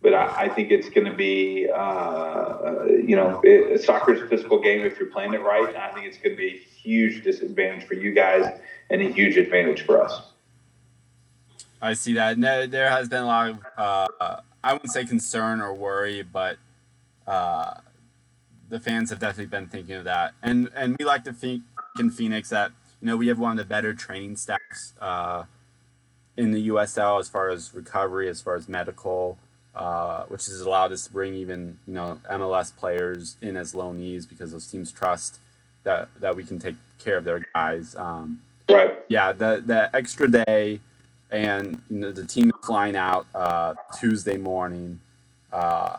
but 0.02 0.14
I, 0.14 0.46
I 0.46 0.50
think 0.50 0.72
it's 0.72 0.90
going 0.90 1.06
to 1.06 1.14
be, 1.14 1.68
uh, 1.74 2.86
you 2.86 3.16
know, 3.16 3.42
it, 3.44 3.82
soccer's 3.84 4.22
a 4.22 4.28
physical 4.28 4.62
game 4.62 4.86
if 4.86 5.00
you're 5.00 5.10
playing 5.10 5.34
it 5.34 5.42
right. 5.42 5.68
And 5.68 5.78
I 5.78 5.92
think 5.92 6.06
it's 6.06 6.18
going 6.18 6.36
to 6.36 6.38
be 6.38 6.50
a 6.50 6.60
huge 6.60 7.24
disadvantage 7.24 7.86
for 7.88 7.96
you 7.96 8.14
guys 8.14 8.46
and 8.92 9.02
a 9.02 9.12
huge 9.12 9.38
advantage 9.38 9.82
for 9.82 10.02
us. 10.04 10.22
I 11.82 11.94
see 11.94 12.14
that. 12.14 12.40
There 12.40 12.90
has 12.90 13.10
been 13.10 13.24
a 13.24 13.26
lot 13.26 13.50
of, 13.50 13.60
uh, 13.78 14.42
I 14.64 14.74
wouldn't 14.74 14.92
say 14.92 15.06
concern 15.06 15.62
or 15.62 15.74
worry, 15.74 16.22
but 16.22 16.58
uh, 17.30 17.76
the 18.70 18.80
fans 18.80 19.12
have 19.12 19.20
definitely 19.20 19.46
been 19.46 19.68
thinking 19.68 19.96
of 19.96 20.04
that. 20.04 20.34
And 20.42 20.70
and 20.76 20.96
we 21.00 21.06
like 21.06 21.24
to 21.26 21.34
think 21.34 21.64
in 22.00 22.10
Phoenix 22.10 22.50
that 22.50 22.72
you 23.02 23.08
know 23.08 23.16
we 23.16 23.28
have 23.28 23.38
one 23.38 23.52
of 23.52 23.58
the 23.58 23.66
better 23.66 23.94
training 23.94 24.36
staffs 24.36 24.94
uh, 25.00 25.44
in 26.36 26.52
the 26.52 26.70
USL 26.70 27.20
as 27.20 27.30
far 27.30 27.50
as 27.50 27.74
recovery, 27.74 28.28
as 28.28 28.42
far 28.42 28.56
as 28.56 28.68
medical, 28.68 29.38
uh, 29.76 30.24
which 30.24 30.46
has 30.46 30.62
allowed 30.62 30.92
us 30.92 31.06
to 31.06 31.14
bring 31.14 31.36
even 31.36 31.78
you 31.88 31.94
know 31.94 32.20
MLS 32.32 32.76
players 32.76 33.38
in 33.42 33.56
as 33.56 33.74
loanees 33.74 34.28
because 34.28 34.52
those 34.52 34.66
teams 34.66 34.92
trust 34.92 35.40
that 35.84 36.10
that 36.20 36.36
we 36.36 36.44
can 36.44 36.58
take 36.58 36.76
care 36.98 37.18
of 37.18 37.26
their 37.26 37.46
guys. 37.54 37.96
Um, 37.96 38.42
right. 38.68 38.98
Yeah. 39.08 39.34
The 39.34 39.64
the 39.64 39.96
extra 39.96 40.28
day, 40.28 40.80
and 41.30 41.80
you 41.92 42.00
know 42.00 42.12
the 42.12 42.26
team 42.26 42.52
flying 42.64 42.96
out 42.96 43.28
uh, 43.36 43.76
Tuesday 44.00 44.38
morning. 44.38 45.00
Uh, 45.52 45.98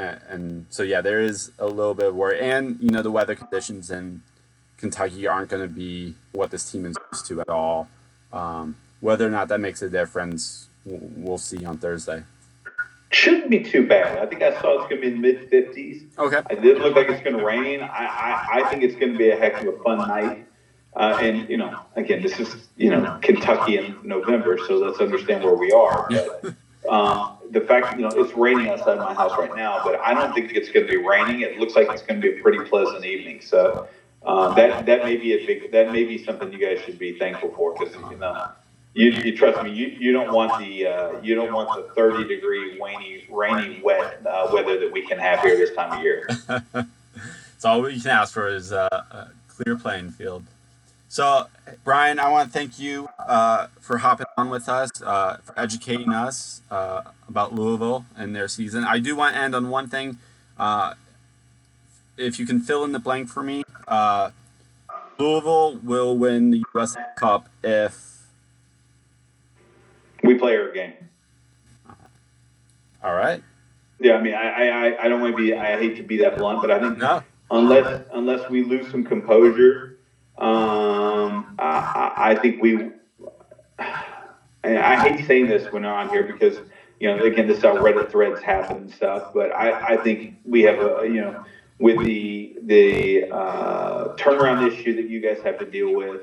and, 0.00 0.20
and, 0.28 0.66
so 0.70 0.82
yeah, 0.82 1.00
there 1.00 1.20
is 1.20 1.52
a 1.58 1.66
little 1.66 1.94
bit 1.94 2.06
of 2.06 2.14
worry, 2.14 2.40
and 2.40 2.78
you 2.80 2.90
know 2.90 3.02
the 3.02 3.10
weather 3.10 3.34
conditions 3.34 3.90
in 3.90 4.22
Kentucky 4.76 5.26
aren't 5.26 5.50
going 5.50 5.62
to 5.62 5.72
be 5.72 6.14
what 6.32 6.50
this 6.50 6.70
team 6.70 6.86
is 6.86 6.96
used 7.12 7.26
to 7.26 7.40
at 7.40 7.48
all. 7.48 7.88
Um, 8.32 8.76
whether 9.00 9.26
or 9.26 9.30
not 9.30 9.48
that 9.48 9.60
makes 9.60 9.82
a 9.82 9.90
difference, 9.90 10.68
we'll 10.84 11.38
see 11.38 11.64
on 11.64 11.78
Thursday. 11.78 12.24
Shouldn't 13.10 13.50
be 13.50 13.60
too 13.60 13.86
bad. 13.86 14.18
I 14.18 14.26
think 14.26 14.42
I 14.42 14.52
saw 14.60 14.80
it's 14.80 14.88
going 14.88 15.00
to 15.02 15.08
be 15.08 15.08
in 15.08 15.20
the 15.20 15.32
mid 15.32 15.50
50s. 15.50 16.16
Okay. 16.16 16.42
It 16.48 16.62
didn't 16.62 16.82
look 16.82 16.94
like 16.94 17.08
it's 17.08 17.22
going 17.24 17.36
to 17.36 17.44
rain. 17.44 17.80
I, 17.82 17.86
I, 17.86 18.60
I 18.60 18.70
think 18.70 18.84
it's 18.84 18.94
going 18.94 19.12
to 19.12 19.18
be 19.18 19.30
a 19.30 19.36
heck 19.36 19.60
of 19.60 19.74
a 19.74 19.82
fun 19.82 19.98
night. 19.98 20.46
Uh, 20.94 21.18
and, 21.20 21.48
you 21.48 21.56
know, 21.56 21.80
again, 21.96 22.22
this 22.22 22.38
is, 22.38 22.68
you 22.76 22.90
know, 22.90 23.18
Kentucky 23.20 23.78
in 23.78 23.96
November, 24.04 24.58
so 24.58 24.78
let's 24.78 25.00
understand 25.00 25.42
where 25.42 25.54
we 25.54 25.72
are. 25.72 26.08
But 26.08 26.54
um, 26.88 27.38
the 27.50 27.60
fact, 27.60 27.96
you 27.96 28.02
know, 28.02 28.10
it's 28.14 28.34
raining 28.34 28.68
outside 28.68 28.98
my 28.98 29.12
house 29.12 29.32
right 29.38 29.54
now, 29.56 29.80
but 29.82 29.98
I 30.00 30.14
don't 30.14 30.32
think 30.32 30.52
it's 30.52 30.70
going 30.70 30.86
to 30.86 30.90
be 30.90 30.98
raining. 30.98 31.40
It 31.40 31.58
looks 31.58 31.74
like 31.74 31.88
it's 31.90 32.02
going 32.02 32.20
to 32.20 32.32
be 32.32 32.38
a 32.38 32.42
pretty 32.42 32.60
pleasant 32.60 33.04
evening. 33.04 33.40
So 33.40 33.88
uh, 34.22 34.54
that 34.54 34.86
that 34.86 35.04
may 35.04 35.16
be 35.16 35.32
a 35.32 35.46
big, 35.46 35.72
that 35.72 35.92
may 35.92 36.04
be 36.04 36.22
something 36.22 36.52
you 36.52 36.58
guys 36.58 36.84
should 36.84 36.98
be 36.98 37.18
thankful 37.18 37.52
for 37.54 37.74
because, 37.74 37.94
you 38.10 38.18
know, 38.18 38.50
you, 38.94 39.10
you 39.10 39.36
trust 39.36 39.62
me. 39.62 39.72
You, 39.72 39.86
you 39.86 40.12
don't 40.12 40.32
want 40.32 40.58
the 40.58 40.86
uh, 40.86 41.20
you 41.22 41.34
don't 41.34 41.52
want 41.52 41.70
the 41.74 41.92
thirty 41.94 42.26
degree 42.26 42.80
rainy 42.80 43.24
rainy 43.30 43.80
wet 43.82 44.20
uh, 44.26 44.48
weather 44.52 44.78
that 44.80 44.92
we 44.92 45.06
can 45.06 45.18
have 45.18 45.40
here 45.40 45.56
this 45.56 45.74
time 45.74 45.98
of 45.98 46.02
year. 46.02 46.26
it's 47.54 47.64
all 47.64 47.82
we 47.82 48.00
can 48.00 48.10
ask 48.10 48.34
for 48.34 48.48
is 48.48 48.72
uh, 48.72 48.88
a 48.90 49.28
clear 49.48 49.76
playing 49.76 50.10
field. 50.10 50.44
So, 51.10 51.48
Brian, 51.82 52.20
I 52.20 52.30
want 52.30 52.52
to 52.52 52.56
thank 52.56 52.78
you 52.78 53.08
uh, 53.18 53.66
for 53.80 53.98
hopping 53.98 54.26
on 54.38 54.48
with 54.48 54.68
us, 54.68 55.02
uh, 55.02 55.38
for 55.38 55.58
educating 55.58 56.12
us 56.12 56.62
uh, 56.70 57.02
about 57.28 57.52
Louisville 57.52 58.04
and 58.16 58.34
their 58.34 58.46
season. 58.46 58.84
I 58.84 59.00
do 59.00 59.16
want 59.16 59.34
to 59.34 59.40
end 59.40 59.56
on 59.56 59.70
one 59.70 59.88
thing. 59.88 60.18
if 62.16 62.38
you 62.38 62.46
can 62.46 62.60
fill 62.60 62.84
in 62.84 62.92
the 62.92 63.00
blank 63.00 63.28
for 63.28 63.42
me, 63.42 63.64
Louisville 65.18 65.78
will 65.82 66.16
win 66.16 66.52
the 66.52 66.62
U.S. 66.74 66.96
Cup 67.16 67.48
if 67.64 68.28
we 70.22 70.38
play 70.38 70.56
our 70.58 70.70
game. 70.70 70.92
All 73.02 73.14
right. 73.14 73.42
Yeah, 73.98 74.14
I 74.14 74.22
mean, 74.22 74.34
I, 74.34 74.68
I, 74.68 75.04
I 75.06 75.08
don't 75.08 75.20
want 75.20 75.36
to 75.36 75.42
be. 75.42 75.56
I 75.56 75.76
hate 75.76 75.96
to 75.96 76.04
be 76.04 76.18
that 76.18 76.38
blunt, 76.38 76.62
but 76.62 76.70
I 76.70 76.78
think 76.78 76.98
no. 76.98 77.24
unless 77.50 78.04
unless 78.12 78.48
we 78.48 78.62
lose 78.62 78.88
some 78.92 79.02
composure, 79.02 79.96
um, 80.40 81.54
I, 81.58 82.12
I 82.16 82.34
think 82.34 82.62
we. 82.62 82.90
I 84.62 85.08
hate 85.08 85.26
saying 85.26 85.48
this 85.48 85.72
when 85.72 85.86
I'm 85.86 86.08
on 86.08 86.08
here 86.10 86.22
because 86.22 86.58
you 86.98 87.08
know 87.08 87.22
again 87.24 87.46
this 87.46 87.58
is 87.58 87.62
how 87.62 87.76
Reddit 87.76 88.10
threads 88.10 88.42
happen 88.42 88.76
and 88.76 88.90
stuff, 88.90 89.32
but 89.32 89.54
I, 89.54 89.94
I 89.94 89.96
think 89.96 90.36
we 90.44 90.62
have 90.62 90.78
a 90.78 91.04
you 91.04 91.20
know 91.22 91.44
with 91.78 92.04
the 92.04 92.56
the 92.64 93.24
uh, 93.30 94.16
turnaround 94.16 94.70
issue 94.70 94.94
that 94.96 95.08
you 95.08 95.20
guys 95.20 95.40
have 95.42 95.58
to 95.58 95.64
deal 95.64 95.94
with 95.94 96.22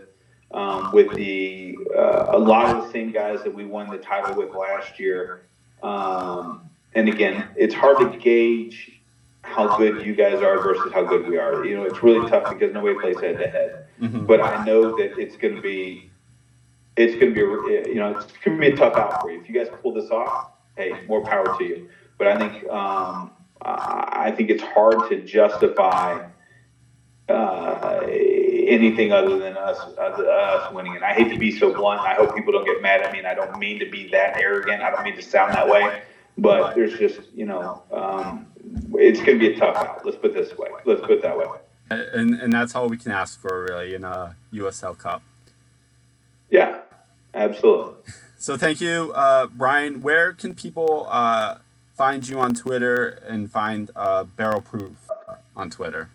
um, 0.52 0.92
with 0.94 1.14
the 1.14 1.78
uh, 1.96 2.28
a 2.30 2.38
lot 2.38 2.76
of 2.76 2.86
the 2.86 2.92
same 2.92 3.12
guys 3.12 3.44
that 3.44 3.54
we 3.54 3.66
won 3.66 3.90
the 3.90 3.98
title 3.98 4.36
with 4.36 4.54
last 4.54 5.00
year. 5.00 5.48
Um, 5.84 6.70
and 6.94 7.10
again, 7.10 7.50
it's 7.56 7.74
hard 7.74 8.00
to 8.00 8.18
gauge 8.18 8.97
how 9.48 9.78
good 9.78 10.06
you 10.06 10.14
guys 10.14 10.42
are 10.42 10.62
versus 10.62 10.92
how 10.94 11.04
good 11.04 11.28
we 11.28 11.38
are. 11.38 11.66
You 11.66 11.78
know, 11.78 11.84
it's 11.84 12.04
really 12.04 12.30
tough 12.30 12.50
because 12.50 12.74
nobody 12.74 13.00
plays 13.00 13.20
head 13.20 13.38
to 13.40 13.48
head. 13.48 13.86
But 14.28 14.42
I 14.42 14.64
know 14.66 14.96
that 14.98 15.18
it's 15.18 15.36
going 15.38 15.56
to 15.56 15.62
be, 15.62 16.12
it's 16.96 17.14
going 17.20 17.34
to 17.34 17.36
be, 17.36 17.90
you 17.90 17.96
know, 17.96 18.12
it's 18.12 18.32
going 18.44 18.58
to 18.58 18.62
be 18.62 18.68
a 18.68 18.76
tough 18.76 18.96
out 18.96 19.22
for 19.22 19.32
you. 19.32 19.42
If 19.42 19.50
you 19.50 19.56
guys 19.56 19.68
pull 19.82 19.94
this 19.94 20.12
off, 20.12 20.52
hey, 20.76 20.94
more 21.08 21.24
power 21.24 21.58
to 21.58 21.64
you. 21.64 21.90
But 22.18 22.28
I 22.28 22.38
think, 22.38 22.70
um, 22.70 23.32
I 23.62 24.32
think 24.36 24.50
it's 24.50 24.64
hard 24.64 25.10
to 25.10 25.24
justify 25.24 26.28
uh, 27.30 28.00
anything 28.08 29.12
other 29.12 29.38
than 29.40 29.58
us 29.58 29.78
us 29.98 30.74
winning 30.74 30.96
it. 30.96 31.04
I 31.04 31.14
hate 31.14 31.30
to 31.32 31.38
be 31.38 31.52
so 31.52 31.74
blunt. 31.74 32.02
I 32.02 32.14
hope 32.14 32.36
people 32.36 32.54
don't 32.54 32.66
get 32.66 32.82
mad 32.82 33.02
at 33.02 33.12
me, 33.12 33.20
and 33.20 33.28
I 33.28 33.34
don't 33.34 33.58
mean 33.58 33.80
to 33.80 33.90
be 33.90 34.10
that 34.10 34.38
arrogant. 34.38 34.82
I 34.82 34.92
don't 34.92 35.04
mean 35.04 35.16
to 35.16 35.22
sound 35.22 35.54
that 35.54 35.68
way. 35.68 36.04
But 36.38 36.76
there's 36.76 36.98
just, 37.00 37.20
you 37.34 37.46
know, 37.46 37.84
um, 37.92 38.48
it's 38.96 39.20
going 39.20 39.40
to 39.40 39.50
be 39.50 39.54
a 39.54 39.60
tough 39.60 39.76
out. 39.76 40.06
Let's 40.06 40.18
put 40.18 40.34
this 40.34 40.58
way. 40.58 40.70
Let's 40.86 41.02
put 41.02 41.12
it 41.12 41.22
that 41.22 41.38
way. 41.38 41.46
And 41.90 42.36
and 42.36 42.52
that's 42.52 42.76
all 42.76 42.90
we 42.90 42.98
can 42.98 43.12
ask 43.12 43.40
for, 43.40 43.64
really, 43.64 43.96
in 43.96 44.04
a 44.04 44.36
USL 44.54 44.98
Cup. 44.98 45.22
Yeah, 46.50 46.82
absolutely. 47.34 47.96
So 48.40 48.56
thank 48.56 48.80
you, 48.80 49.12
uh, 49.16 49.48
Brian. 49.48 50.02
Where 50.02 50.32
can 50.32 50.54
people 50.54 51.08
uh, 51.10 51.56
find 51.96 52.26
you 52.28 52.40
on 52.40 52.54
Twitter 52.54 53.08
and 53.28 53.52
find 53.52 53.90
uh, 53.96 54.26
Barrel 54.26 54.62
Proof 54.62 54.92
on 55.56 55.72
Twitter? 55.72 56.12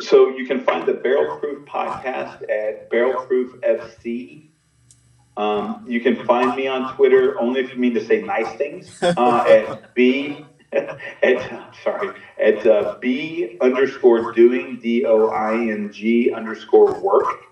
So 0.00 0.30
you 0.30 0.46
can 0.46 0.64
find 0.64 0.86
the 0.86 0.94
Barrel 0.94 1.38
Proof 1.38 1.66
podcast 1.68 2.50
at 2.50 2.88
Barrel 2.88 3.26
Proof 3.26 3.60
FC. 3.60 4.46
Um, 5.36 5.84
you 5.86 6.00
can 6.00 6.24
find 6.24 6.56
me 6.56 6.66
on 6.66 6.94
Twitter 6.96 7.38
only 7.38 7.60
if 7.60 7.74
you 7.74 7.78
mean 7.78 7.92
to 7.92 8.04
say 8.04 8.22
nice 8.22 8.56
things 8.56 9.02
uh, 9.02 9.44
at 9.46 9.94
B 9.94 10.46
at 10.72 11.74
sorry 11.82 12.10
at 12.40 12.66
uh, 12.66 12.96
B 13.00 13.56
underscore 13.60 14.32
doing 14.32 14.78
D 14.80 15.04
O 15.04 15.28
I 15.28 15.54
N 15.54 15.92
G 15.92 16.32
underscore 16.32 17.00
work 17.00 17.44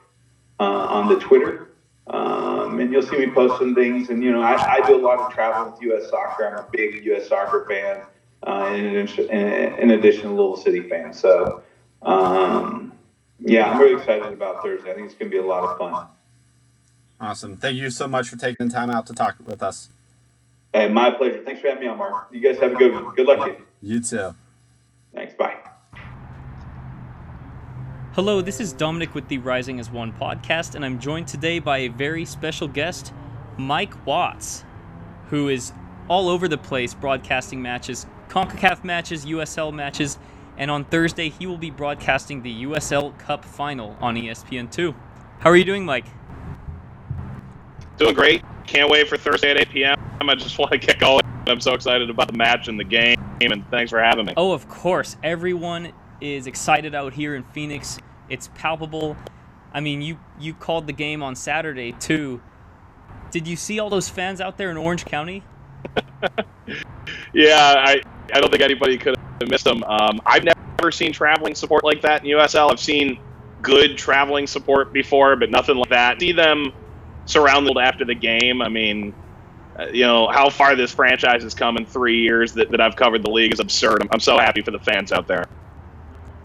uh, 0.61 0.65
on 0.65 1.09
the 1.09 1.19
Twitter. 1.19 1.71
Um, 2.07 2.81
and 2.81 2.93
you'll 2.93 3.03
see 3.03 3.19
me 3.19 3.31
post 3.31 3.59
some 3.59 3.75
things. 3.75 4.11
And 4.11 4.23
you 4.23 4.31
know, 4.31 4.43
I, 4.43 4.75
I, 4.75 4.87
do 4.87 4.95
a 4.95 5.01
lot 5.01 5.21
of 5.21 5.33
travel 5.33 5.73
with 5.73 5.81
U.S. 5.83 6.11
Soccer. 6.11 6.47
I'm 6.47 6.59
a 6.59 6.69
big 6.71 7.03
U.S. 7.07 7.29
Soccer 7.29 7.65
fan. 7.67 8.03
Uh, 8.47 8.75
in, 8.75 8.85
addition, 8.85 9.31
in 9.31 9.91
addition, 9.93 10.27
a 10.27 10.35
Louisville 10.35 10.63
City 10.63 10.87
fan. 10.87 11.15
So 11.15 11.63
um, 12.03 12.93
yeah, 13.41 13.71
I'm 13.71 13.81
really 13.81 13.95
excited 13.95 14.33
about 14.33 14.63
Thursday. 14.63 14.91
I 14.91 14.95
think 14.95 15.07
it's 15.07 15.15
going 15.15 15.31
to 15.31 15.35
be 15.35 15.43
a 15.43 15.47
lot 15.47 15.65
of 15.65 15.79
fun. 15.79 16.09
Awesome. 17.21 17.57
Thank 17.57 17.77
you 17.77 17.91
so 17.91 18.07
much 18.07 18.29
for 18.29 18.37
taking 18.37 18.69
the 18.69 18.75
time 18.75 18.91
out 18.91 19.07
to 19.07 19.15
talk 19.15 19.37
with 19.45 19.63
us. 19.63 19.89
Hey, 20.75 20.89
my 20.89 21.09
pleasure. 21.09 21.41
Thanks 21.45 21.61
for 21.61 21.69
having 21.69 21.85
me 21.85 21.87
on, 21.87 21.97
Mark. 21.99 22.27
You 22.33 22.41
guys 22.41 22.59
have 22.59 22.73
a 22.73 22.75
good 22.75 22.93
one. 22.93 23.15
Good 23.15 23.27
luck 23.29 23.47
to 23.47 23.53
you. 23.53 23.65
You 23.81 24.01
too. 24.03 24.35
Thanks. 25.15 25.33
Bye. 25.35 25.57
Hello, 28.15 28.41
this 28.41 28.59
is 28.59 28.73
Dominic 28.73 29.15
with 29.15 29.29
the 29.29 29.39
Rising 29.39 29.79
as 29.79 29.89
One 29.89 30.13
podcast, 30.13 30.75
and 30.75 30.85
I'm 30.85 30.99
joined 30.99 31.29
today 31.29 31.61
by 31.61 31.79
a 31.79 31.89
very 31.89 32.25
special 32.25 32.67
guest, 32.67 33.13
Mike 33.57 34.05
Watts, 34.05 34.65
who 35.31 35.49
is 35.49 35.73
all 36.09 36.29
over 36.29 36.49
the 36.49 36.59
place 36.59 36.93
broadcasting 36.93 37.63
matches, 37.63 38.07
CONCACAF 38.29 38.83
matches, 38.83 39.25
USL 39.27 39.73
matches, 39.73 40.19
and 40.59 40.73
on 40.73 40.85
Thursday 40.87 41.29
he 41.29 41.47
will 41.47 41.59
be 41.59 41.71
broadcasting 41.71 42.43
the 42.43 42.65
USL 42.65 43.17
Cup 43.19 43.45
final 43.45 43.97
on 44.01 44.17
ESPN2. 44.17 44.93
How 45.39 45.51
are 45.51 45.57
you 45.57 45.65
doing, 45.65 45.85
Mike? 45.85 46.07
Doing 47.97 48.15
great. 48.15 48.43
Can't 48.67 48.91
wait 48.91 49.09
for 49.09 49.17
Thursday 49.17 49.51
at 49.51 49.61
8 49.61 49.71
p.m. 49.71 49.97
I 50.21 50.35
just 50.35 50.59
want 50.59 50.73
to 50.73 50.79
get 50.79 50.99
going. 50.99 51.23
I'm 51.47 51.61
so 51.61 51.75
excited 51.75 52.09
about 52.09 52.29
the 52.29 52.37
match 52.37 52.69
and 52.69 52.81
the 52.81 52.85
game, 52.85 53.19
and 53.41 53.65
thanks 53.71 53.91
for 53.91 54.03
having 54.03 54.27
me. 54.27 54.35
Oh, 54.37 54.53
of 54.53 54.69
course. 54.69 55.17
Everyone 55.23 55.93
is 56.21 56.47
excited 56.47 56.95
out 56.95 57.13
here 57.13 57.35
in 57.35 57.45
Phoenix. 57.45 57.99
It's 58.31 58.49
palpable. 58.55 59.17
I 59.73 59.81
mean, 59.81 60.01
you 60.01 60.19
you 60.39 60.55
called 60.55 60.87
the 60.87 60.93
game 60.93 61.23
on 61.23 61.35
Saturday 61.35 61.93
too. 61.93 62.41
Did 63.31 63.47
you 63.47 63.57
see 63.57 63.81
all 63.81 63.91
those 63.91 64.09
fans 64.09 64.41
out 64.41 64.57
there 64.57 64.71
in 64.71 64.77
Orange 64.77 65.05
County? 65.05 65.43
yeah, 67.35 67.75
I 67.77 68.01
I 68.33 68.41
don't 68.41 68.51
think 68.51 68.63
anybody 68.63 68.97
could 68.97 69.17
have 69.19 69.51
missed 69.51 69.65
them. 69.65 69.85
Um, 69.85 70.21
I've 70.25 70.45
never 70.45 70.91
seen 70.91 71.13
traveling 71.13 71.55
support 71.55 71.85
like 71.85 72.01
that 72.03 72.25
in 72.25 72.31
USL. 72.31 72.71
I've 72.71 72.81
seen 72.81 73.19
good 73.61 73.99
traveling 73.99 74.47
support 74.47 74.93
before, 74.93 75.37
but 75.37 75.51
nothing 75.51 75.77
like 75.77 75.91
that. 75.91 76.21
See 76.21 76.33
them 76.33 76.73
surrounded 77.27 77.77
after 77.79 78.05
the 78.05 78.15
game. 78.15 78.63
I 78.63 78.69
mean, 78.69 79.15
uh, 79.79 79.87
you 79.87 80.03
know, 80.03 80.29
how 80.29 80.51
far 80.51 80.77
this 80.77 80.93
franchise 80.93 81.43
has 81.43 81.55
come 81.55 81.77
in 81.77 81.85
three 81.87 82.21
years 82.21 82.53
that, 82.55 82.71
that 82.71 82.81
I've 82.81 82.97
covered 82.97 83.25
the 83.25 83.31
league 83.31 83.53
is 83.53 83.61
absurd. 83.61 84.03
I'm, 84.03 84.09
I'm 84.13 84.21
so 84.21 84.39
happy 84.39 84.63
for 84.63 84.71
the 84.71 84.79
fans 84.79 85.13
out 85.13 85.27
there. 85.27 85.45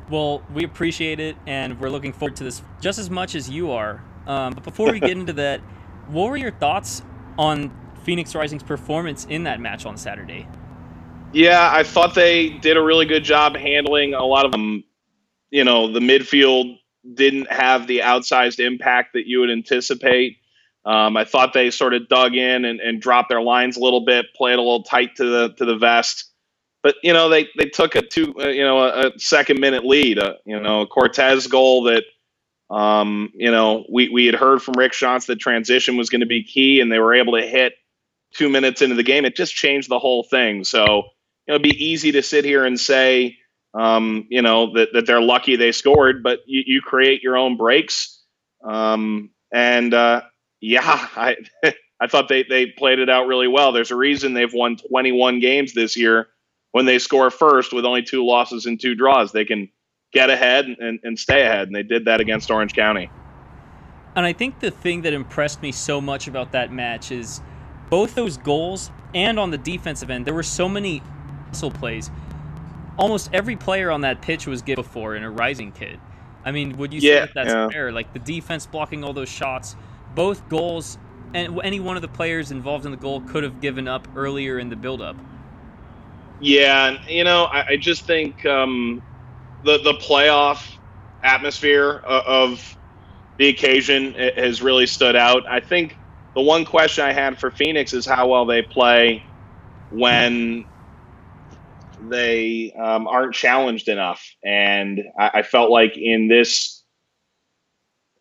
Well, 0.10 0.42
we 0.54 0.64
appreciate 0.64 1.20
it, 1.20 1.36
and 1.46 1.80
we're 1.80 1.90
looking 1.90 2.14
forward 2.14 2.36
to 2.38 2.44
this 2.44 2.64
just 2.82 2.98
as 2.98 3.12
much 3.12 3.36
as 3.36 3.50
you 3.50 3.72
are. 3.72 4.04
Um, 4.26 4.54
but 4.54 4.64
before 4.64 4.92
we 4.92 5.00
get 5.00 5.12
into 5.12 5.34
that, 5.34 5.62
what 6.08 6.30
were 6.30 6.38
your 6.38 6.52
thoughts 6.52 7.04
on 7.38 7.72
Phoenix 8.04 8.34
Rising's 8.34 8.64
performance 8.64 9.26
in 9.26 9.44
that 9.44 9.60
match 9.60 9.86
on 9.86 9.98
Saturday? 9.98 10.48
Yeah, 11.32 11.70
I 11.72 11.84
thought 11.84 12.16
they 12.16 12.50
did 12.50 12.76
a 12.76 12.82
really 12.82 13.06
good 13.06 13.24
job 13.24 13.56
handling 13.56 14.16
a 14.16 14.26
lot 14.26 14.46
of 14.46 14.52
them. 14.52 14.84
You 15.52 15.64
know, 15.64 15.92
the 15.92 16.00
midfield 16.00 16.80
didn't 17.14 17.52
have 17.52 17.86
the 17.86 18.00
outsized 18.00 18.60
impact 18.60 19.14
that 19.14 19.28
you 19.28 19.40
would 19.40 19.52
anticipate. 19.52 20.38
Um, 20.86 21.18
I 21.18 21.26
thought 21.26 21.54
they 21.54 21.72
sort 21.72 21.94
of 21.94 22.08
dug 22.08 22.36
in 22.36 22.66
and, 22.66 22.80
and 22.80 23.02
dropped 23.02 23.30
their 23.30 23.42
lines 23.42 23.78
a 23.78 23.82
little 23.82 24.06
bit, 24.06 24.28
played 24.36 24.56
a 24.56 24.62
little 24.62 24.84
tight 24.84 25.16
to 25.18 25.26
the 25.26 25.54
to 25.56 25.66
the 25.66 25.76
vest. 25.76 26.26
But 26.82 26.96
you 27.04 27.14
know 27.14 27.30
they 27.30 27.48
they 27.58 27.66
took 27.66 27.96
a 27.96 28.02
two 28.02 28.34
uh, 28.40 28.48
you 28.48 28.64
know 28.64 28.80
a, 28.80 29.08
a 29.08 29.20
second 29.20 29.60
minute 29.60 29.86
lead. 29.86 30.20
Uh, 30.20 30.36
you 30.46 30.60
know 30.60 30.82
a 30.82 30.88
Cortez 30.88 31.48
goal 31.48 31.84
that 31.84 32.04
um, 32.74 33.32
you 33.36 33.52
know 33.52 33.86
we 33.92 34.10
we 34.10 34.26
had 34.26 34.36
heard 34.36 34.62
from 34.62 34.76
Rick 34.78 34.94
Schantz 34.94 35.26
that 35.28 35.40
transition 35.40 35.98
was 35.98 36.10
going 36.10 36.22
to 36.22 36.28
be 36.28 36.44
key, 36.44 36.80
and 36.80 36.92
they 36.92 37.00
were 37.00 37.14
able 37.14 37.38
to 37.38 37.46
hit 37.46 37.74
two 38.34 38.48
minutes 38.50 38.82
into 38.82 38.96
the 38.96 39.04
game. 39.04 39.26
It 39.26 39.36
just 39.36 39.54
changed 39.54 39.90
the 39.90 40.00
whole 40.00 40.24
thing. 40.24 40.64
So 40.64 40.84
you 40.86 41.50
know, 41.50 41.56
it'd 41.56 41.64
be 41.64 41.86
easy 41.86 42.14
to 42.14 42.24
sit 42.24 42.46
here 42.46 42.64
and 42.64 42.80
say 42.80 43.38
um, 43.74 44.28
you 44.30 44.42
know 44.42 44.74
that 44.74 44.94
that 44.94 45.06
they're 45.06 45.22
lucky 45.22 45.58
they 45.58 45.74
scored, 45.74 46.24
but 46.24 46.40
you, 46.48 46.64
you 46.66 46.82
create 46.82 47.22
your 47.22 47.38
own 47.38 47.58
breaks. 47.58 48.24
Um, 48.64 49.32
and 49.52 49.94
uh, 49.94 50.22
yeah, 50.62 50.82
I 51.16 51.36
I 52.00 52.08
thought 52.08 52.28
they 52.28 52.44
they 52.44 52.68
played 52.68 53.00
it 53.00 53.10
out 53.10 53.28
really 53.28 53.48
well. 53.48 53.72
There's 53.72 53.92
a 53.92 53.96
reason 53.96 54.34
they've 54.34 54.54
won 54.54 54.78
21 54.78 55.40
games 55.40 55.74
this 55.74 55.98
year 55.98 56.28
when 56.72 56.86
they 56.86 57.00
score 57.00 57.30
first 57.32 57.74
with 57.74 57.86
only 57.86 58.04
two 58.04 58.26
losses 58.26 58.66
and 58.66 58.80
two 58.80 58.96
draws. 58.96 59.32
They 59.32 59.46
can 59.46 59.70
get 60.14 60.30
ahead 60.30 60.66
and, 60.66 61.00
and 61.04 61.20
stay 61.20 61.44
ahead, 61.44 61.68
and 61.68 61.76
they 61.76 61.84
did 61.84 62.06
that 62.06 62.20
against 62.22 62.50
Orange 62.50 62.74
County. 62.74 63.10
And 64.16 64.26
I 64.26 64.34
think 64.34 64.60
the 64.60 64.72
thing 64.72 65.04
that 65.04 65.14
impressed 65.14 65.62
me 65.62 65.72
so 65.72 66.02
much 66.02 66.28
about 66.28 66.52
that 66.52 66.74
match 66.74 67.12
is 67.12 67.42
both 67.90 68.16
those 68.16 68.38
goals 68.38 68.92
and 69.14 69.40
on 69.40 69.52
the 69.52 69.58
defensive 69.58 70.10
end, 70.10 70.26
there 70.26 70.34
were 70.34 70.44
so 70.44 70.68
many 70.68 71.02
hustle 71.48 71.72
plays. 71.72 72.10
Almost 72.98 73.30
every 73.34 73.56
player 73.56 73.92
on 73.92 74.02
that 74.02 74.22
pitch 74.22 74.46
was 74.46 74.62
given 74.62 74.84
before 74.84 75.16
in 75.16 75.24
a 75.24 75.30
rising 75.30 75.72
kid. 75.72 76.00
I 76.44 76.52
mean, 76.52 76.78
would 76.78 76.94
you 76.94 77.02
say 77.02 77.08
yeah, 77.08 77.20
that 77.22 77.34
that's 77.34 77.50
yeah. 77.50 77.70
fair? 77.70 77.92
Like 77.92 78.14
the 78.14 78.20
defense 78.20 78.66
blocking 78.66 79.04
all 79.04 79.14
those 79.14 79.30
shots, 79.30 79.76
both 80.16 80.48
goals 80.50 80.98
and 81.34 81.60
any 81.64 81.80
one 81.80 81.96
of 81.96 82.02
the 82.02 82.08
players 82.10 82.52
involved 82.52 82.86
in 82.86 82.92
the 82.92 82.98
goal 82.98 83.22
could 83.22 83.44
have 83.44 83.60
given 83.60 83.88
up 83.88 84.08
earlier 84.16 84.60
in 84.60 84.70
the 84.70 84.76
build-up. 84.76 85.22
Yeah, 86.40 86.98
you 87.08 87.24
know, 87.24 87.48
I, 87.52 87.66
I 87.72 87.78
just 87.78 88.06
think 88.08 88.46
um, 88.46 89.02
the 89.64 89.80
the 89.84 89.94
playoff 89.94 90.62
atmosphere 91.24 92.02
of 92.08 92.64
the 93.38 93.50
occasion 93.50 94.16
has 94.38 94.62
really 94.62 94.88
stood 94.88 95.16
out. 95.16 95.44
I 95.50 95.60
think 95.62 95.96
the 96.36 96.42
one 96.42 96.66
question 96.66 97.06
I 97.06 97.14
had 97.14 97.40
for 97.40 97.52
Phoenix 97.52 97.94
is 97.94 98.06
how 98.06 98.28
well 98.30 98.46
they 98.46 98.64
play 98.64 99.26
when 99.90 100.66
they 102.00 102.74
um, 102.82 103.08
aren't 103.08 103.36
challenged 103.36 103.90
enough, 103.90 104.26
and 104.44 105.02
I, 105.20 105.32
I 105.36 105.42
felt 105.44 105.72
like 105.72 105.98
in 105.98 106.28
this 106.30 106.79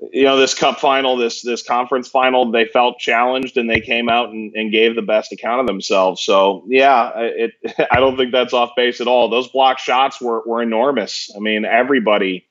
you 0.00 0.24
know 0.24 0.36
this 0.36 0.54
cup 0.54 0.78
final 0.78 1.16
this 1.16 1.42
this 1.42 1.62
conference 1.62 2.06
final 2.08 2.50
they 2.52 2.66
felt 2.66 2.98
challenged 2.98 3.56
and 3.56 3.68
they 3.68 3.80
came 3.80 4.08
out 4.08 4.30
and, 4.30 4.54
and 4.54 4.70
gave 4.70 4.94
the 4.94 5.02
best 5.02 5.32
account 5.32 5.60
of 5.60 5.66
themselves. 5.66 6.22
So 6.22 6.64
yeah 6.68 7.10
it 7.16 7.52
i 7.90 7.98
don't 7.98 8.16
think 8.16 8.32
that's 8.32 8.52
off 8.52 8.70
base 8.76 9.00
at 9.00 9.08
all. 9.08 9.28
Those 9.28 9.48
block 9.48 9.78
shots 9.78 10.20
were, 10.20 10.42
were 10.46 10.62
enormous. 10.62 11.30
I 11.34 11.40
mean 11.40 11.64
everybody 11.64 12.46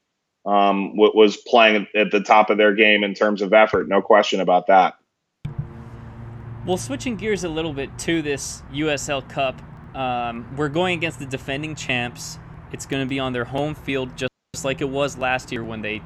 um, 0.45 0.95
was 0.95 1.36
playing 1.36 1.88
at 1.93 2.12
the 2.12 2.22
top 2.22 2.50
of 2.50 2.58
their 2.58 2.74
game 2.74 3.04
in 3.04 3.14
terms 3.14 3.41
of 3.41 3.54
effort 3.54 3.88
no 3.88 4.02
question 4.02 4.39
about 4.39 4.68
that. 4.68 4.95
Well 6.66 6.78
switching 6.78 7.16
gears 7.16 7.43
a 7.43 7.50
little 7.50 7.74
bit 7.74 7.98
to 8.00 8.22
this 8.22 8.62
usl 8.74 9.28
cup 9.30 9.62
um, 9.98 10.45
we're 10.56 10.70
going 10.70 10.95
against 10.95 11.18
the 11.18 11.26
defending 11.26 11.74
champs. 11.74 12.38
It's 12.72 12.86
going 12.86 13.04
to 13.04 13.10
be 13.10 13.20
on 13.20 13.34
their 13.34 13.45
home 13.45 13.74
field 13.74 14.16
just 14.16 14.32
like 14.64 14.80
it 14.82 14.89
was 14.89 15.18
last 15.18 15.52
year 15.52 15.64
when 15.64 15.82
they 15.82 16.04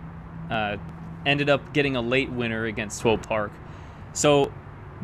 uh, 0.49 0.77
ended 1.25 1.49
up 1.49 1.73
getting 1.73 1.95
a 1.95 2.01
late 2.01 2.31
winner 2.31 2.65
against 2.65 2.99
Swope 2.99 3.27
Park. 3.27 3.51
So, 4.13 4.51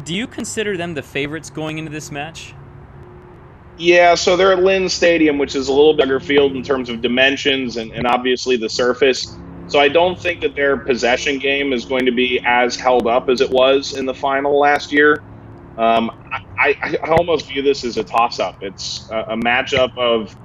do 0.03 0.13
you 0.13 0.28
consider 0.28 0.78
them 0.78 0.93
the 0.93 1.01
favorites 1.01 1.49
going 1.49 1.78
into 1.78 1.91
this 1.91 2.11
match? 2.11 2.53
Yeah, 3.78 4.15
so 4.15 4.36
they're 4.36 4.53
at 4.53 4.63
Lynn 4.63 4.89
Stadium, 4.89 5.38
which 5.38 5.55
is 5.55 5.68
a 5.68 5.74
little 5.74 5.95
bigger 5.95 6.20
field 6.20 6.55
in 6.55 6.63
terms 6.63 6.89
of 6.89 7.01
dimensions 7.01 7.78
and, 7.78 7.91
and 7.91 8.07
obviously 8.07 8.57
the 8.57 8.70
surface. 8.70 9.38
So 9.68 9.80
I 9.80 9.88
don't 9.88 10.20
think 10.20 10.41
that 10.41 10.55
their 10.55 10.78
possession 10.78 11.39
game 11.39 11.74
is 11.74 11.86
going 11.86 12.05
to 12.05 12.11
be 12.11 12.39
as 12.45 12.76
held 12.76 13.05
up 13.05 13.30
as 13.30 13.41
it 13.41 13.49
was 13.49 13.95
in 13.95 14.05
the 14.05 14.13
final 14.13 14.59
last 14.59 14.91
year. 14.91 15.22
Um, 15.78 16.09
I, 16.57 16.76
I, 16.82 17.11
almost 17.11 17.47
view 17.47 17.61
this 17.61 17.84
as 17.84 17.97
a 17.97 18.03
toss-up. 18.03 18.63
It's 18.63 19.07
a, 19.11 19.20
a 19.20 19.36
matchup 19.36 19.95
of 19.95 20.36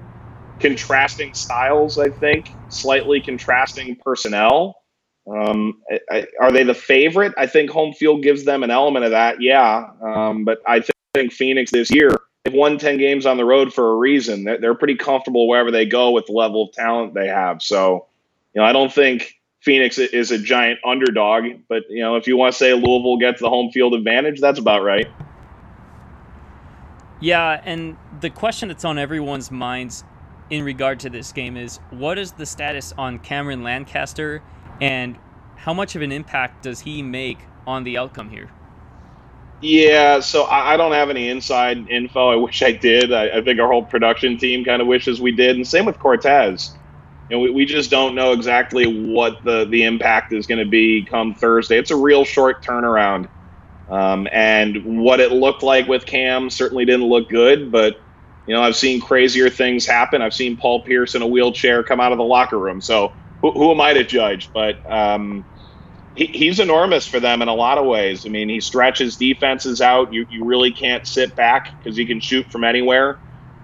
contrasting 0.60 1.32
styles, 1.32 1.98
I 1.98 2.10
think, 2.10 2.50
slightly 2.68 3.20
contrasting 3.20 3.96
personnel. 4.04 4.81
Um, 5.30 5.80
I, 5.90 6.00
I, 6.10 6.26
are 6.40 6.52
they 6.52 6.64
the 6.64 6.74
favorite? 6.74 7.32
I 7.36 7.46
think 7.46 7.70
home 7.70 7.92
field 7.92 8.22
gives 8.22 8.44
them 8.44 8.62
an 8.62 8.70
element 8.70 9.04
of 9.04 9.12
that, 9.12 9.40
yeah. 9.40 9.90
Um, 10.02 10.44
but 10.44 10.60
I 10.66 10.82
think 11.14 11.32
Phoenix 11.32 11.70
this 11.70 11.90
year, 11.90 12.10
they've 12.44 12.54
won 12.54 12.78
10 12.78 12.98
games 12.98 13.26
on 13.26 13.36
the 13.36 13.44
road 13.44 13.72
for 13.72 13.92
a 13.92 13.96
reason. 13.96 14.44
They're, 14.44 14.58
they're 14.58 14.74
pretty 14.74 14.96
comfortable 14.96 15.48
wherever 15.48 15.70
they 15.70 15.86
go 15.86 16.10
with 16.10 16.26
the 16.26 16.32
level 16.32 16.64
of 16.64 16.72
talent 16.72 17.14
they 17.14 17.28
have. 17.28 17.62
So, 17.62 18.06
you 18.54 18.60
know, 18.60 18.66
I 18.66 18.72
don't 18.72 18.92
think 18.92 19.38
Phoenix 19.60 19.98
is 19.98 20.32
a 20.32 20.38
giant 20.38 20.80
underdog, 20.84 21.44
but, 21.68 21.84
you 21.88 22.00
know, 22.00 22.16
if 22.16 22.26
you 22.26 22.36
want 22.36 22.52
to 22.52 22.58
say 22.58 22.72
Louisville 22.74 23.18
gets 23.18 23.40
the 23.40 23.48
home 23.48 23.70
field 23.70 23.94
advantage, 23.94 24.40
that's 24.40 24.58
about 24.58 24.82
right. 24.82 25.06
Yeah, 27.20 27.62
and 27.64 27.96
the 28.20 28.30
question 28.30 28.68
that's 28.68 28.84
on 28.84 28.98
everyone's 28.98 29.52
minds 29.52 30.02
in 30.50 30.64
regard 30.64 30.98
to 31.00 31.08
this 31.08 31.32
game 31.32 31.56
is 31.56 31.78
what 31.90 32.18
is 32.18 32.32
the 32.32 32.44
status 32.44 32.92
on 32.98 33.20
Cameron 33.20 33.62
Lancaster 33.62 34.42
and 34.80 35.16
how 35.56 35.74
much 35.74 35.94
of 35.94 36.02
an 36.02 36.12
impact 36.12 36.62
does 36.62 36.80
he 36.80 37.02
make 37.02 37.38
on 37.66 37.84
the 37.84 37.96
outcome 37.96 38.30
here? 38.30 38.50
Yeah, 39.62 40.18
so 40.18 40.44
I, 40.46 40.76
don't 40.76 40.90
have 40.90 41.08
any 41.08 41.28
inside 41.28 41.86
info. 41.88 42.30
I 42.30 42.34
wish 42.34 42.62
I 42.62 42.72
did. 42.72 43.12
I, 43.12 43.38
I 43.38 43.42
think 43.42 43.60
our 43.60 43.68
whole 43.68 43.84
production 43.84 44.36
team 44.36 44.64
kind 44.64 44.82
of 44.82 44.88
wishes 44.88 45.20
we 45.20 45.30
did, 45.30 45.54
and 45.54 45.66
same 45.66 45.84
with 45.84 46.00
Cortez. 46.00 46.76
You 47.30 47.36
know, 47.36 47.40
we, 47.40 47.50
we 47.50 47.64
just 47.64 47.88
don't 47.88 48.16
know 48.16 48.32
exactly 48.32 49.14
what 49.14 49.36
the 49.44 49.66
the 49.70 49.84
impact 49.84 50.32
is 50.32 50.48
going 50.48 50.58
to 50.58 50.68
be 50.68 51.06
come 51.08 51.34
Thursday. 51.34 51.78
It's 51.78 51.92
a 51.92 51.96
real 51.96 52.24
short 52.24 52.64
turnaround, 52.64 53.28
um, 53.88 54.26
and 54.32 54.78
what 54.84 55.20
it 55.20 55.30
looked 55.30 55.62
like 55.62 55.86
with 55.86 56.06
Cam 56.06 56.50
certainly 56.50 56.84
didn't 56.84 57.06
look 57.06 57.28
good. 57.28 57.70
But 57.70 57.94
you 58.46 58.54
know, 58.54 58.62
I've 58.62 58.76
seen 58.76 59.00
crazier 59.00 59.48
things 59.48 59.86
happen. 59.86 60.22
I've 60.22 60.34
seen 60.34 60.56
Paul 60.56 60.82
Pierce 60.82 61.14
in 61.14 61.22
a 61.22 61.26
wheelchair 61.28 61.84
come 61.84 62.00
out 62.00 62.10
of 62.10 62.18
the 62.18 62.24
locker 62.24 62.58
room. 62.58 62.80
So 62.80 63.12
who, 63.43 63.53
who 63.53 63.72
am 63.72 63.80
I 63.80 63.95
to 63.95 64.05
judge? 64.05 64.51
But 64.55 64.76
um, 64.90 65.47
he, 66.14 66.26
he's 66.26 66.61
enormous 66.61 67.07
for 67.07 67.20
them 67.20 67.43
in 67.43 67.49
a 67.49 67.55
lot 67.55 67.78
of 67.78 67.86
ways. 67.86 68.26
I 68.26 68.30
mean, 68.30 68.49
he 68.49 68.61
stretches 68.61 69.16
defenses 69.16 69.80
out. 69.80 70.12
You, 70.12 70.26
you 70.28 70.45
really 70.45 70.72
can't 70.72 71.07
sit 71.07 71.36
back 71.36 71.70
because 71.82 71.97
he 71.97 72.07
can 72.07 72.20
shoot 72.20 72.47
from 72.51 72.64
anywhere. 72.64 73.18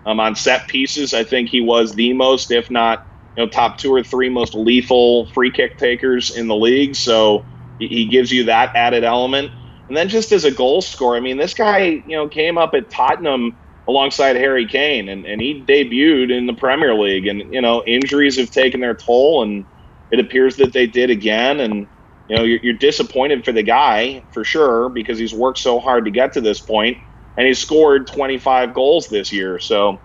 Um, 0.07 0.21
on 0.21 0.37
set 0.37 0.69
pieces, 0.69 1.15
I 1.15 1.25
think 1.25 1.51
he 1.51 1.61
was 1.61 1.95
the 1.95 2.15
most, 2.15 2.51
if 2.51 2.71
not, 2.71 3.01
you 3.37 3.45
know, 3.45 3.51
top 3.51 3.79
two 3.79 3.93
or 3.93 4.03
three 4.03 4.31
most 4.31 4.55
lethal 4.55 5.27
free 5.35 5.53
kick 5.53 5.79
takers 5.79 6.31
in 6.31 6.49
the 6.49 6.57
league. 6.57 6.97
So 6.97 7.47
he, 7.79 7.89
he 7.89 8.09
gives 8.09 8.33
you 8.33 8.45
that 8.45 8.73
added 8.75 9.05
element. 9.05 9.53
And 9.89 9.97
then 9.97 10.09
just 10.09 10.33
as 10.33 10.45
a 10.45 10.51
goal 10.51 10.83
scorer, 10.83 11.17
I 11.17 11.21
mean, 11.21 11.37
this 11.37 11.55
guy, 11.55 12.03
you 12.07 12.17
know, 12.17 12.29
came 12.29 12.59
up 12.59 12.75
at 12.75 12.91
Tottenham 12.91 13.59
alongside 13.89 14.37
Harry 14.37 14.67
Kane, 14.67 15.09
and, 15.09 15.25
and 15.25 15.41
he 15.41 15.65
debuted 15.67 16.31
in 16.31 16.47
the 16.47 16.53
Premier 16.53 16.95
League. 16.95 17.27
And, 17.27 17.53
you 17.53 17.61
know, 17.63 17.83
injuries 17.87 18.37
have 18.37 18.51
taken 18.51 18.81
their 18.81 18.95
toll, 18.95 19.43
and 19.43 19.65
it 20.11 20.21
appears 20.21 20.57
that 20.57 20.75
they 20.75 20.87
did 20.87 21.09
again. 21.09 21.59
And, 21.59 21.87
you 22.29 22.37
know, 22.37 22.45
you're, 22.45 22.61
you're 22.61 22.75
disappointed 22.75 23.47
for 23.47 23.53
the 23.53 23.63
guy, 23.63 24.23
for 24.33 24.45
sure, 24.45 24.91
because 24.91 25.19
he's 25.19 25.33
worked 25.33 25.59
so 25.59 25.81
hard 25.81 26.05
to 26.05 26.11
get 26.11 26.35
to 26.35 26.43
this 26.43 26.61
point, 26.61 26.99
and 27.39 27.47
he's 27.47 27.59
scored 27.59 28.07
25 28.07 28.75
goals 28.75 29.09
this 29.09 29.33
year. 29.33 29.59
So, 29.59 29.99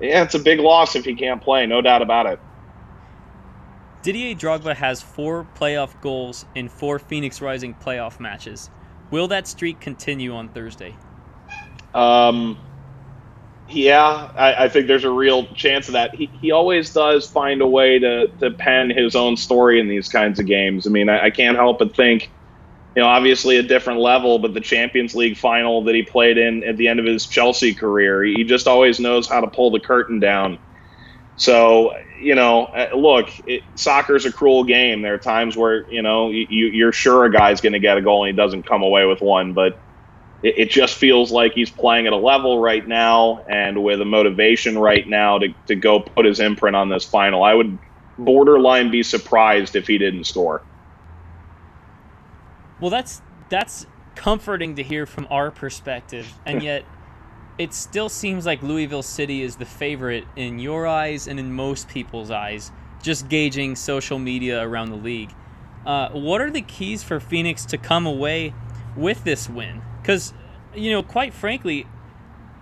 yeah, 0.00 0.22
it's 0.22 0.36
a 0.36 0.38
big 0.38 0.60
loss 0.60 0.94
if 0.94 1.04
he 1.04 1.16
can't 1.16 1.42
play, 1.42 1.66
no 1.66 1.80
doubt 1.80 2.02
about 2.02 2.26
it. 2.26 2.38
Didier 4.02 4.34
Drogba 4.34 4.76
has 4.76 5.02
four 5.02 5.46
playoff 5.56 6.00
goals 6.02 6.44
in 6.54 6.68
four 6.68 6.98
Phoenix 6.98 7.40
Rising 7.40 7.74
playoff 7.74 8.20
matches. 8.20 8.70
Will 9.10 9.26
that 9.28 9.48
streak 9.48 9.80
continue 9.80 10.34
on 10.34 10.50
Thursday? 10.50 10.94
Um, 11.94 12.58
yeah, 13.68 14.30
I, 14.36 14.64
I, 14.64 14.68
think 14.68 14.86
there's 14.86 15.04
a 15.04 15.10
real 15.10 15.46
chance 15.46 15.88
of 15.88 15.94
that. 15.94 16.14
He, 16.14 16.26
he 16.40 16.50
always 16.50 16.92
does 16.92 17.28
find 17.28 17.62
a 17.62 17.66
way 17.66 17.98
to, 17.98 18.28
to 18.40 18.50
pen 18.50 18.90
his 18.90 19.16
own 19.16 19.36
story 19.36 19.80
in 19.80 19.88
these 19.88 20.08
kinds 20.08 20.38
of 20.38 20.46
games. 20.46 20.86
I 20.86 20.90
mean, 20.90 21.08
I, 21.08 21.26
I 21.26 21.30
can't 21.30 21.56
help 21.56 21.78
but 21.78 21.96
think, 21.96 22.30
you 22.94 23.02
know, 23.02 23.08
obviously 23.08 23.56
a 23.56 23.62
different 23.62 24.00
level, 24.00 24.38
but 24.38 24.52
the 24.52 24.60
Champions 24.60 25.14
League 25.14 25.38
final 25.38 25.82
that 25.84 25.94
he 25.94 26.02
played 26.02 26.36
in 26.36 26.62
at 26.64 26.76
the 26.76 26.88
end 26.88 27.00
of 27.00 27.06
his 27.06 27.26
Chelsea 27.26 27.74
career, 27.74 28.22
he 28.22 28.44
just 28.44 28.68
always 28.68 29.00
knows 29.00 29.26
how 29.26 29.40
to 29.40 29.46
pull 29.46 29.70
the 29.70 29.80
curtain 29.80 30.20
down. 30.20 30.58
So, 31.36 31.96
you 32.20 32.34
know, 32.34 32.66
uh, 32.66 32.90
look, 32.94 33.30
it, 33.48 33.62
soccer's 33.76 34.26
a 34.26 34.32
cruel 34.32 34.64
game. 34.64 35.02
There 35.02 35.14
are 35.14 35.18
times 35.18 35.56
where, 35.56 35.90
you 35.90 36.02
know, 36.02 36.30
you, 36.30 36.46
you're 36.48 36.92
sure 36.92 37.24
a 37.24 37.32
guy's 37.32 37.60
going 37.60 37.72
to 37.72 37.80
get 37.80 37.96
a 37.96 38.02
goal 38.02 38.24
and 38.24 38.32
he 38.32 38.36
doesn't 38.36 38.64
come 38.64 38.82
away 38.82 39.06
with 39.06 39.20
one, 39.20 39.54
but 39.54 39.78
it, 40.44 40.58
it, 40.58 40.70
just 40.70 40.96
feels 40.96 41.32
like 41.32 41.54
he's 41.54 41.70
playing 41.70 42.06
at 42.06 42.12
a 42.12 42.16
level 42.16 42.60
right 42.60 42.86
now 42.86 43.42
and 43.48 43.82
with 43.82 44.00
a 44.02 44.04
motivation 44.04 44.78
right 44.78 45.08
now 45.08 45.38
to, 45.38 45.48
to 45.66 45.74
go 45.74 46.00
put 46.00 46.26
his 46.26 46.38
imprint 46.38 46.76
on 46.76 46.90
this 46.90 47.04
final. 47.04 47.42
I 47.42 47.54
would 47.54 47.78
borderline 48.18 48.90
be 48.90 49.02
surprised 49.02 49.74
if 49.74 49.86
he 49.86 49.96
didn't 49.96 50.24
score. 50.24 50.62
Well, 52.78 52.90
that's 52.90 53.22
that's 53.48 53.86
comforting 54.14 54.76
to 54.76 54.82
hear 54.82 55.06
from 55.06 55.26
our 55.30 55.50
perspective, 55.50 56.30
and 56.44 56.62
yet 56.62 56.84
it 57.56 57.72
still 57.72 58.10
seems 58.10 58.44
like 58.44 58.62
Louisville 58.62 59.02
City 59.02 59.42
is 59.42 59.56
the 59.56 59.64
favorite 59.64 60.26
in 60.36 60.58
your 60.58 60.86
eyes 60.86 61.26
and 61.26 61.40
in 61.40 61.54
most 61.54 61.88
people's 61.88 62.30
eyes, 62.30 62.70
just 63.02 63.28
gauging 63.28 63.76
social 63.76 64.18
media 64.18 64.62
around 64.62 64.90
the 64.90 64.96
league. 64.96 65.32
Uh, 65.86 66.10
what 66.10 66.42
are 66.42 66.50
the 66.50 66.62
keys 66.62 67.02
for 67.02 67.18
Phoenix 67.18 67.64
to 67.66 67.78
come 67.78 68.04
away 68.04 68.52
with 68.94 69.24
this 69.24 69.48
win? 69.48 69.80
Because, 70.04 70.34
you 70.74 70.90
know, 70.90 71.02
quite 71.02 71.32
frankly, 71.32 71.86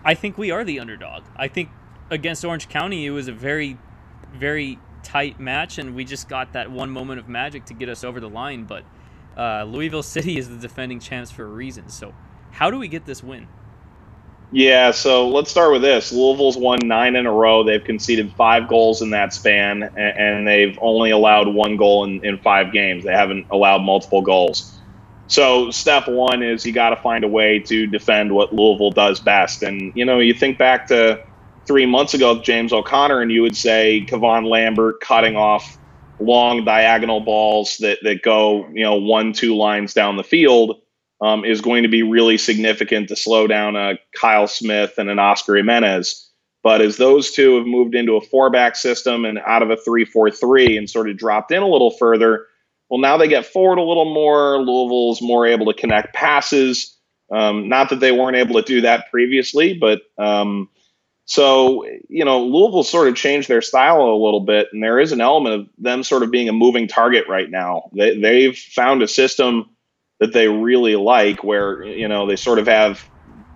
I 0.05 0.14
think 0.14 0.38
we 0.38 0.53
are 0.53 0.62
the 0.62 0.78
underdog. 0.78 1.24
I 1.34 1.49
think 1.49 1.70
against 2.09 2.45
Orange 2.45 2.68
County, 2.68 3.05
it 3.05 3.11
was 3.11 3.26
a 3.26 3.32
very, 3.32 3.78
very 4.32 4.78
tight 5.03 5.40
match, 5.40 5.76
and 5.76 5.97
we 5.97 6.05
just 6.05 6.28
got 6.28 6.53
that 6.53 6.70
one 6.70 6.90
moment 6.90 7.18
of 7.18 7.28
magic 7.28 7.64
to 7.64 7.74
get 7.74 7.88
us 7.88 8.05
over 8.05 8.20
the 8.20 8.28
line. 8.28 8.62
But 8.62 8.84
uh, 9.36 9.64
Louisville 9.64 10.05
City 10.05 10.38
is 10.38 10.51
the 10.51 10.57
defending 10.57 11.01
champs 11.01 11.32
for 11.32 11.43
a 11.43 11.49
reason. 11.49 11.88
So, 11.88 12.14
how 12.53 12.70
do 12.70 12.78
we 12.78 12.86
get 12.86 13.07
this 13.07 13.24
win? 13.24 13.49
Yeah, 14.53 14.93
so 14.93 15.28
let's 15.28 15.51
start 15.51 15.72
with 15.72 15.82
this. 15.82 16.12
Louisville's 16.12 16.57
won 16.57 16.78
nine 16.84 17.16
in 17.16 17.26
a 17.26 17.32
row. 17.32 17.64
They've 17.64 17.82
conceded 17.82 18.32
five 18.34 18.68
goals 18.68 19.03
in 19.03 19.11
that 19.11 19.34
span, 19.34 19.82
and, 19.82 20.47
they've 20.47 20.78
only 20.80 21.11
allowed 21.11 21.49
one 21.49 21.76
goal 21.76 22.05
in, 22.05 22.24
in 22.24 22.38
five 22.38 22.70
games. 22.70 23.03
They 23.03 23.14
haven't 23.14 23.47
allowed 23.51 23.82
multiple 23.82 24.22
goals. 24.22 24.78
So, 25.33 25.70
step 25.70 26.09
one 26.09 26.43
is 26.43 26.66
you 26.66 26.72
got 26.72 26.91
to 26.91 26.97
find 26.97 27.24
a 27.24 27.28
way 27.28 27.59
to 27.61 27.87
defend 27.87 28.35
what 28.35 28.55
Louisville 28.55 28.91
does 28.91 29.18
best. 29.18 29.62
And, 29.62 29.91
you 29.97 30.05
know, 30.05 30.18
you 30.18 30.35
think 30.35 30.59
back 30.59 30.89
to 30.89 31.24
three 31.64 31.87
months 31.87 32.12
ago 32.12 32.43
James 32.43 32.70
O'Connor, 32.70 33.22
and 33.22 33.33
you 33.33 33.41
would 33.41 33.57
say 33.57 34.05
Kevon 34.07 34.47
Lambert 34.47 35.01
cutting 35.01 35.35
off 35.35 35.78
long 36.20 36.66
diagonal 36.66 37.20
balls 37.20 37.78
that, 37.78 38.01
that 38.03 38.20
go, 38.20 38.68
you 38.74 38.83
know, 38.83 38.97
one, 38.97 39.33
two 39.33 39.57
lines 39.57 39.95
down 39.95 40.18
the 40.18 40.22
field 40.22 40.83
um, 41.22 41.47
is 41.47 41.62
going 41.62 41.85
to 41.85 41.89
be 41.89 42.03
really 42.03 42.37
significant 42.37 43.09
to 43.09 43.16
slow 43.16 43.47
down 43.47 43.74
a 43.74 43.95
Kyle 44.14 44.47
Smith 44.47 44.99
and 44.99 45.09
an 45.09 45.18
Oscar 45.18 45.57
Jimenez. 45.57 46.30
But 46.62 46.83
as 46.83 46.99
those 46.99 47.30
two 47.30 47.57
have 47.57 47.66
moved 47.66 47.95
into 47.95 48.16
a 48.16 48.20
four 48.20 48.51
back 48.51 48.76
system 48.76 49.24
and 49.24 49.39
out 49.39 49.62
of 49.62 49.70
a 49.70 49.78
three 49.78 50.05
four 50.05 50.30
three 50.30 50.76
and 50.76 50.91
sort 50.91 51.09
of 51.09 51.16
dropped 51.16 51.53
in 51.53 51.62
a 51.62 51.68
little 51.68 51.91
further, 51.93 52.49
well, 52.93 53.01
now 53.01 53.16
they 53.16 53.26
get 53.26 53.47
forward 53.47 53.78
a 53.78 53.82
little 53.82 54.12
more. 54.12 54.59
Louisville's 54.59 55.22
more 55.22 55.47
able 55.47 55.72
to 55.72 55.72
connect 55.72 56.12
passes. 56.12 56.95
Um, 57.30 57.70
not 57.70 57.88
that 57.88 58.01
they 58.01 58.12
weren't 58.12 58.36
able 58.36 58.57
to 58.57 58.62
do 58.62 58.82
that 58.82 59.11
previously, 59.11 59.72
but 59.72 60.03
um, 60.18 60.68
so, 61.24 61.86
you 62.11 62.26
know, 62.26 62.45
Louisville 62.45 62.82
sort 62.82 63.09
of 63.09 63.14
changed 63.14 63.49
their 63.49 63.62
style 63.62 64.03
a 64.03 64.22
little 64.22 64.40
bit, 64.40 64.68
and 64.74 64.82
there 64.82 65.01
is 65.01 65.11
an 65.11 65.22
element 65.22 65.55
of 65.55 65.68
them 65.78 66.03
sort 66.03 66.22
of 66.22 66.30
being 66.30 66.51
a 66.51 66.53
moving 66.53 66.86
target 66.86 67.24
right 67.30 67.51
now. 67.51 67.88
They, 67.97 68.20
they've 68.20 68.55
found 68.55 69.03
a 69.03 69.09
system 69.09 69.70
that 70.20 70.34
they 70.34 70.49
really 70.49 70.97
like, 70.97 71.43
where 71.43 71.82
you 71.82 72.09
know 72.09 72.26
they 72.26 72.36
sort 72.36 72.59
of 72.59 72.66
have 72.66 73.03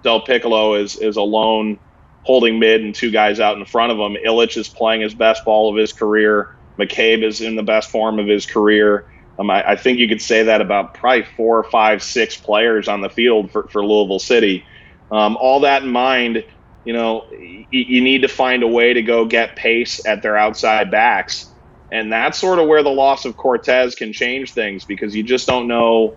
DelPiccolo 0.03 0.81
is 0.81 0.97
is 0.97 1.17
alone 1.17 1.79
holding 2.23 2.59
mid 2.59 2.81
and 2.81 2.95
two 2.95 3.11
guys 3.11 3.39
out 3.39 3.59
in 3.59 3.67
front 3.67 3.93
of 3.93 3.99
him. 3.99 4.17
Ilić 4.27 4.57
is 4.57 4.69
playing 4.71 5.03
his 5.03 5.13
best 5.13 5.45
ball 5.45 5.71
of 5.71 5.77
his 5.77 5.93
career. 5.93 6.57
McCabe 6.79 7.23
is 7.23 7.43
in 7.43 7.57
the 7.57 7.63
best 7.63 7.91
form 7.91 8.19
of 8.19 8.27
his 8.27 8.47
career. 8.47 9.05
Um, 9.39 9.51
I, 9.51 9.73
I, 9.73 9.77
think 9.77 9.99
you 9.99 10.09
could 10.09 10.23
say 10.23 10.45
that 10.45 10.61
about 10.61 10.95
probably 10.95 11.25
four, 11.37 11.63
five, 11.65 12.03
six 12.03 12.37
players 12.37 12.89
on 12.89 13.03
the 13.03 13.11
field 13.11 13.51
for, 13.51 13.69
for 13.69 13.85
Louisville 13.85 14.19
City. 14.19 14.65
Um, 15.11 15.37
all 15.37 15.61
that 15.61 15.83
in 15.83 15.91
mind, 15.91 16.45
you 16.85 16.93
know, 16.93 17.27
y- 17.31 17.67
you 17.71 18.01
need 18.01 18.23
to 18.23 18.29
find 18.29 18.63
a 18.63 18.69
way 18.69 18.95
to 18.95 19.03
go 19.03 19.27
get 19.27 19.57
pace 19.57 20.05
at 20.07 20.23
their 20.23 20.37
outside 20.37 20.91
backs. 20.91 21.53
And 21.93 22.13
that's 22.13 22.39
sort 22.39 22.59
of 22.59 22.67
where 22.67 22.83
the 22.83 22.91
loss 22.91 23.25
of 23.25 23.37
Cortez 23.37 23.95
can 23.95 24.13
change 24.13 24.53
things 24.53 24.85
because 24.85 25.15
you 25.15 25.23
just 25.23 25.47
don't 25.47 25.69
know 25.69 26.17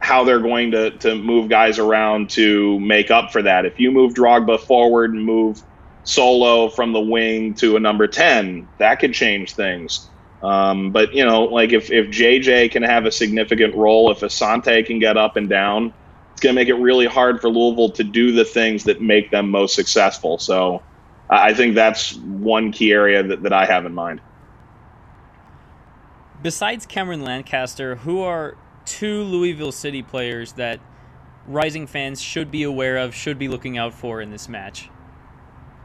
how 0.00 0.24
they're 0.24 0.40
going 0.40 0.70
to 0.70 0.96
to 0.98 1.14
move 1.14 1.48
guys 1.48 1.78
around 1.78 2.30
to 2.30 2.78
make 2.80 3.10
up 3.10 3.30
for 3.30 3.42
that. 3.42 3.66
If 3.66 3.78
you 3.78 3.90
move 3.90 4.14
Drogba 4.14 4.60
forward 4.60 5.12
and 5.12 5.24
move 5.24 5.62
Solo 6.04 6.68
from 6.68 6.92
the 6.92 7.00
wing 7.00 7.54
to 7.54 7.76
a 7.76 7.80
number 7.80 8.06
ten, 8.06 8.68
that 8.78 8.98
could 8.98 9.12
change 9.12 9.54
things. 9.54 10.10
Um, 10.42 10.90
but 10.90 11.12
you 11.14 11.24
know, 11.24 11.44
like 11.44 11.72
if 11.72 11.90
if 11.90 12.06
JJ 12.06 12.70
can 12.70 12.82
have 12.82 13.04
a 13.04 13.12
significant 13.12 13.74
role, 13.74 14.10
if 14.10 14.20
Asante 14.20 14.84
can 14.86 14.98
get 14.98 15.16
up 15.16 15.36
and 15.36 15.48
down, 15.48 15.92
it's 16.32 16.40
going 16.40 16.54
to 16.54 16.60
make 16.60 16.68
it 16.68 16.74
really 16.74 17.06
hard 17.06 17.40
for 17.40 17.50
Louisville 17.50 17.90
to 17.90 18.04
do 18.04 18.32
the 18.32 18.44
things 18.44 18.84
that 18.84 19.02
make 19.02 19.30
them 19.30 19.50
most 19.50 19.74
successful. 19.74 20.38
So 20.38 20.82
I 21.28 21.54
think 21.54 21.74
that's 21.74 22.16
one 22.16 22.72
key 22.72 22.92
area 22.92 23.22
that, 23.22 23.42
that 23.42 23.52
I 23.52 23.66
have 23.66 23.84
in 23.86 23.94
mind. 23.94 24.20
Besides 26.42 26.86
Cameron 26.86 27.22
Lancaster, 27.22 27.96
who 27.96 28.22
are 28.22 28.56
two 28.86 29.22
Louisville 29.22 29.72
City 29.72 30.02
players 30.02 30.54
that 30.54 30.80
Rising 31.46 31.86
fans 31.86 32.20
should 32.20 32.50
be 32.50 32.62
aware 32.62 32.98
of, 32.98 33.14
should 33.14 33.38
be 33.38 33.48
looking 33.48 33.78
out 33.78 33.94
for 33.94 34.20
in 34.20 34.30
this 34.30 34.48
match? 34.48 34.89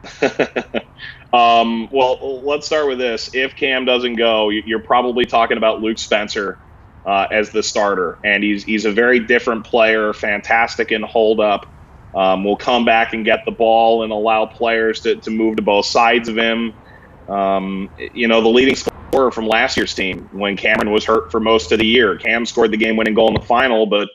um, 1.32 1.88
well, 1.90 2.42
let's 2.42 2.66
start 2.66 2.88
with 2.88 2.98
this. 2.98 3.34
If 3.34 3.56
Cam 3.56 3.84
doesn't 3.84 4.14
go, 4.14 4.50
you're 4.50 4.80
probably 4.80 5.24
talking 5.24 5.56
about 5.56 5.82
Luke 5.82 5.98
Spencer 5.98 6.58
uh, 7.04 7.26
as 7.30 7.50
the 7.50 7.62
starter, 7.62 8.18
and 8.24 8.42
he's 8.42 8.64
he's 8.64 8.84
a 8.84 8.92
very 8.92 9.20
different 9.20 9.64
player, 9.64 10.12
fantastic 10.12 10.92
in 10.92 11.02
hold 11.02 11.40
up. 11.40 11.66
Um, 12.14 12.44
will 12.44 12.56
come 12.56 12.86
back 12.86 13.12
and 13.12 13.26
get 13.26 13.44
the 13.44 13.50
ball 13.50 14.02
and 14.02 14.10
allow 14.10 14.46
players 14.46 15.00
to, 15.00 15.16
to 15.16 15.30
move 15.30 15.56
to 15.56 15.62
both 15.62 15.84
sides 15.84 16.30
of 16.30 16.36
him. 16.38 16.72
Um, 17.28 17.90
you 18.14 18.26
know, 18.26 18.40
the 18.40 18.48
leading 18.48 18.74
scorer 18.74 19.30
from 19.30 19.46
last 19.46 19.76
year's 19.76 19.94
team 19.94 20.28
when 20.32 20.56
Cameron 20.56 20.92
was 20.92 21.04
hurt 21.04 21.30
for 21.30 21.40
most 21.40 21.72
of 21.72 21.78
the 21.78 21.86
year. 21.86 22.16
Cam 22.16 22.46
scored 22.46 22.70
the 22.70 22.78
game-winning 22.78 23.12
goal 23.12 23.28
in 23.28 23.34
the 23.34 23.46
final, 23.46 23.84
but 23.84 24.08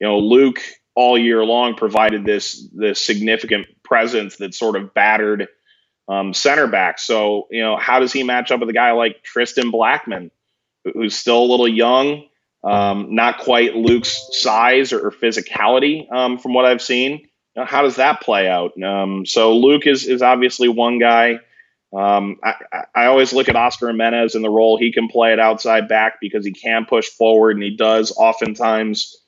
you 0.00 0.06
know, 0.06 0.18
Luke 0.18 0.60
all 0.94 1.18
year 1.18 1.44
long 1.44 1.74
provided 1.74 2.24
this 2.24 2.66
this 2.72 3.00
significant 3.00 3.66
presence 3.82 4.36
that 4.36 4.54
sort 4.54 4.76
of 4.76 4.92
battered 4.94 5.48
um, 6.08 6.34
center 6.34 6.66
back. 6.66 6.98
So 6.98 7.46
you 7.50 7.62
know, 7.62 7.76
how 7.76 8.00
does 8.00 8.12
he 8.12 8.22
match 8.22 8.50
up 8.50 8.60
with 8.60 8.68
a 8.68 8.74
guy 8.74 8.92
like 8.92 9.22
Tristan 9.22 9.70
Blackmon, 9.70 10.30
who's 10.84 11.16
still 11.16 11.42
a 11.42 11.50
little 11.50 11.68
young, 11.68 12.24
um, 12.64 13.14
not 13.14 13.38
quite 13.38 13.76
Luke's 13.76 14.18
size 14.32 14.92
or, 14.92 15.06
or 15.06 15.10
physicality 15.10 16.10
um, 16.12 16.38
from 16.38 16.54
what 16.54 16.64
I've 16.64 16.82
seen? 16.82 17.20
You 17.56 17.62
know, 17.62 17.64
how 17.64 17.82
does 17.82 17.96
that 17.96 18.20
play 18.20 18.48
out? 18.48 18.80
Um, 18.82 19.24
so 19.24 19.56
Luke 19.56 19.86
is 19.86 20.06
is 20.06 20.22
obviously 20.22 20.68
one 20.68 20.98
guy. 20.98 21.40
Um, 21.92 22.38
I, 22.44 22.54
I, 22.94 23.06
always 23.06 23.32
look 23.32 23.48
at 23.48 23.56
Oscar 23.56 23.88
Jimenez 23.88 24.36
and 24.36 24.44
the 24.44 24.50
role 24.50 24.78
he 24.78 24.92
can 24.92 25.08
play 25.08 25.32
at 25.32 25.40
outside 25.40 25.88
back 25.88 26.20
because 26.20 26.44
he 26.44 26.52
can 26.52 26.86
push 26.86 27.08
forward 27.08 27.56
and 27.56 27.64
he 27.64 27.76
does 27.76 28.12
oftentimes 28.16 29.19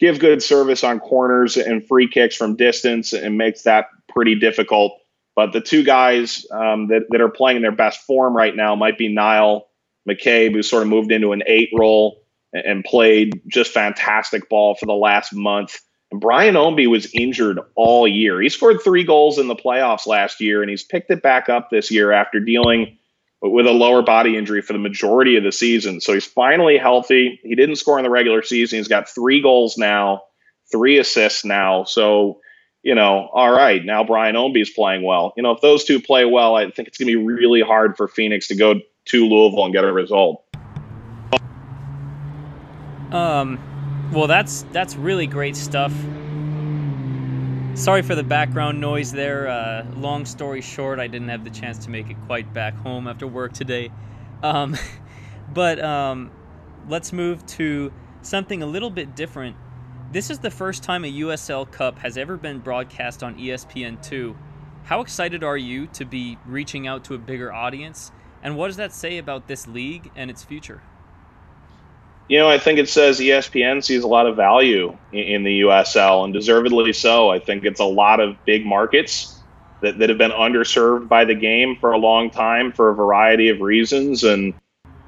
give 0.00 0.18
good 0.18 0.42
service 0.42 0.82
on 0.82 0.98
corners 0.98 1.56
and 1.56 1.86
free 1.86 2.08
kicks 2.08 2.34
from 2.34 2.56
distance 2.56 3.12
and 3.12 3.38
makes 3.38 3.62
that 3.62 3.86
pretty 4.08 4.34
difficult. 4.34 4.98
But 5.36 5.52
the 5.52 5.60
two 5.60 5.84
guys 5.84 6.46
um, 6.50 6.88
that, 6.88 7.02
that 7.10 7.20
are 7.20 7.28
playing 7.28 7.56
in 7.56 7.62
their 7.62 7.70
best 7.70 8.00
form 8.00 8.36
right 8.36 8.54
now 8.56 8.74
might 8.74 8.98
be 8.98 9.08
Niall 9.08 9.68
McCabe, 10.08 10.52
who 10.52 10.62
sort 10.62 10.82
of 10.82 10.88
moved 10.88 11.12
into 11.12 11.32
an 11.32 11.42
eight 11.46 11.70
role 11.78 12.22
and, 12.52 12.64
and 12.64 12.84
played 12.84 13.40
just 13.46 13.72
fantastic 13.72 14.48
ball 14.48 14.74
for 14.74 14.86
the 14.86 14.92
last 14.92 15.32
month. 15.32 15.78
And 16.10 16.20
Brian 16.20 16.56
Ownby 16.56 16.88
was 16.88 17.12
injured 17.14 17.60
all 17.76 18.08
year. 18.08 18.40
He 18.40 18.48
scored 18.48 18.82
three 18.82 19.04
goals 19.04 19.38
in 19.38 19.46
the 19.46 19.54
playoffs 19.54 20.06
last 20.06 20.40
year, 20.40 20.60
and 20.62 20.68
he's 20.68 20.82
picked 20.82 21.10
it 21.10 21.22
back 21.22 21.48
up 21.48 21.70
this 21.70 21.90
year 21.90 22.10
after 22.10 22.40
dealing 22.40 22.98
with 23.42 23.66
a 23.66 23.72
lower 23.72 24.02
body 24.02 24.36
injury 24.36 24.60
for 24.60 24.72
the 24.72 24.78
majority 24.78 25.36
of 25.36 25.44
the 25.44 25.52
season. 25.52 26.00
So 26.00 26.12
he's 26.12 26.26
finally 26.26 26.76
healthy. 26.76 27.40
He 27.42 27.54
didn't 27.54 27.76
score 27.76 27.98
in 27.98 28.04
the 28.04 28.10
regular 28.10 28.42
season. 28.42 28.78
He's 28.78 28.88
got 28.88 29.08
three 29.08 29.40
goals 29.40 29.78
now, 29.78 30.22
three 30.70 30.98
assists 30.98 31.44
now. 31.44 31.84
So, 31.84 32.40
you 32.82 32.94
know, 32.94 33.28
all 33.32 33.50
right, 33.50 33.82
now 33.84 34.04
Brian 34.04 34.34
Ownby 34.34 34.60
is 34.60 34.70
playing 34.70 35.02
well. 35.02 35.32
You 35.36 35.42
know, 35.42 35.52
if 35.52 35.60
those 35.62 35.84
two 35.84 36.00
play 36.00 36.26
well, 36.26 36.54
I 36.54 36.70
think 36.70 36.88
it's 36.88 36.98
going 36.98 37.10
to 37.10 37.18
be 37.18 37.24
really 37.24 37.62
hard 37.62 37.96
for 37.96 38.08
Phoenix 38.08 38.48
to 38.48 38.56
go 38.56 38.74
to 39.06 39.26
Louisville 39.26 39.64
and 39.64 39.72
get 39.72 39.84
a 39.84 39.92
result. 39.92 40.44
Um, 43.10 43.58
well, 44.12 44.26
that's 44.26 44.64
that's 44.72 44.96
really 44.96 45.26
great 45.26 45.56
stuff. 45.56 45.92
Sorry 47.80 48.02
for 48.02 48.14
the 48.14 48.22
background 48.22 48.78
noise 48.78 49.10
there. 49.10 49.48
Uh, 49.48 49.86
long 49.96 50.26
story 50.26 50.60
short, 50.60 50.98
I 50.98 51.06
didn't 51.06 51.30
have 51.30 51.44
the 51.44 51.50
chance 51.50 51.78
to 51.86 51.90
make 51.90 52.10
it 52.10 52.16
quite 52.26 52.52
back 52.52 52.74
home 52.74 53.08
after 53.08 53.26
work 53.26 53.54
today. 53.54 53.90
Um, 54.42 54.76
but 55.54 55.82
um, 55.82 56.30
let's 56.90 57.10
move 57.10 57.44
to 57.46 57.90
something 58.20 58.62
a 58.62 58.66
little 58.66 58.90
bit 58.90 59.16
different. 59.16 59.56
This 60.12 60.28
is 60.28 60.40
the 60.40 60.50
first 60.50 60.82
time 60.82 61.06
a 61.06 61.12
USL 61.20 61.72
Cup 61.72 61.98
has 62.00 62.18
ever 62.18 62.36
been 62.36 62.58
broadcast 62.58 63.22
on 63.22 63.36
ESPN2. 63.36 64.36
How 64.82 65.00
excited 65.00 65.42
are 65.42 65.56
you 65.56 65.86
to 65.86 66.04
be 66.04 66.36
reaching 66.44 66.86
out 66.86 67.04
to 67.04 67.14
a 67.14 67.18
bigger 67.18 67.50
audience? 67.50 68.12
And 68.42 68.58
what 68.58 68.66
does 68.66 68.76
that 68.76 68.92
say 68.92 69.16
about 69.16 69.48
this 69.48 69.66
league 69.66 70.10
and 70.14 70.30
its 70.30 70.44
future? 70.44 70.82
You 72.30 72.38
know, 72.38 72.48
I 72.48 72.58
think 72.58 72.78
it 72.78 72.88
says 72.88 73.18
ESPN 73.18 73.82
sees 73.82 74.04
a 74.04 74.06
lot 74.06 74.28
of 74.28 74.36
value 74.36 74.96
in, 75.12 75.42
the 75.42 75.62
USL, 75.62 76.22
and 76.22 76.32
deservedly 76.32 76.92
so. 76.92 77.28
I 77.28 77.40
think 77.40 77.64
it's 77.64 77.80
a 77.80 77.84
lot 77.84 78.20
of 78.20 78.36
big 78.44 78.64
markets 78.64 79.42
that, 79.82 79.98
that 79.98 80.08
have 80.10 80.18
been 80.18 80.30
underserved 80.30 81.08
by 81.08 81.24
the 81.24 81.34
game 81.34 81.74
for 81.80 81.90
a 81.90 81.98
long 81.98 82.30
time 82.30 82.70
for 82.70 82.88
a 82.88 82.94
variety 82.94 83.48
of 83.48 83.60
reasons. 83.60 84.22
And 84.22 84.54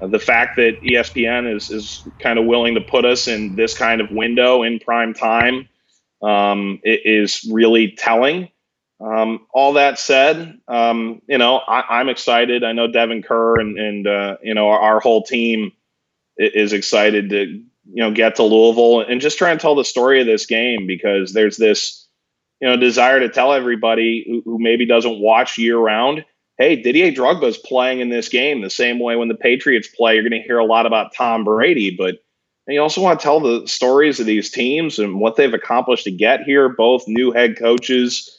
the 0.01 0.19
fact 0.19 0.57
that 0.57 0.81
ESPN 0.83 1.55
is, 1.55 1.71
is 1.71 2.09
kind 2.19 2.41
of 2.41 2.47
willing 2.47 2.75
to 2.75 2.81
put 2.81 3.05
us 3.05 3.29
in 3.29 3.55
this 3.55 3.79
kind 3.79 4.01
of 4.01 4.11
window 4.11 4.65
in 4.65 4.81
prime 4.81 5.15
time 5.15 5.69
um, 6.25 6.81
is 6.83 7.49
really 7.53 7.93
telling. 7.93 8.49
Um, 9.01 9.47
all 9.55 9.75
that 9.75 10.01
said, 10.01 10.59
um, 10.67 11.23
you 11.29 11.39
know, 11.39 11.59
I, 11.59 12.01
am 12.01 12.09
excited. 12.09 12.65
I 12.65 12.73
know 12.73 12.89
Devon 12.89 13.23
Kerr 13.23 13.61
and, 13.61 13.79
and 13.79 14.07
uh, 14.09 14.39
you 14.43 14.55
know, 14.55 14.71
our, 14.71 14.81
our 14.81 15.01
whole 15.01 15.23
team 15.23 15.71
is 16.43 16.73
excited 16.73 17.31
to 17.31 17.45
you 17.47 18.03
know 18.03 18.11
get 18.11 18.37
to 18.37 18.43
Louisville 18.43 19.01
and 19.01 19.21
just 19.21 19.39
try 19.39 19.51
and 19.51 19.61
tell 19.61 19.75
the 19.75 19.85
story 19.85 20.21
of 20.21 20.27
this 20.27 20.47
game 20.47 20.87
because 20.87 21.33
there's 21.33 21.57
this 21.57 22.07
you 22.61 22.69
know 22.69 22.77
desire 22.77 23.21
to 23.21 23.29
tell 23.29 23.53
everybody 23.53 24.25
who, 24.27 24.43
who 24.45 24.59
maybe 24.59 24.87
doesn't 24.87 25.21
watch 25.21 25.59
year 25.59 25.79
round. 25.79 26.25
Hey, 26.59 26.77
Didier 26.77 27.11
Drogba 27.11 27.45
is 27.45 27.57
playing 27.57 28.01
in 28.01 28.11
this 28.11 28.29
game 28.29 28.61
the 28.61 28.71
same 28.71 29.01
way 29.01 29.17
when 29.17 29.29
the 29.29 29.35
Patriots 29.35 29.89
play. 29.89 30.15
You're 30.15 30.29
going 30.29 30.41
to 30.41 30.47
hear 30.47 30.59
a 30.59 30.65
lot 30.65 30.87
about 30.87 31.15
Tom 31.15 31.45
Brady, 31.45 31.97
but 31.97 32.17
you 32.69 32.81
also 32.81 33.01
want 33.01 33.19
to 33.19 33.23
tell 33.23 33.41
the 33.41 33.67
stories 33.67 34.21
of 34.21 34.27
these 34.27 34.51
teams 34.51 34.99
and 34.99 35.19
what 35.19 35.37
they've 35.37 35.53
accomplished 35.53 36.05
to 36.05 36.13
get 36.13 36.43
here. 36.43 36.69
Both 36.69 37.09
new 37.09 37.33
head 37.33 37.59
coaches 37.59 38.31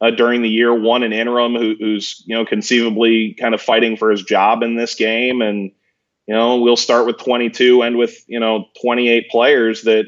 uh, 0.00 0.10
during 0.10 0.42
the 0.42 0.48
year, 0.48 0.74
one 0.74 1.02
an 1.02 1.12
interim 1.12 1.54
who, 1.54 1.74
who's 1.78 2.22
you 2.26 2.34
know 2.34 2.44
conceivably 2.44 3.34
kind 3.34 3.54
of 3.54 3.62
fighting 3.62 3.96
for 3.96 4.10
his 4.10 4.22
job 4.22 4.62
in 4.62 4.76
this 4.76 4.94
game, 4.94 5.40
and 5.40 5.72
you 6.30 6.36
know, 6.36 6.58
we'll 6.58 6.76
start 6.76 7.06
with 7.06 7.18
22 7.18 7.82
and 7.82 7.96
with, 7.96 8.22
you 8.28 8.38
know, 8.38 8.66
28 8.82 9.28
players 9.30 9.82
that, 9.82 10.04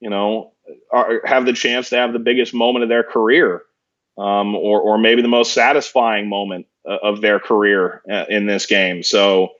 you 0.00 0.10
know, 0.10 0.54
are, 0.92 1.22
have 1.24 1.46
the 1.46 1.52
chance 1.52 1.90
to 1.90 1.96
have 1.98 2.12
the 2.12 2.18
biggest 2.18 2.52
moment 2.52 2.82
of 2.82 2.88
their 2.88 3.04
career 3.04 3.62
um, 4.18 4.56
or, 4.56 4.80
or 4.80 4.98
maybe 4.98 5.22
the 5.22 5.28
most 5.28 5.52
satisfying 5.52 6.28
moment 6.28 6.66
uh, 6.84 6.96
of 7.04 7.20
their 7.20 7.38
career 7.38 8.02
uh, 8.10 8.24
in 8.28 8.46
this 8.46 8.66
game. 8.66 9.04
So, 9.04 9.50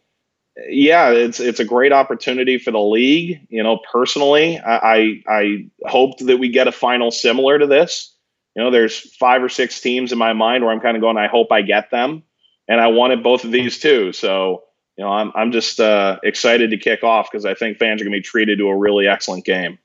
yeah, 0.69 1.11
it's 1.11 1.39
it's 1.39 1.61
a 1.61 1.65
great 1.65 1.93
opportunity 1.93 2.59
for 2.59 2.73
the 2.73 2.81
league. 2.81 3.47
You 3.49 3.63
know, 3.63 3.79
personally, 3.93 4.59
I, 4.59 4.77
I, 4.77 5.23
I 5.29 5.71
hoped 5.87 6.27
that 6.27 6.39
we 6.39 6.49
get 6.49 6.67
a 6.67 6.73
final 6.73 7.13
similar 7.13 7.61
to 7.61 7.69
this. 7.69 8.13
You 8.57 8.65
know, 8.65 8.73
there's 8.73 8.99
five 8.99 9.41
or 9.41 9.49
six 9.49 9.81
teams 9.81 10.11
in 10.11 10.19
my 10.19 10.33
mind 10.33 10.65
where 10.65 10.73
I'm 10.73 10.81
kind 10.81 10.97
of 10.97 11.01
going, 11.01 11.17
I 11.17 11.29
hope 11.29 11.53
I 11.53 11.63
get 11.63 11.93
them, 11.93 12.25
and 12.67 12.81
I 12.81 12.89
wanted 12.89 13.23
both 13.23 13.45
of 13.45 13.53
these 13.53 13.79
too. 13.79 14.13
So 14.13 14.65
you 14.97 15.05
know, 15.05 15.11
I'm 15.11 15.33
I'm 15.35 15.53
just 15.53 15.81
uh, 15.81 16.19
excited 16.23 16.71
to 16.71 16.77
kick 16.77 17.03
off 17.03 17.31
because 17.31 17.45
I 17.45 17.55
think 17.55 17.79
fans 17.79 18.01
are 18.01 18.05
going 18.05 18.13
to 18.13 18.19
be 18.19 18.23
treated 18.23 18.59
to 18.59 18.69
a 18.69 18.77
really 18.77 19.09
excellent 19.09 19.45
game. 19.45 19.79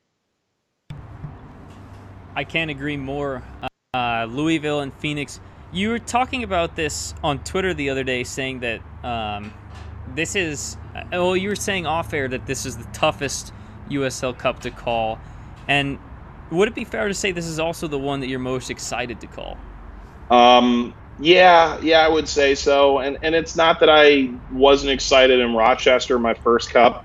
I 2.35 2.43
can't 2.43 2.69
agree 2.69 2.97
more. 2.97 3.41
Uh, 3.93 4.27
Louisville 4.29 4.81
and 4.81 4.93
Phoenix. 4.93 5.39
You 5.71 5.89
were 5.89 5.99
talking 5.99 6.43
about 6.43 6.75
this 6.75 7.13
on 7.23 7.43
Twitter 7.43 7.73
the 7.73 7.89
other 7.89 8.03
day, 8.03 8.23
saying 8.23 8.59
that 8.59 8.81
um, 9.03 9.53
this 10.13 10.35
is. 10.35 10.77
Uh, 10.95 11.03
well, 11.11 11.37
you 11.37 11.49
were 11.49 11.55
saying 11.55 11.85
off 11.85 12.13
air 12.13 12.27
that 12.27 12.45
this 12.45 12.65
is 12.65 12.77
the 12.77 12.85
toughest 12.93 13.53
USL 13.89 14.37
Cup 14.37 14.59
to 14.61 14.71
call, 14.71 15.19
and 15.67 15.97
would 16.51 16.67
it 16.67 16.75
be 16.75 16.83
fair 16.83 17.07
to 17.07 17.13
say 17.13 17.31
this 17.31 17.47
is 17.47 17.59
also 17.59 17.87
the 17.87 17.97
one 17.97 18.19
that 18.19 18.27
you're 18.27 18.39
most 18.39 18.69
excited 18.69 19.21
to 19.21 19.27
call? 19.27 19.57
Um, 20.29 20.93
yeah, 21.17 21.79
yeah, 21.81 21.99
I 21.99 22.07
would 22.07 22.29
say 22.29 22.55
so. 22.55 22.99
And 22.99 23.17
and 23.21 23.35
it's 23.35 23.55
not 23.55 23.79
that 23.81 23.89
I 23.89 24.39
wasn't 24.49 24.93
excited 24.93 25.39
in 25.39 25.55
Rochester, 25.55 26.19
my 26.19 26.35
first 26.35 26.71
cup, 26.71 27.03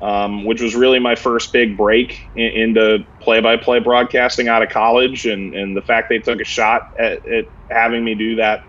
um, 0.00 0.44
which 0.44 0.60
was 0.62 0.74
really 0.76 0.98
my 1.00 1.16
first 1.16 1.52
big 1.52 1.76
break 1.76 2.18
in, 2.34 2.46
into 2.48 2.98
play-by-play 3.22 3.80
broadcasting 3.80 4.48
out 4.48 4.62
of 4.62 4.70
college, 4.70 5.26
and 5.26 5.54
and 5.54 5.76
the 5.76 5.82
fact 5.82 6.08
they 6.10 6.20
took 6.20 6.40
a 6.40 6.44
shot 6.44 6.82
at, 6.98 7.20
at 7.26 7.46
having 7.70 8.04
me 8.04 8.14
do 8.14 8.36
that 8.36 8.60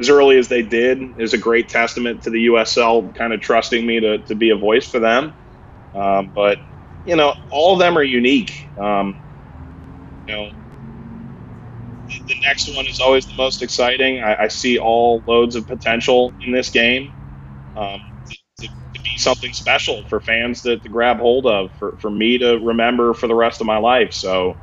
as 0.00 0.10
early 0.10 0.38
as 0.38 0.48
they 0.48 0.62
did 0.62 1.00
is 1.18 1.34
a 1.34 1.38
great 1.38 1.68
testament 1.68 2.22
to 2.24 2.30
the 2.30 2.46
USL 2.46 3.14
kind 3.14 3.32
of 3.32 3.40
trusting 3.40 3.86
me 3.86 4.00
to 4.00 4.18
to 4.24 4.34
be 4.34 4.50
a 4.50 4.56
voice 4.56 4.88
for 4.88 5.00
them. 5.00 5.34
Um, 5.94 6.32
but 6.34 6.58
you 7.04 7.16
know, 7.16 7.34
all 7.50 7.74
of 7.74 7.78
them 7.80 7.98
are 7.98 8.02
unique. 8.04 8.52
Um, 8.80 9.16
you 10.26 10.34
know 10.34 10.50
the 12.28 12.34
next 12.42 12.74
one 12.74 12.86
is 12.86 13.00
always 13.00 13.26
the 13.26 13.36
most 13.36 13.62
exciting. 13.62 14.22
I, 14.22 14.44
I 14.44 14.48
see 14.48 14.78
all 14.78 15.22
loads 15.26 15.56
of 15.56 15.66
potential 15.66 16.34
in 16.40 16.52
this 16.52 16.70
game 16.70 17.12
um, 17.74 18.00
to, 18.28 18.36
to, 18.60 18.68
to, 18.68 19.00
be 19.02 19.10
something 19.18 19.52
special 19.52 20.02
for 20.08 20.20
fans 20.20 20.62
to, 20.62 20.78
to 20.80 20.88
grab 20.88 21.18
hold 21.18 21.46
of, 21.46 21.72
for, 21.78 21.96
for 21.98 22.10
me 22.10 22.38
to 22.38 22.58
remember 22.58 23.14
for 23.14 23.26
the 23.28 23.34
rest 23.34 23.60
of 23.60 23.66
my 23.66 23.78
life. 23.78 24.12
So, 24.12 24.58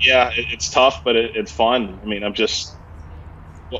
yeah, 0.00 0.30
it, 0.36 0.46
it's 0.50 0.70
tough, 0.70 1.02
but 1.04 1.16
it, 1.16 1.32
it's 1.34 1.52
fun. 1.52 2.00
I 2.02 2.06
mean, 2.06 2.24
I'm 2.24 2.34
just 2.34 2.80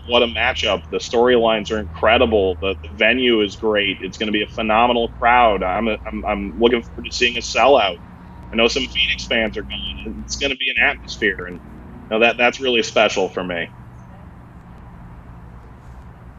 what, 0.06 0.22
a 0.22 0.26
matchup. 0.26 0.82
The 0.90 0.98
storylines 0.98 1.70
are 1.70 1.78
incredible. 1.78 2.56
The, 2.60 2.74
the, 2.82 2.88
venue 2.94 3.42
is 3.42 3.56
great. 3.56 3.98
It's 4.00 4.18
going 4.18 4.28
to 4.28 4.32
be 4.32 4.42
a 4.42 4.46
phenomenal 4.46 5.08
crowd. 5.20 5.62
I'm, 5.62 5.88
a, 5.88 5.98
I'm, 6.06 6.24
I'm 6.24 6.52
looking 6.58 6.82
forward 6.82 7.06
to 7.06 7.12
seeing 7.12 7.36
a 7.36 7.40
sellout. 7.40 7.96
I 8.52 8.56
know 8.56 8.68
some 8.68 8.84
Phoenix 8.84 9.26
fans 9.26 9.56
are 9.56 9.62
going. 9.62 10.22
It's 10.22 10.36
going 10.36 10.50
to 10.50 10.56
be 10.56 10.70
an 10.70 10.76
atmosphere, 10.82 11.46
and 11.46 11.60
no, 12.10 12.18
that 12.18 12.36
that's 12.36 12.60
really 12.60 12.82
special 12.82 13.28
for 13.28 13.42
me. 13.42 13.68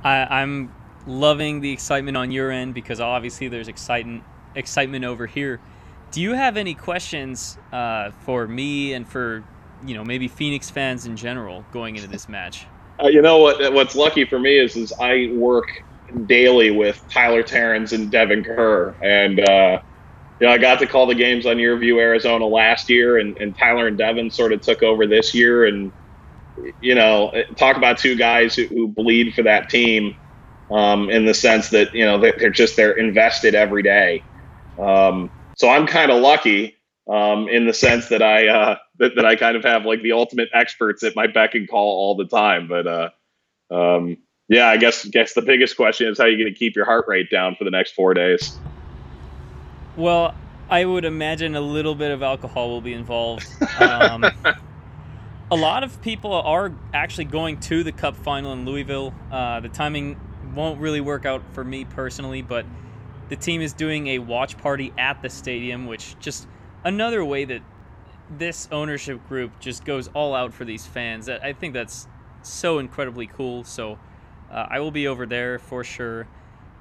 I, 0.04 0.42
I'm 0.42 0.72
loving 1.08 1.62
the 1.62 1.72
excitement 1.72 2.18
on 2.18 2.32
your 2.32 2.52
end 2.52 2.74
because 2.74 3.00
obviously 3.00 3.48
there's 3.48 3.68
excitement 3.68 4.24
excitement 4.56 5.06
over 5.06 5.26
here. 5.26 5.60
Do 6.12 6.22
you 6.22 6.34
have 6.34 6.58
any 6.58 6.74
questions 6.74 7.58
uh, 7.74 8.12
for 8.12 8.48
me 8.48 8.94
and 8.94 9.08
for 9.08 9.44
you 9.86 9.96
know 9.96 10.04
maybe 10.04 10.28
Phoenix 10.28 10.70
fans 10.70 11.06
in 11.06 11.18
general 11.18 11.66
going 11.72 11.96
into 11.96 12.08
this 12.08 12.30
match? 12.30 12.66
Uh, 13.04 13.08
you 13.08 13.22
know 13.22 13.40
what? 13.40 13.74
What's 13.74 13.96
lucky 13.96 14.26
for 14.26 14.40
me 14.40 14.58
is 14.58 14.76
is 14.76 14.94
I 15.00 15.32
work 15.34 15.84
daily 16.28 16.72
with 16.72 17.04
Tyler 17.10 17.44
Terens 17.44 17.92
and 17.92 18.12
Devon 18.12 18.44
Kerr, 18.44 18.96
and 19.02 19.40
uh, 19.50 19.82
you 20.40 20.48
know, 20.48 20.54
I 20.54 20.58
got 20.58 20.80
to 20.80 20.88
call 20.88 21.08
the 21.08 21.16
games 21.16 21.46
on 21.46 21.58
YurView, 21.58 22.00
Arizona 22.00 22.46
last 22.46 22.90
year, 22.90 23.18
and, 23.18 23.38
and 23.38 23.58
Tyler 23.58 23.88
and 23.88 23.98
Devon 23.98 24.30
sort 24.30 24.52
of 24.52 24.62
took 24.62 24.84
over 24.84 25.08
this 25.08 25.34
year. 25.34 25.66
And, 25.66 25.94
you 26.82 26.94
know, 26.94 27.32
talk 27.56 27.78
about 27.78 27.98
two 27.98 28.16
guys 28.16 28.56
who, 28.56 28.66
who 28.68 28.88
bleed 28.88 29.34
for 29.34 29.44
that 29.44 29.70
team 29.70 30.16
um, 30.70 31.10
in 31.10 31.26
the 31.26 31.34
sense 31.34 31.70
that, 31.70 31.94
you 31.94 32.04
know, 32.04 32.20
they're 32.20 32.50
just, 32.50 32.76
they're 32.76 32.92
invested 32.92 33.56
every 33.56 33.82
day. 33.82 34.24
Um, 34.78 35.32
so 35.54 35.70
I'm 35.70 35.88
kind 35.88 36.12
of 36.12 36.22
lucky 36.22 36.76
um, 37.10 37.48
in 37.48 37.66
the 37.66 37.74
sense 37.74 38.10
that 38.10 38.22
I, 38.22 38.48
uh, 38.48 38.78
that, 38.98 39.16
that 39.16 39.26
I 39.26 39.38
kind 39.38 39.56
of 39.56 39.64
have 39.64 39.86
like 39.86 40.02
the 40.02 40.12
ultimate 40.12 40.50
experts 40.54 41.02
at 41.04 41.16
my 41.16 41.28
beck 41.28 41.56
and 41.56 41.70
call 41.70 41.98
all 41.98 42.16
the 42.16 42.26
time. 42.26 42.68
But, 42.68 42.88
uh, 42.88 43.10
um, 43.72 44.18
yeah, 44.50 44.68
I 44.68 44.76
guess, 44.78 45.06
guess 45.06 45.34
the 45.34 45.42
biggest 45.42 45.78
question 45.78 46.08
is 46.10 46.18
how 46.18 46.26
you 46.26 46.38
going 46.38 46.54
to 46.54 46.60
keep 46.60 46.76
your 46.76 46.86
heart 46.86 47.06
rate 47.08 47.32
down 47.32 47.56
for 47.56 47.64
the 47.64 47.72
next 47.72 47.92
four 47.92 48.14
days. 48.14 48.58
Well, 49.98 50.36
I 50.70 50.84
would 50.84 51.06
imagine 51.06 51.56
a 51.56 51.62
little 51.62 51.96
bit 51.96 52.12
of 52.12 52.24
alcohol 52.24 52.70
will 52.70 52.82
be 52.82 52.94
involved. 52.94 53.48
Um, 53.80 54.26
a 55.52 55.56
lot 55.56 55.84
of 55.84 56.02
people 56.02 56.34
are 56.34 56.74
actually 56.94 57.26
going 57.26 57.60
to 57.62 57.84
the 57.84 57.92
Cup 57.92 58.16
final 58.16 58.54
in 58.54 58.66
Louisville. 58.66 59.14
Uh, 59.32 59.60
the 59.60 59.70
timing 59.70 60.20
won't 60.56 60.80
really 60.80 61.02
work 61.02 61.26
out 61.26 61.44
for 61.54 61.64
me 61.64 61.86
personally, 61.86 62.42
but 62.42 62.66
the 63.30 63.36
team 63.36 63.62
is 63.62 63.74
doing 63.74 64.08
a 64.08 64.20
watch 64.20 64.58
party 64.58 64.94
at 64.98 65.22
the 65.22 65.30
stadium, 65.30 65.86
which 65.86 66.18
just 66.20 66.48
another 66.84 67.24
way 67.24 67.46
that 67.46 67.62
this 68.38 68.68
ownership 68.72 69.26
group 69.28 69.60
just 69.60 69.86
goes 69.86 70.08
all 70.10 70.34
out 70.34 70.54
for 70.54 70.66
these 70.66 70.86
fans. 70.86 71.30
I 71.30 71.54
think 71.54 71.74
that's 71.74 72.08
so 72.42 72.80
incredibly 72.80 73.28
cool. 73.28 73.64
So 73.64 74.00
uh, 74.52 74.68
I 74.70 74.80
will 74.80 74.92
be 74.92 75.08
over 75.08 75.26
there 75.26 75.60
for 75.60 75.84
sure. 75.84 76.28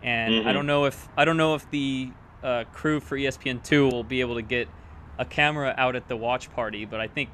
And 0.03 0.35
mm-hmm. 0.35 0.49
I 0.49 0.53
don't 0.53 0.67
know 0.67 0.85
if 0.85 1.09
I 1.17 1.25
don't 1.25 1.37
know 1.37 1.55
if 1.55 1.69
the 1.71 2.11
uh, 2.45 2.65
crew 2.73 3.01
for 3.01 3.17
ESPN 3.17 3.63
two 3.63 3.89
will 3.89 4.05
be 4.05 4.21
able 4.21 4.37
to 4.37 4.43
get 4.43 4.69
a 5.19 5.25
camera 5.25 5.75
out 5.77 5.97
at 5.97 6.07
the 6.09 6.17
watch 6.17 6.51
party, 6.53 6.85
but 6.85 7.01
I 7.01 7.09
think 7.09 7.31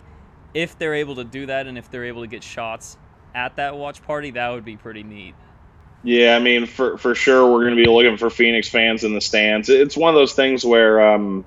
if 0.54 0.78
they're 0.78 0.94
able 0.94 1.16
to 1.16 1.24
do 1.24 1.46
that 1.46 1.66
and 1.66 1.76
if 1.76 1.90
they're 1.90 2.04
able 2.04 2.22
to 2.22 2.28
get 2.28 2.42
shots 2.42 2.96
at 3.34 3.56
that 3.56 3.76
watch 3.76 4.02
party, 4.02 4.30
that 4.32 4.48
would 4.50 4.64
be 4.64 4.76
pretty 4.76 5.02
neat. 5.02 5.34
Yeah, 6.02 6.36
I 6.36 6.38
mean, 6.38 6.66
for 6.66 6.96
for 6.96 7.14
sure, 7.14 7.50
we're 7.50 7.64
going 7.64 7.76
to 7.76 7.82
be 7.82 7.88
looking 7.88 8.16
for 8.16 8.30
Phoenix 8.30 8.68
fans 8.68 9.04
in 9.04 9.14
the 9.14 9.20
stands. 9.20 9.68
It's 9.68 9.96
one 9.96 10.08
of 10.08 10.14
those 10.14 10.32
things 10.32 10.64
where, 10.64 11.00
um, 11.14 11.44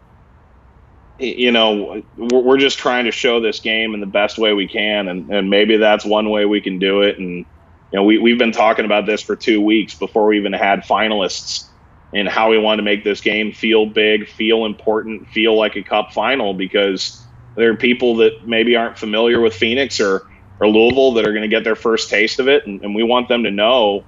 you 1.18 1.52
know, 1.52 2.04
we're 2.18 2.60
just 2.60 2.78
trying 2.78 3.06
to 3.06 3.12
show 3.12 3.40
this 3.40 3.60
game 3.60 3.96
in 3.96 4.00
the 4.00 4.06
best 4.06 4.38
way 4.38 4.54
we 4.54 4.68
can, 4.68 5.08
and, 5.08 5.30
and 5.34 5.50
maybe 5.50 5.78
that's 5.78 6.06
one 6.06 6.30
way 6.30 6.46
we 6.46 6.62
can 6.62 6.78
do 6.78 7.02
it. 7.02 7.18
And 7.18 7.38
you 7.38 7.46
know, 7.94 8.04
we 8.04 8.20
we've 8.20 8.38
been 8.38 8.52
talking 8.52 8.86
about 8.86 9.08
this 9.08 9.24
for 9.24 9.36
two 9.36 9.60
weeks 9.60 9.96
before 9.96 10.28
we 10.28 10.38
even 10.38 10.54
had 10.54 10.84
finalists, 10.84 11.66
and 12.14 12.28
how 12.28 12.50
we 12.50 12.58
want 12.58 12.80
to 12.80 12.84
make 12.84 13.04
this 13.04 13.22
game 13.22 13.52
feel 13.52 13.86
big, 13.86 14.28
feel 14.28 14.66
important, 14.66 15.28
feel 15.30 15.58
like 15.58 15.76
a 15.76 15.84
cup 15.84 16.14
final 16.14 16.54
because 16.54 17.26
there 17.56 17.72
are 17.72 17.76
people 17.76 18.18
that 18.18 18.48
maybe 18.48 18.76
aren't 18.76 18.98
familiar 18.98 19.40
with 19.40 19.54
Phoenix 19.54 20.00
or 20.00 20.28
or 20.60 20.68
Louisville 20.68 21.14
that 21.14 21.28
are 21.28 21.32
going 21.32 21.44
to 21.44 21.48
get 21.48 21.64
their 21.64 21.76
first 21.76 22.10
taste 22.10 22.40
of 22.40 22.48
it, 22.48 22.66
and, 22.68 22.82
and 22.84 22.96
we 22.96 23.04
want 23.04 23.28
them 23.28 23.44
to 23.44 23.52
know 23.52 24.04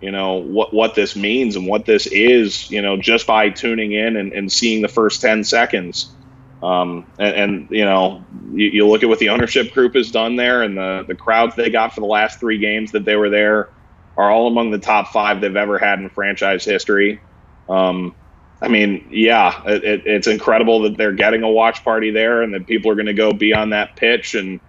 you 0.00 0.10
know 0.10 0.34
what 0.34 0.74
what 0.74 0.94
this 0.94 1.14
means 1.14 1.54
and 1.56 1.66
what 1.66 1.86
this 1.86 2.06
is 2.08 2.70
you 2.70 2.82
know 2.82 2.96
just 2.96 3.26
by 3.26 3.48
tuning 3.48 3.92
in 3.92 4.16
and, 4.16 4.32
and 4.32 4.50
seeing 4.50 4.82
the 4.82 4.88
first 4.88 5.20
10 5.20 5.44
seconds. 5.44 6.14
Um, 6.62 7.10
and, 7.18 7.34
and, 7.34 7.70
you 7.70 7.84
know 7.84 8.24
you, 8.52 8.68
you, 8.68 8.88
look 8.88 9.02
at 9.02 9.08
what 9.08 9.18
the 9.18 9.30
ownership 9.30 9.72
group 9.72 9.94
has 9.94 10.12
done 10.12 10.36
there 10.36 10.62
and 10.62 10.76
the 10.76 11.04
the 11.08 11.14
crowds 11.14 11.56
they 11.56 11.70
got 11.70 11.92
for 11.92 12.00
the 12.00 12.06
last 12.06 12.38
three 12.38 12.58
games 12.58 12.92
that 12.92 13.04
they 13.04 13.16
were 13.16 13.30
there 13.30 13.70
are 14.16 14.30
all 14.30 14.46
among 14.46 14.70
the 14.70 14.78
top 14.78 15.08
five 15.08 15.40
they've 15.40 15.56
ever 15.56 15.76
had 15.76 15.98
in 15.98 16.08
franchise 16.08 16.64
history 16.64 17.20
um, 17.68 18.14
I 18.60 18.68
mean, 18.68 19.08
yeah, 19.10 19.62
it, 19.66 19.84
it, 19.84 20.02
it's 20.06 20.26
incredible 20.26 20.82
that 20.82 20.96
they're 20.96 21.12
getting 21.12 21.42
a 21.42 21.50
watch 21.50 21.82
party 21.84 22.10
there 22.10 22.42
and 22.42 22.54
that 22.54 22.66
people 22.66 22.90
are 22.90 22.94
going 22.94 23.06
to 23.06 23.14
go 23.14 23.32
be 23.32 23.52
on 23.52 23.70
that 23.70 23.96
pitch 23.96 24.34
and 24.34 24.60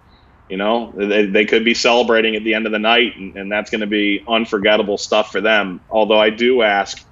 you 0.48 0.58
know, 0.58 0.92
they, 0.96 1.26
they 1.26 1.44
could 1.46 1.64
be 1.64 1.74
celebrating 1.74 2.36
at 2.36 2.44
the 2.44 2.54
end 2.54 2.66
of 2.66 2.72
the 2.72 2.78
night, 2.78 3.16
and, 3.16 3.36
and 3.36 3.50
that's 3.50 3.70
going 3.70 3.80
to 3.80 3.86
be 3.86 4.22
unforgettable 4.28 4.98
stuff 4.98 5.32
for 5.32 5.40
them. 5.40 5.80
Although 5.88 6.20
I 6.20 6.30
do 6.30 6.62
ask, 6.62 7.02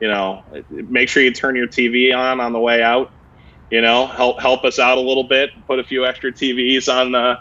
you 0.00 0.08
know, 0.08 0.44
make 0.70 1.08
sure 1.08 1.22
you 1.22 1.32
turn 1.32 1.56
your 1.56 1.66
TV 1.66 2.16
on 2.16 2.40
on 2.40 2.52
the 2.52 2.60
way 2.60 2.82
out. 2.82 3.10
You 3.70 3.82
know, 3.82 4.06
help 4.06 4.40
help 4.40 4.64
us 4.64 4.78
out 4.78 4.96
a 4.96 5.00
little 5.00 5.24
bit. 5.24 5.50
Put 5.66 5.78
a 5.80 5.84
few 5.84 6.06
extra 6.06 6.32
TVs 6.32 6.88
on 6.88 7.12
the 7.12 7.38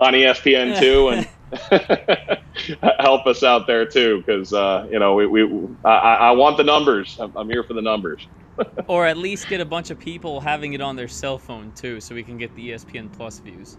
on 0.00 0.12
ESPN 0.14 0.78
two 0.78 1.08
and 1.08 1.28
help 3.00 3.26
us 3.26 3.42
out 3.42 3.66
there 3.66 3.86
too, 3.86 4.22
because 4.24 4.52
uh, 4.52 4.86
you 4.90 4.98
know 4.98 5.14
we, 5.14 5.26
we 5.26 5.68
I, 5.84 5.90
I 5.90 6.30
want 6.32 6.56
the 6.56 6.64
numbers. 6.64 7.16
I'm, 7.18 7.32
I'm 7.36 7.48
here 7.48 7.64
for 7.64 7.74
the 7.74 7.82
numbers. 7.82 8.26
or 8.88 9.06
at 9.06 9.16
least 9.16 9.48
get 9.48 9.60
a 9.60 9.64
bunch 9.64 9.90
of 9.90 9.98
people 9.98 10.40
having 10.40 10.74
it 10.74 10.80
on 10.80 10.96
their 10.96 11.08
cell 11.08 11.38
phone 11.38 11.72
too, 11.72 12.00
so 12.00 12.14
we 12.14 12.22
can 12.22 12.38
get 12.38 12.54
the 12.54 12.70
ESPN 12.70 13.12
Plus 13.12 13.40
views. 13.40 13.76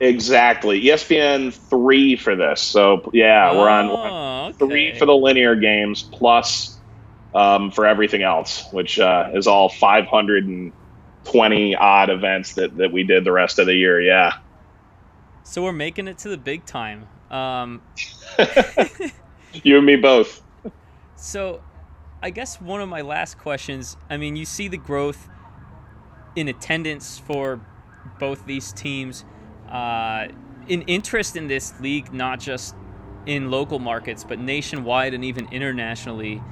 Exactly. 0.00 0.82
ESPN 0.82 1.54
three 1.54 2.16
for 2.16 2.34
this. 2.34 2.60
So 2.60 3.08
yeah, 3.12 3.50
oh, 3.52 3.58
we're 3.58 3.68
on 3.68 3.90
oh, 3.90 4.46
okay. 4.48 4.58
three 4.58 4.98
for 4.98 5.06
the 5.06 5.14
linear 5.14 5.54
games 5.54 6.02
plus 6.02 6.80
um, 7.34 7.70
for 7.70 7.86
everything 7.86 8.22
else, 8.22 8.64
which 8.72 8.98
uh, 8.98 9.30
is 9.34 9.46
all 9.46 9.68
520 9.68 11.76
odd 11.76 12.10
events 12.10 12.54
that, 12.54 12.76
that 12.78 12.92
we 12.92 13.04
did 13.04 13.24
the 13.24 13.32
rest 13.32 13.58
of 13.58 13.66
the 13.66 13.74
year. 13.74 14.00
Yeah. 14.00 14.32
So 15.44 15.62
we're 15.62 15.72
making 15.72 16.08
it 16.08 16.18
to 16.18 16.28
the 16.28 16.36
big 16.36 16.64
time. 16.64 17.08
Um, 17.30 17.82
you 19.52 19.76
and 19.76 19.86
me 19.86 19.96
both. 19.96 20.42
So 21.16 21.62
I 22.22 22.30
guess 22.30 22.60
one 22.60 22.80
of 22.80 22.88
my 22.88 23.00
last 23.00 23.38
questions 23.38 23.96
I 24.08 24.16
mean, 24.16 24.36
you 24.36 24.44
see 24.44 24.68
the 24.68 24.76
growth 24.76 25.28
in 26.36 26.48
attendance 26.48 27.18
for 27.18 27.60
both 28.18 28.46
these 28.46 28.72
teams 28.72 29.24
uh, 29.68 30.28
an 30.68 30.82
interest 30.82 31.34
in 31.34 31.48
this 31.48 31.78
league, 31.80 32.12
not 32.12 32.38
just 32.38 32.76
in 33.26 33.50
local 33.50 33.78
markets, 33.78 34.24
but 34.24 34.38
nationwide 34.38 35.14
and 35.14 35.24
even 35.24 35.48
internationally. 35.50 36.42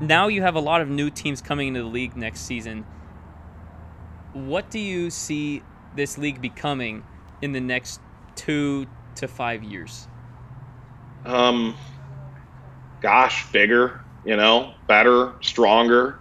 Now 0.00 0.28
you 0.28 0.42
have 0.42 0.56
a 0.56 0.60
lot 0.60 0.80
of 0.80 0.88
new 0.88 1.08
teams 1.08 1.40
coming 1.40 1.68
into 1.68 1.82
the 1.82 1.88
league 1.88 2.16
next 2.16 2.40
season. 2.40 2.84
What 4.32 4.70
do 4.70 4.80
you 4.80 5.10
see 5.10 5.62
this 5.94 6.18
league 6.18 6.40
becoming 6.40 7.04
in 7.42 7.52
the 7.52 7.60
next 7.60 8.00
two 8.34 8.86
to 9.16 9.28
five 9.28 9.62
years? 9.62 10.08
Um, 11.24 11.76
gosh, 13.02 13.50
bigger, 13.52 14.00
you 14.24 14.36
know, 14.36 14.74
better, 14.88 15.34
stronger. 15.42 16.20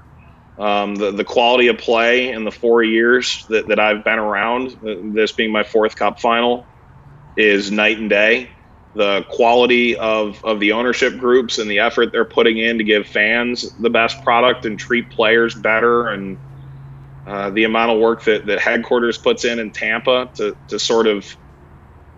Um, 0.57 0.95
the, 0.95 1.11
the 1.11 1.23
quality 1.23 1.67
of 1.67 1.77
play 1.77 2.29
in 2.31 2.43
the 2.43 2.51
four 2.51 2.83
years 2.83 3.45
that, 3.49 3.67
that 3.69 3.79
I've 3.79 4.03
been 4.03 4.19
around, 4.19 4.71
uh, 4.85 4.95
this 5.13 5.31
being 5.31 5.51
my 5.51 5.63
fourth 5.63 5.95
cup 5.95 6.19
final, 6.19 6.69
is 7.35 7.71
night 7.71 7.97
and 7.97 8.09
day. 8.09 8.51
The 8.93 9.25
quality 9.29 9.95
of, 9.95 10.43
of 10.43 10.59
the 10.59 10.73
ownership 10.73 11.17
groups 11.17 11.57
and 11.57 11.71
the 11.71 11.79
effort 11.79 12.11
they're 12.11 12.25
putting 12.25 12.57
in 12.57 12.77
to 12.77 12.83
give 12.83 13.07
fans 13.07 13.73
the 13.77 13.89
best 13.89 14.21
product 14.21 14.65
and 14.65 14.77
treat 14.77 15.09
players 15.11 15.55
better, 15.55 16.09
and 16.09 16.37
uh, 17.25 17.49
the 17.51 17.63
amount 17.65 17.91
of 17.91 17.99
work 17.99 18.23
that, 18.23 18.45
that 18.47 18.59
headquarters 18.59 19.17
puts 19.17 19.45
in 19.45 19.59
in 19.59 19.71
Tampa 19.71 20.29
to, 20.35 20.55
to 20.69 20.79
sort 20.79 21.07
of, 21.07 21.25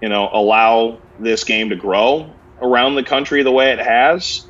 you 0.01 0.09
know, 0.09 0.29
allow 0.31 0.99
this 1.19 1.43
game 1.43 1.69
to 1.69 1.75
grow 1.75 2.31
around 2.61 2.95
the 2.95 3.03
country 3.03 3.43
the 3.43 3.51
way 3.51 3.71
it 3.71 3.79
has 3.79 4.45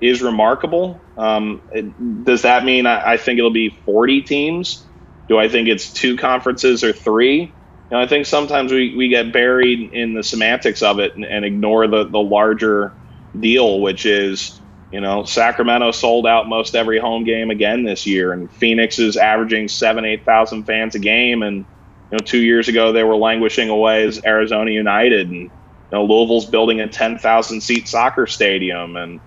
is 0.00 0.22
remarkable. 0.22 1.00
Um, 1.16 1.60
it, 1.72 2.24
does 2.24 2.42
that 2.42 2.64
mean 2.64 2.86
I, 2.86 3.12
I, 3.12 3.16
think 3.18 3.38
it'll 3.38 3.50
be 3.50 3.68
40 3.84 4.22
teams? 4.22 4.86
Do 5.28 5.38
I 5.38 5.48
think 5.48 5.68
it's 5.68 5.92
two 5.92 6.16
conferences 6.16 6.82
or 6.82 6.92
three? 6.92 7.42
You 7.42 7.50
know, 7.90 8.00
I 8.00 8.06
think 8.06 8.24
sometimes 8.24 8.72
we, 8.72 8.94
we 8.96 9.08
get 9.08 9.32
buried 9.32 9.92
in 9.92 10.14
the 10.14 10.22
semantics 10.22 10.82
of 10.82 10.98
it 11.00 11.14
and, 11.14 11.24
and 11.24 11.44
ignore 11.44 11.86
the, 11.86 12.04
the 12.04 12.18
larger 12.18 12.94
deal, 13.38 13.80
which 13.80 14.06
is, 14.06 14.59
you 14.90 15.00
know, 15.00 15.24
Sacramento 15.24 15.92
sold 15.92 16.26
out 16.26 16.48
most 16.48 16.74
every 16.74 16.98
home 16.98 17.24
game 17.24 17.50
again 17.50 17.84
this 17.84 18.06
year, 18.06 18.32
and 18.32 18.50
Phoenix 18.50 18.98
is 18.98 19.16
averaging 19.16 19.68
seven, 19.68 20.04
8,000 20.04 20.64
fans 20.64 20.94
a 20.94 20.98
game. 20.98 21.42
And, 21.42 21.58
you 21.58 22.18
know, 22.18 22.24
two 22.24 22.40
years 22.40 22.68
ago 22.68 22.92
they 22.92 23.04
were 23.04 23.16
languishing 23.16 23.68
away 23.68 24.04
as 24.04 24.20
Arizona 24.24 24.70
United. 24.70 25.28
And, 25.28 25.42
you 25.42 25.50
know, 25.92 26.04
Louisville's 26.04 26.46
building 26.46 26.80
a 26.80 26.88
10,000 26.88 27.60
seat 27.60 27.88
soccer 27.88 28.26
stadium. 28.26 28.96
And, 28.96 29.20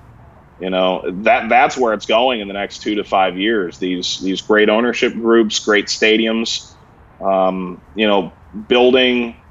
you 0.59 0.69
know 0.69 1.03
that 1.23 1.49
that's 1.49 1.77
where 1.77 1.93
it's 1.93 2.05
going 2.05 2.39
in 2.39 2.47
the 2.47 2.53
next 2.53 2.79
two 2.79 2.95
to 2.95 3.03
five 3.03 3.37
years. 3.37 3.79
These 3.79 4.19
these 4.19 4.41
great 4.41 4.69
ownership 4.69 5.13
groups, 5.13 5.59
great 5.59 5.87
stadiums, 5.87 6.75
um, 7.19 7.81
you 7.95 8.07
know, 8.07 8.33
building 8.67 9.42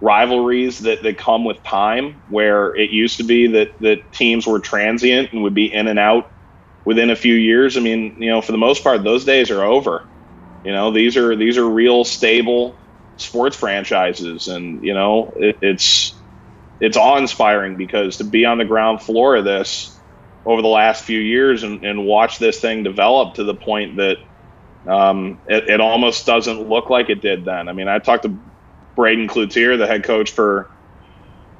rivalries 0.00 0.80
that, 0.80 1.02
that 1.02 1.18
come 1.18 1.44
with 1.44 1.62
time. 1.64 2.22
Where 2.28 2.74
it 2.74 2.90
used 2.90 3.18
to 3.18 3.24
be 3.24 3.46
that 3.48 3.70
that 3.80 3.98
teams 4.12 4.46
were 4.46 4.60
transient 4.60 5.32
and 5.32 5.42
would 5.42 5.54
be 5.54 5.72
in 5.72 5.86
and 5.88 5.98
out 5.98 6.26
within 6.84 7.10
a 7.10 7.16
few 7.16 7.34
years. 7.34 7.76
I 7.76 7.80
mean, 7.80 8.16
you 8.18 8.30
know, 8.30 8.40
for 8.40 8.52
the 8.52 8.58
most 8.58 8.82
part, 8.82 9.04
those 9.04 9.24
days 9.24 9.50
are 9.50 9.62
over. 9.62 10.02
You 10.64 10.72
know, 10.72 10.90
these 10.90 11.16
are 11.16 11.36
these 11.36 11.58
are 11.58 11.68
real 11.68 12.04
stable 12.04 12.80
sports 13.16 13.56
franchises, 13.56 14.48
and 14.48 14.82
you 14.82 14.94
know, 14.94 15.32
it, 15.36 15.56
it's 15.62 16.22
it's 16.80 16.96
awe 16.96 17.18
inspiring 17.18 17.76
because 17.76 18.18
to 18.18 18.24
be 18.24 18.44
on 18.44 18.58
the 18.58 18.64
ground 18.64 19.02
floor 19.02 19.36
of 19.36 19.44
this 19.44 20.00
over 20.44 20.62
the 20.62 20.68
last 20.68 21.04
few 21.04 21.20
years 21.20 21.62
and, 21.62 21.84
and 21.84 22.06
watch 22.06 22.38
this 22.38 22.60
thing 22.60 22.82
develop 22.82 23.34
to 23.34 23.44
the 23.44 23.54
point 23.54 23.96
that 23.96 24.16
um, 24.88 25.40
it, 25.46 25.68
it, 25.68 25.80
almost 25.80 26.24
doesn't 26.24 26.68
look 26.68 26.88
like 26.88 27.10
it 27.10 27.20
did 27.20 27.44
then. 27.44 27.68
I 27.68 27.72
mean, 27.72 27.88
I 27.88 27.98
talked 27.98 28.22
to 28.22 28.38
Braeden 28.98 29.28
Cloutier, 29.28 29.78
the 29.78 29.86
head 29.86 30.02
coach 30.02 30.32
for 30.32 30.68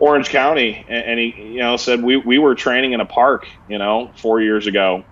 Orange 0.01 0.28
County, 0.28 0.84
and, 0.89 1.20
he, 1.20 1.34
you 1.55 1.61
know, 1.61 1.76
said 1.76 2.03
we, 2.03 2.16
we 2.16 2.36
were 2.36 2.57
training 2.57 2.95
in 2.95 3.01
a 3.01 3.07
park, 3.07 3.47
you 3.68 3.78
know, 3.78 4.11
four 4.16 4.41
years 4.41 4.66
ago. 4.66 5.05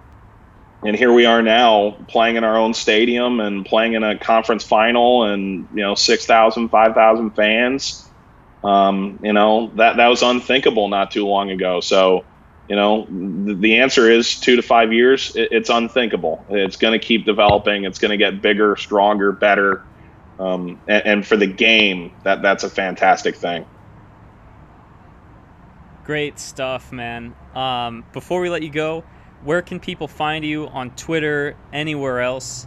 And 0.85 0.97
here 0.97 1.13
we 1.13 1.25
are 1.25 1.41
now 1.41 1.93
playing 2.09 2.35
in 2.35 2.43
our 2.43 2.57
own 2.57 2.75
stadium 2.75 3.39
and 3.39 3.65
playing 3.65 3.93
in 3.93 4.03
a 4.03 4.19
conference 4.19 4.65
final 4.65 5.23
and, 5.23 5.69
you 5.73 5.83
know, 5.83 5.95
6,000, 5.95 6.69
5,000 6.69 7.31
fans. 7.31 8.09
Um, 8.65 9.21
you 9.23 9.33
know, 9.33 9.69
that, 9.77 9.97
that 9.97 10.09
was 10.09 10.23
unthinkable 10.23 10.89
not 10.89 11.13
too 11.13 11.29
long 11.29 11.53
ago. 11.53 11.79
So, 11.79 12.25
you 12.69 12.75
know, 12.75 13.07
the 13.09 13.79
answer 13.79 14.11
is 14.11 14.41
two 14.41 14.57
to 14.57 14.63
five 14.63 14.93
years. 14.93 15.31
It's 15.37 15.71
unthinkable. 15.71 16.45
It's 16.49 16.77
going 16.77 16.99
to 16.99 17.05
keep 17.05 17.25
developing. 17.25 17.85
It's 17.85 18.01
going 18.01 18.11
to 18.11 18.17
get 18.17 18.43
bigger, 18.43 18.75
stronger, 18.75 19.31
better. 19.31 19.85
Um, 20.39 20.81
and, 20.87 21.07
and, 21.07 21.27
for 21.27 21.37
the 21.37 21.47
game, 21.47 22.13
that 22.25 22.43
that's 22.43 22.63
a 22.63 22.69
fantastic 22.69 23.37
thing. 23.37 23.65
Great 26.05 26.39
stuff, 26.39 26.93
man. 26.93 27.35
Um, 27.55 28.05
before 28.13 28.41
we 28.41 28.51
let 28.51 28.63
you 28.63 28.71
go, 28.71 29.03
where 29.45 29.63
can 29.63 29.81
people 29.81 30.09
find 30.09 30.45
you 30.45 30.67
on 30.69 30.91
Twitter, 30.91 31.57
anywhere 31.73 32.21
else? 32.21 32.67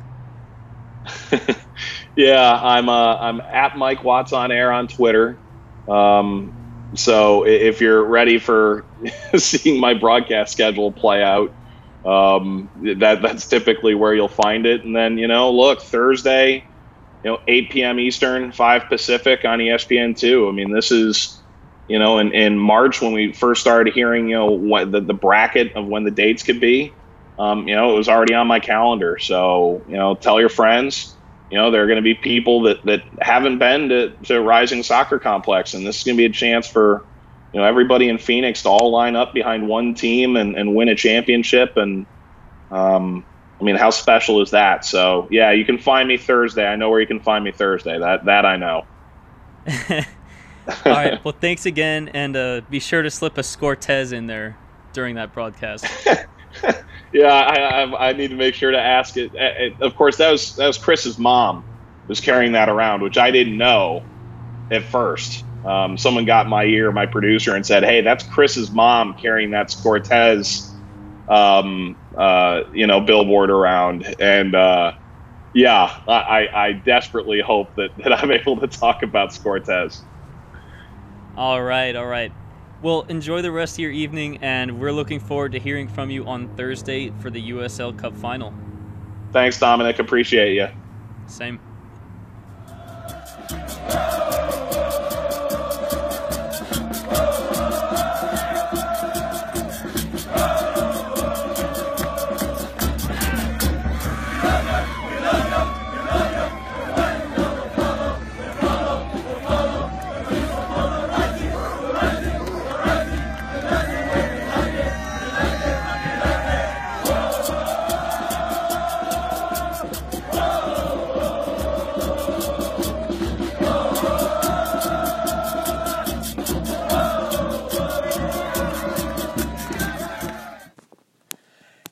yeah, 2.15 2.59
I'm 2.61 2.89
uh, 2.89 3.15
I'm 3.17 3.41
at 3.41 3.78
Mike 3.78 4.03
Watts 4.03 4.34
on 4.34 4.51
air 4.51 4.72
on 4.72 4.88
Twitter. 4.88 5.38
Um, 5.88 6.53
so 6.95 7.45
if 7.45 7.82
you're 7.82 8.03
ready 8.03 8.39
for 8.39 8.86
seeing 9.38 9.80
my 9.80 9.93
broadcast 9.93 10.51
schedule 10.51 10.91
play 10.91 11.24
out, 11.24 11.53
um, 12.05 12.70
that 12.99 13.22
that's 13.22 13.47
typically 13.47 13.95
where 13.95 14.13
you'll 14.13 14.28
find 14.28 14.65
it. 14.65 14.84
And 14.84 14.95
then 14.95 15.17
you 15.17 15.28
know, 15.28 15.51
look 15.51 15.82
Thursday, 15.82 16.65
you 17.24 17.32
know, 17.32 17.39
8 17.47 17.72
p.m. 17.72 17.99
Eastern, 17.99 18.51
5 18.51 18.84
Pacific 18.89 19.45
on 19.45 19.59
ESPN 19.59 20.17
two. 20.17 20.47
I 20.47 20.51
mean, 20.51 20.72
this 20.72 20.91
is 20.91 21.43
you 21.88 21.99
know, 21.99 22.20
in, 22.20 22.34
in 22.34 22.57
March 22.57 23.01
when 23.01 23.13
we 23.13 23.34
first 23.34 23.61
started 23.61 23.93
hearing 23.93 24.30
you 24.30 24.36
know 24.36 24.51
what 24.51 24.91
the, 24.91 25.01
the 25.01 25.13
bracket 25.13 25.74
of 25.76 25.88
when 25.88 26.03
the 26.03 26.11
dates 26.11 26.43
could 26.43 26.59
be. 26.59 26.97
Um, 27.38 27.67
you 27.67 27.76
know, 27.76 27.93
it 27.93 27.97
was 27.97 28.09
already 28.09 28.34
on 28.34 28.47
my 28.47 28.59
calendar. 28.59 29.17
So 29.20 29.86
you 29.88 29.97
know, 29.97 30.15
tell 30.15 30.39
your 30.39 30.49
friends 30.49 31.15
you 31.49 31.57
know, 31.57 31.72
there 31.72 31.84
are 31.84 31.88
going 31.88 31.97
to 31.97 32.03
be 32.03 32.13
people 32.15 32.63
that, 32.63 32.78
that 32.86 33.01
haven't 33.20 33.57
been 33.57 33.89
to, 33.89 34.15
to 34.26 34.39
Rising 34.39 34.84
Soccer 34.84 35.20
Complex, 35.20 35.74
and 35.74 35.86
this 35.86 35.97
is 35.97 36.03
going 36.03 36.15
to 36.15 36.22
be 36.22 36.26
a 36.26 36.32
chance 36.32 36.67
for, 36.67 37.07
you 37.51 37.59
know, 37.59 37.65
everybody 37.65 38.07
in 38.07 38.20
Phoenix 38.20 38.63
to 38.63 38.70
all 38.70 38.91
line 38.91 39.15
up 39.15 39.34
behind 39.34 39.67
one 39.67 39.95
team 39.95 40.36
and, 40.36 40.55
and 40.55 40.76
win 40.76 40.89
a 40.89 40.95
championship. 40.95 41.74
And, 41.76 42.05
um, 42.70 43.26
I 43.60 43.64
mean, 43.64 43.76
how 43.76 43.89
special 43.89 44.41
is 44.41 44.51
that? 44.51 44.86
So, 44.86 45.28
yeah, 45.30 45.51
you 45.51 45.66
can 45.66 45.78
find 45.78 46.07
me 46.07 46.18
Thursday. 46.18 46.66
I 46.66 46.76
know 46.76 46.89
where 46.89 47.01
you 47.01 47.07
can 47.07 47.20
find 47.20 47.43
me 47.43 47.51
Thursday. 47.51 47.99
That, 47.99 48.26
that 48.26 48.45
I 48.45 48.55
know. 48.55 48.86
all 49.68 50.03
right. 50.86 51.24
Well, 51.24 51.36
thanks 51.39 51.66
again, 51.66 52.10
and 52.10 52.36
uh, 52.36 52.62
be 52.70 52.80
sure 52.80 53.01
to 53.01 53.12
slip 53.12 53.38
a 53.38 53.41
Scortez 53.41 54.14
in 54.14 54.28
there 54.28 54.57
during 54.93 55.16
that 55.16 55.34
broadcast. 55.34 55.86
yeah, 57.14 57.34
I, 57.34 57.84
I, 57.84 58.10
I, 58.10 58.14
need 58.14 58.30
to 58.30 58.36
make 58.36 58.55
sure 58.55 58.72
to 58.72 58.80
ask 58.80 59.18
it. 59.18 59.32
it. 59.36 59.82
Of 59.82 59.95
course, 59.95 60.18
that 60.18 60.32
was 60.32 60.55
that 60.55 60.68
was 60.68 60.78
Chris's 60.78 61.18
mom 61.18 61.64
was 62.07 62.20
carrying 62.20 62.53
that 62.53 62.70
around, 62.70 63.01
which 63.01 63.18
I 63.18 63.32
didn't 63.32 63.57
know 63.57 64.03
at 64.72 64.84
first. 64.84 65.43
Um, 65.66 65.97
someone 65.97 66.26
got 66.26 66.47
my 66.47 66.64
ear, 66.64 66.91
my 66.91 67.05
producer, 67.05 67.55
and 67.55 67.66
said, 67.66 67.84
"Hey, 67.84 68.01
that's 68.01 68.24
Chris's 68.24 68.72
mom 68.72 69.14
carrying 69.16 69.51
that 69.51 69.76
Cortez, 69.82 70.74
um, 71.30 71.95
uh, 72.17 72.61
you 72.73 72.88
know, 72.88 72.99
billboard 72.99 73.49
around." 73.49 74.15
And 74.19 74.55
uh, 74.55 74.93
yeah, 75.53 76.01
I, 76.07 76.47
I 76.53 76.71
desperately 76.73 77.41
hope 77.41 77.75
that, 77.75 77.95
that 77.97 78.13
I'm 78.13 78.32
able 78.39 78.57
to 78.57 78.67
talk 78.67 79.03
about 79.03 79.38
Cortez. 79.41 80.01
All 81.36 81.61
right, 81.61 81.95
all 81.95 82.07
right. 82.07 82.32
Well, 82.82 83.01
enjoy 83.09 83.41
the 83.41 83.51
rest 83.51 83.75
of 83.75 83.80
your 83.80 83.91
evening, 83.91 84.38
and 84.41 84.80
we're 84.80 84.93
looking 84.93 85.19
forward 85.19 85.51
to 85.51 85.59
hearing 85.59 85.88
from 85.88 86.09
you 86.09 86.25
on 86.25 86.47
Thursday 86.55 87.11
for 87.19 87.30
the 87.30 87.51
USL 87.51 87.97
Cup 87.97 88.15
final. 88.15 88.53
Thanks, 89.32 89.59
Dominic. 89.59 89.99
Appreciate 89.99 90.55
you. 90.55 90.67
Same. 91.27 91.59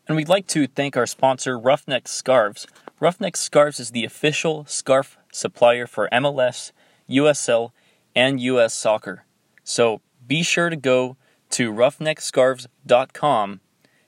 And 0.07 0.15
we'd 0.15 0.29
like 0.29 0.47
to 0.47 0.67
thank 0.67 0.95
our 0.95 1.05
sponsor, 1.05 1.59
Roughneck 1.59 2.07
Scarves. 2.07 2.65
Roughneck 3.01 3.35
Scarves 3.35 3.79
is 3.79 3.91
the 3.91 4.05
official 4.05 4.63
scarf 4.65 5.17
supplier 5.33 5.85
for 5.85 6.07
MLS, 6.13 6.71
USL, 7.09 7.71
and 8.15 8.39
US 8.39 8.73
Soccer. 8.73 9.25
So 9.65 9.99
be 10.25 10.43
sure 10.43 10.69
to 10.69 10.77
go 10.77 11.17
to 11.51 11.73
roughneckscarves.com 11.73 13.59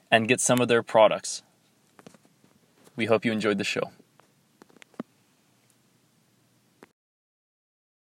and 0.09 0.27
get 0.27 0.39
some 0.39 0.61
of 0.61 0.69
their 0.69 0.83
products. 0.83 1.43
We 2.95 3.05
hope 3.05 3.25
you 3.25 3.33
enjoyed 3.33 3.57
the 3.57 3.63
show. 3.65 3.91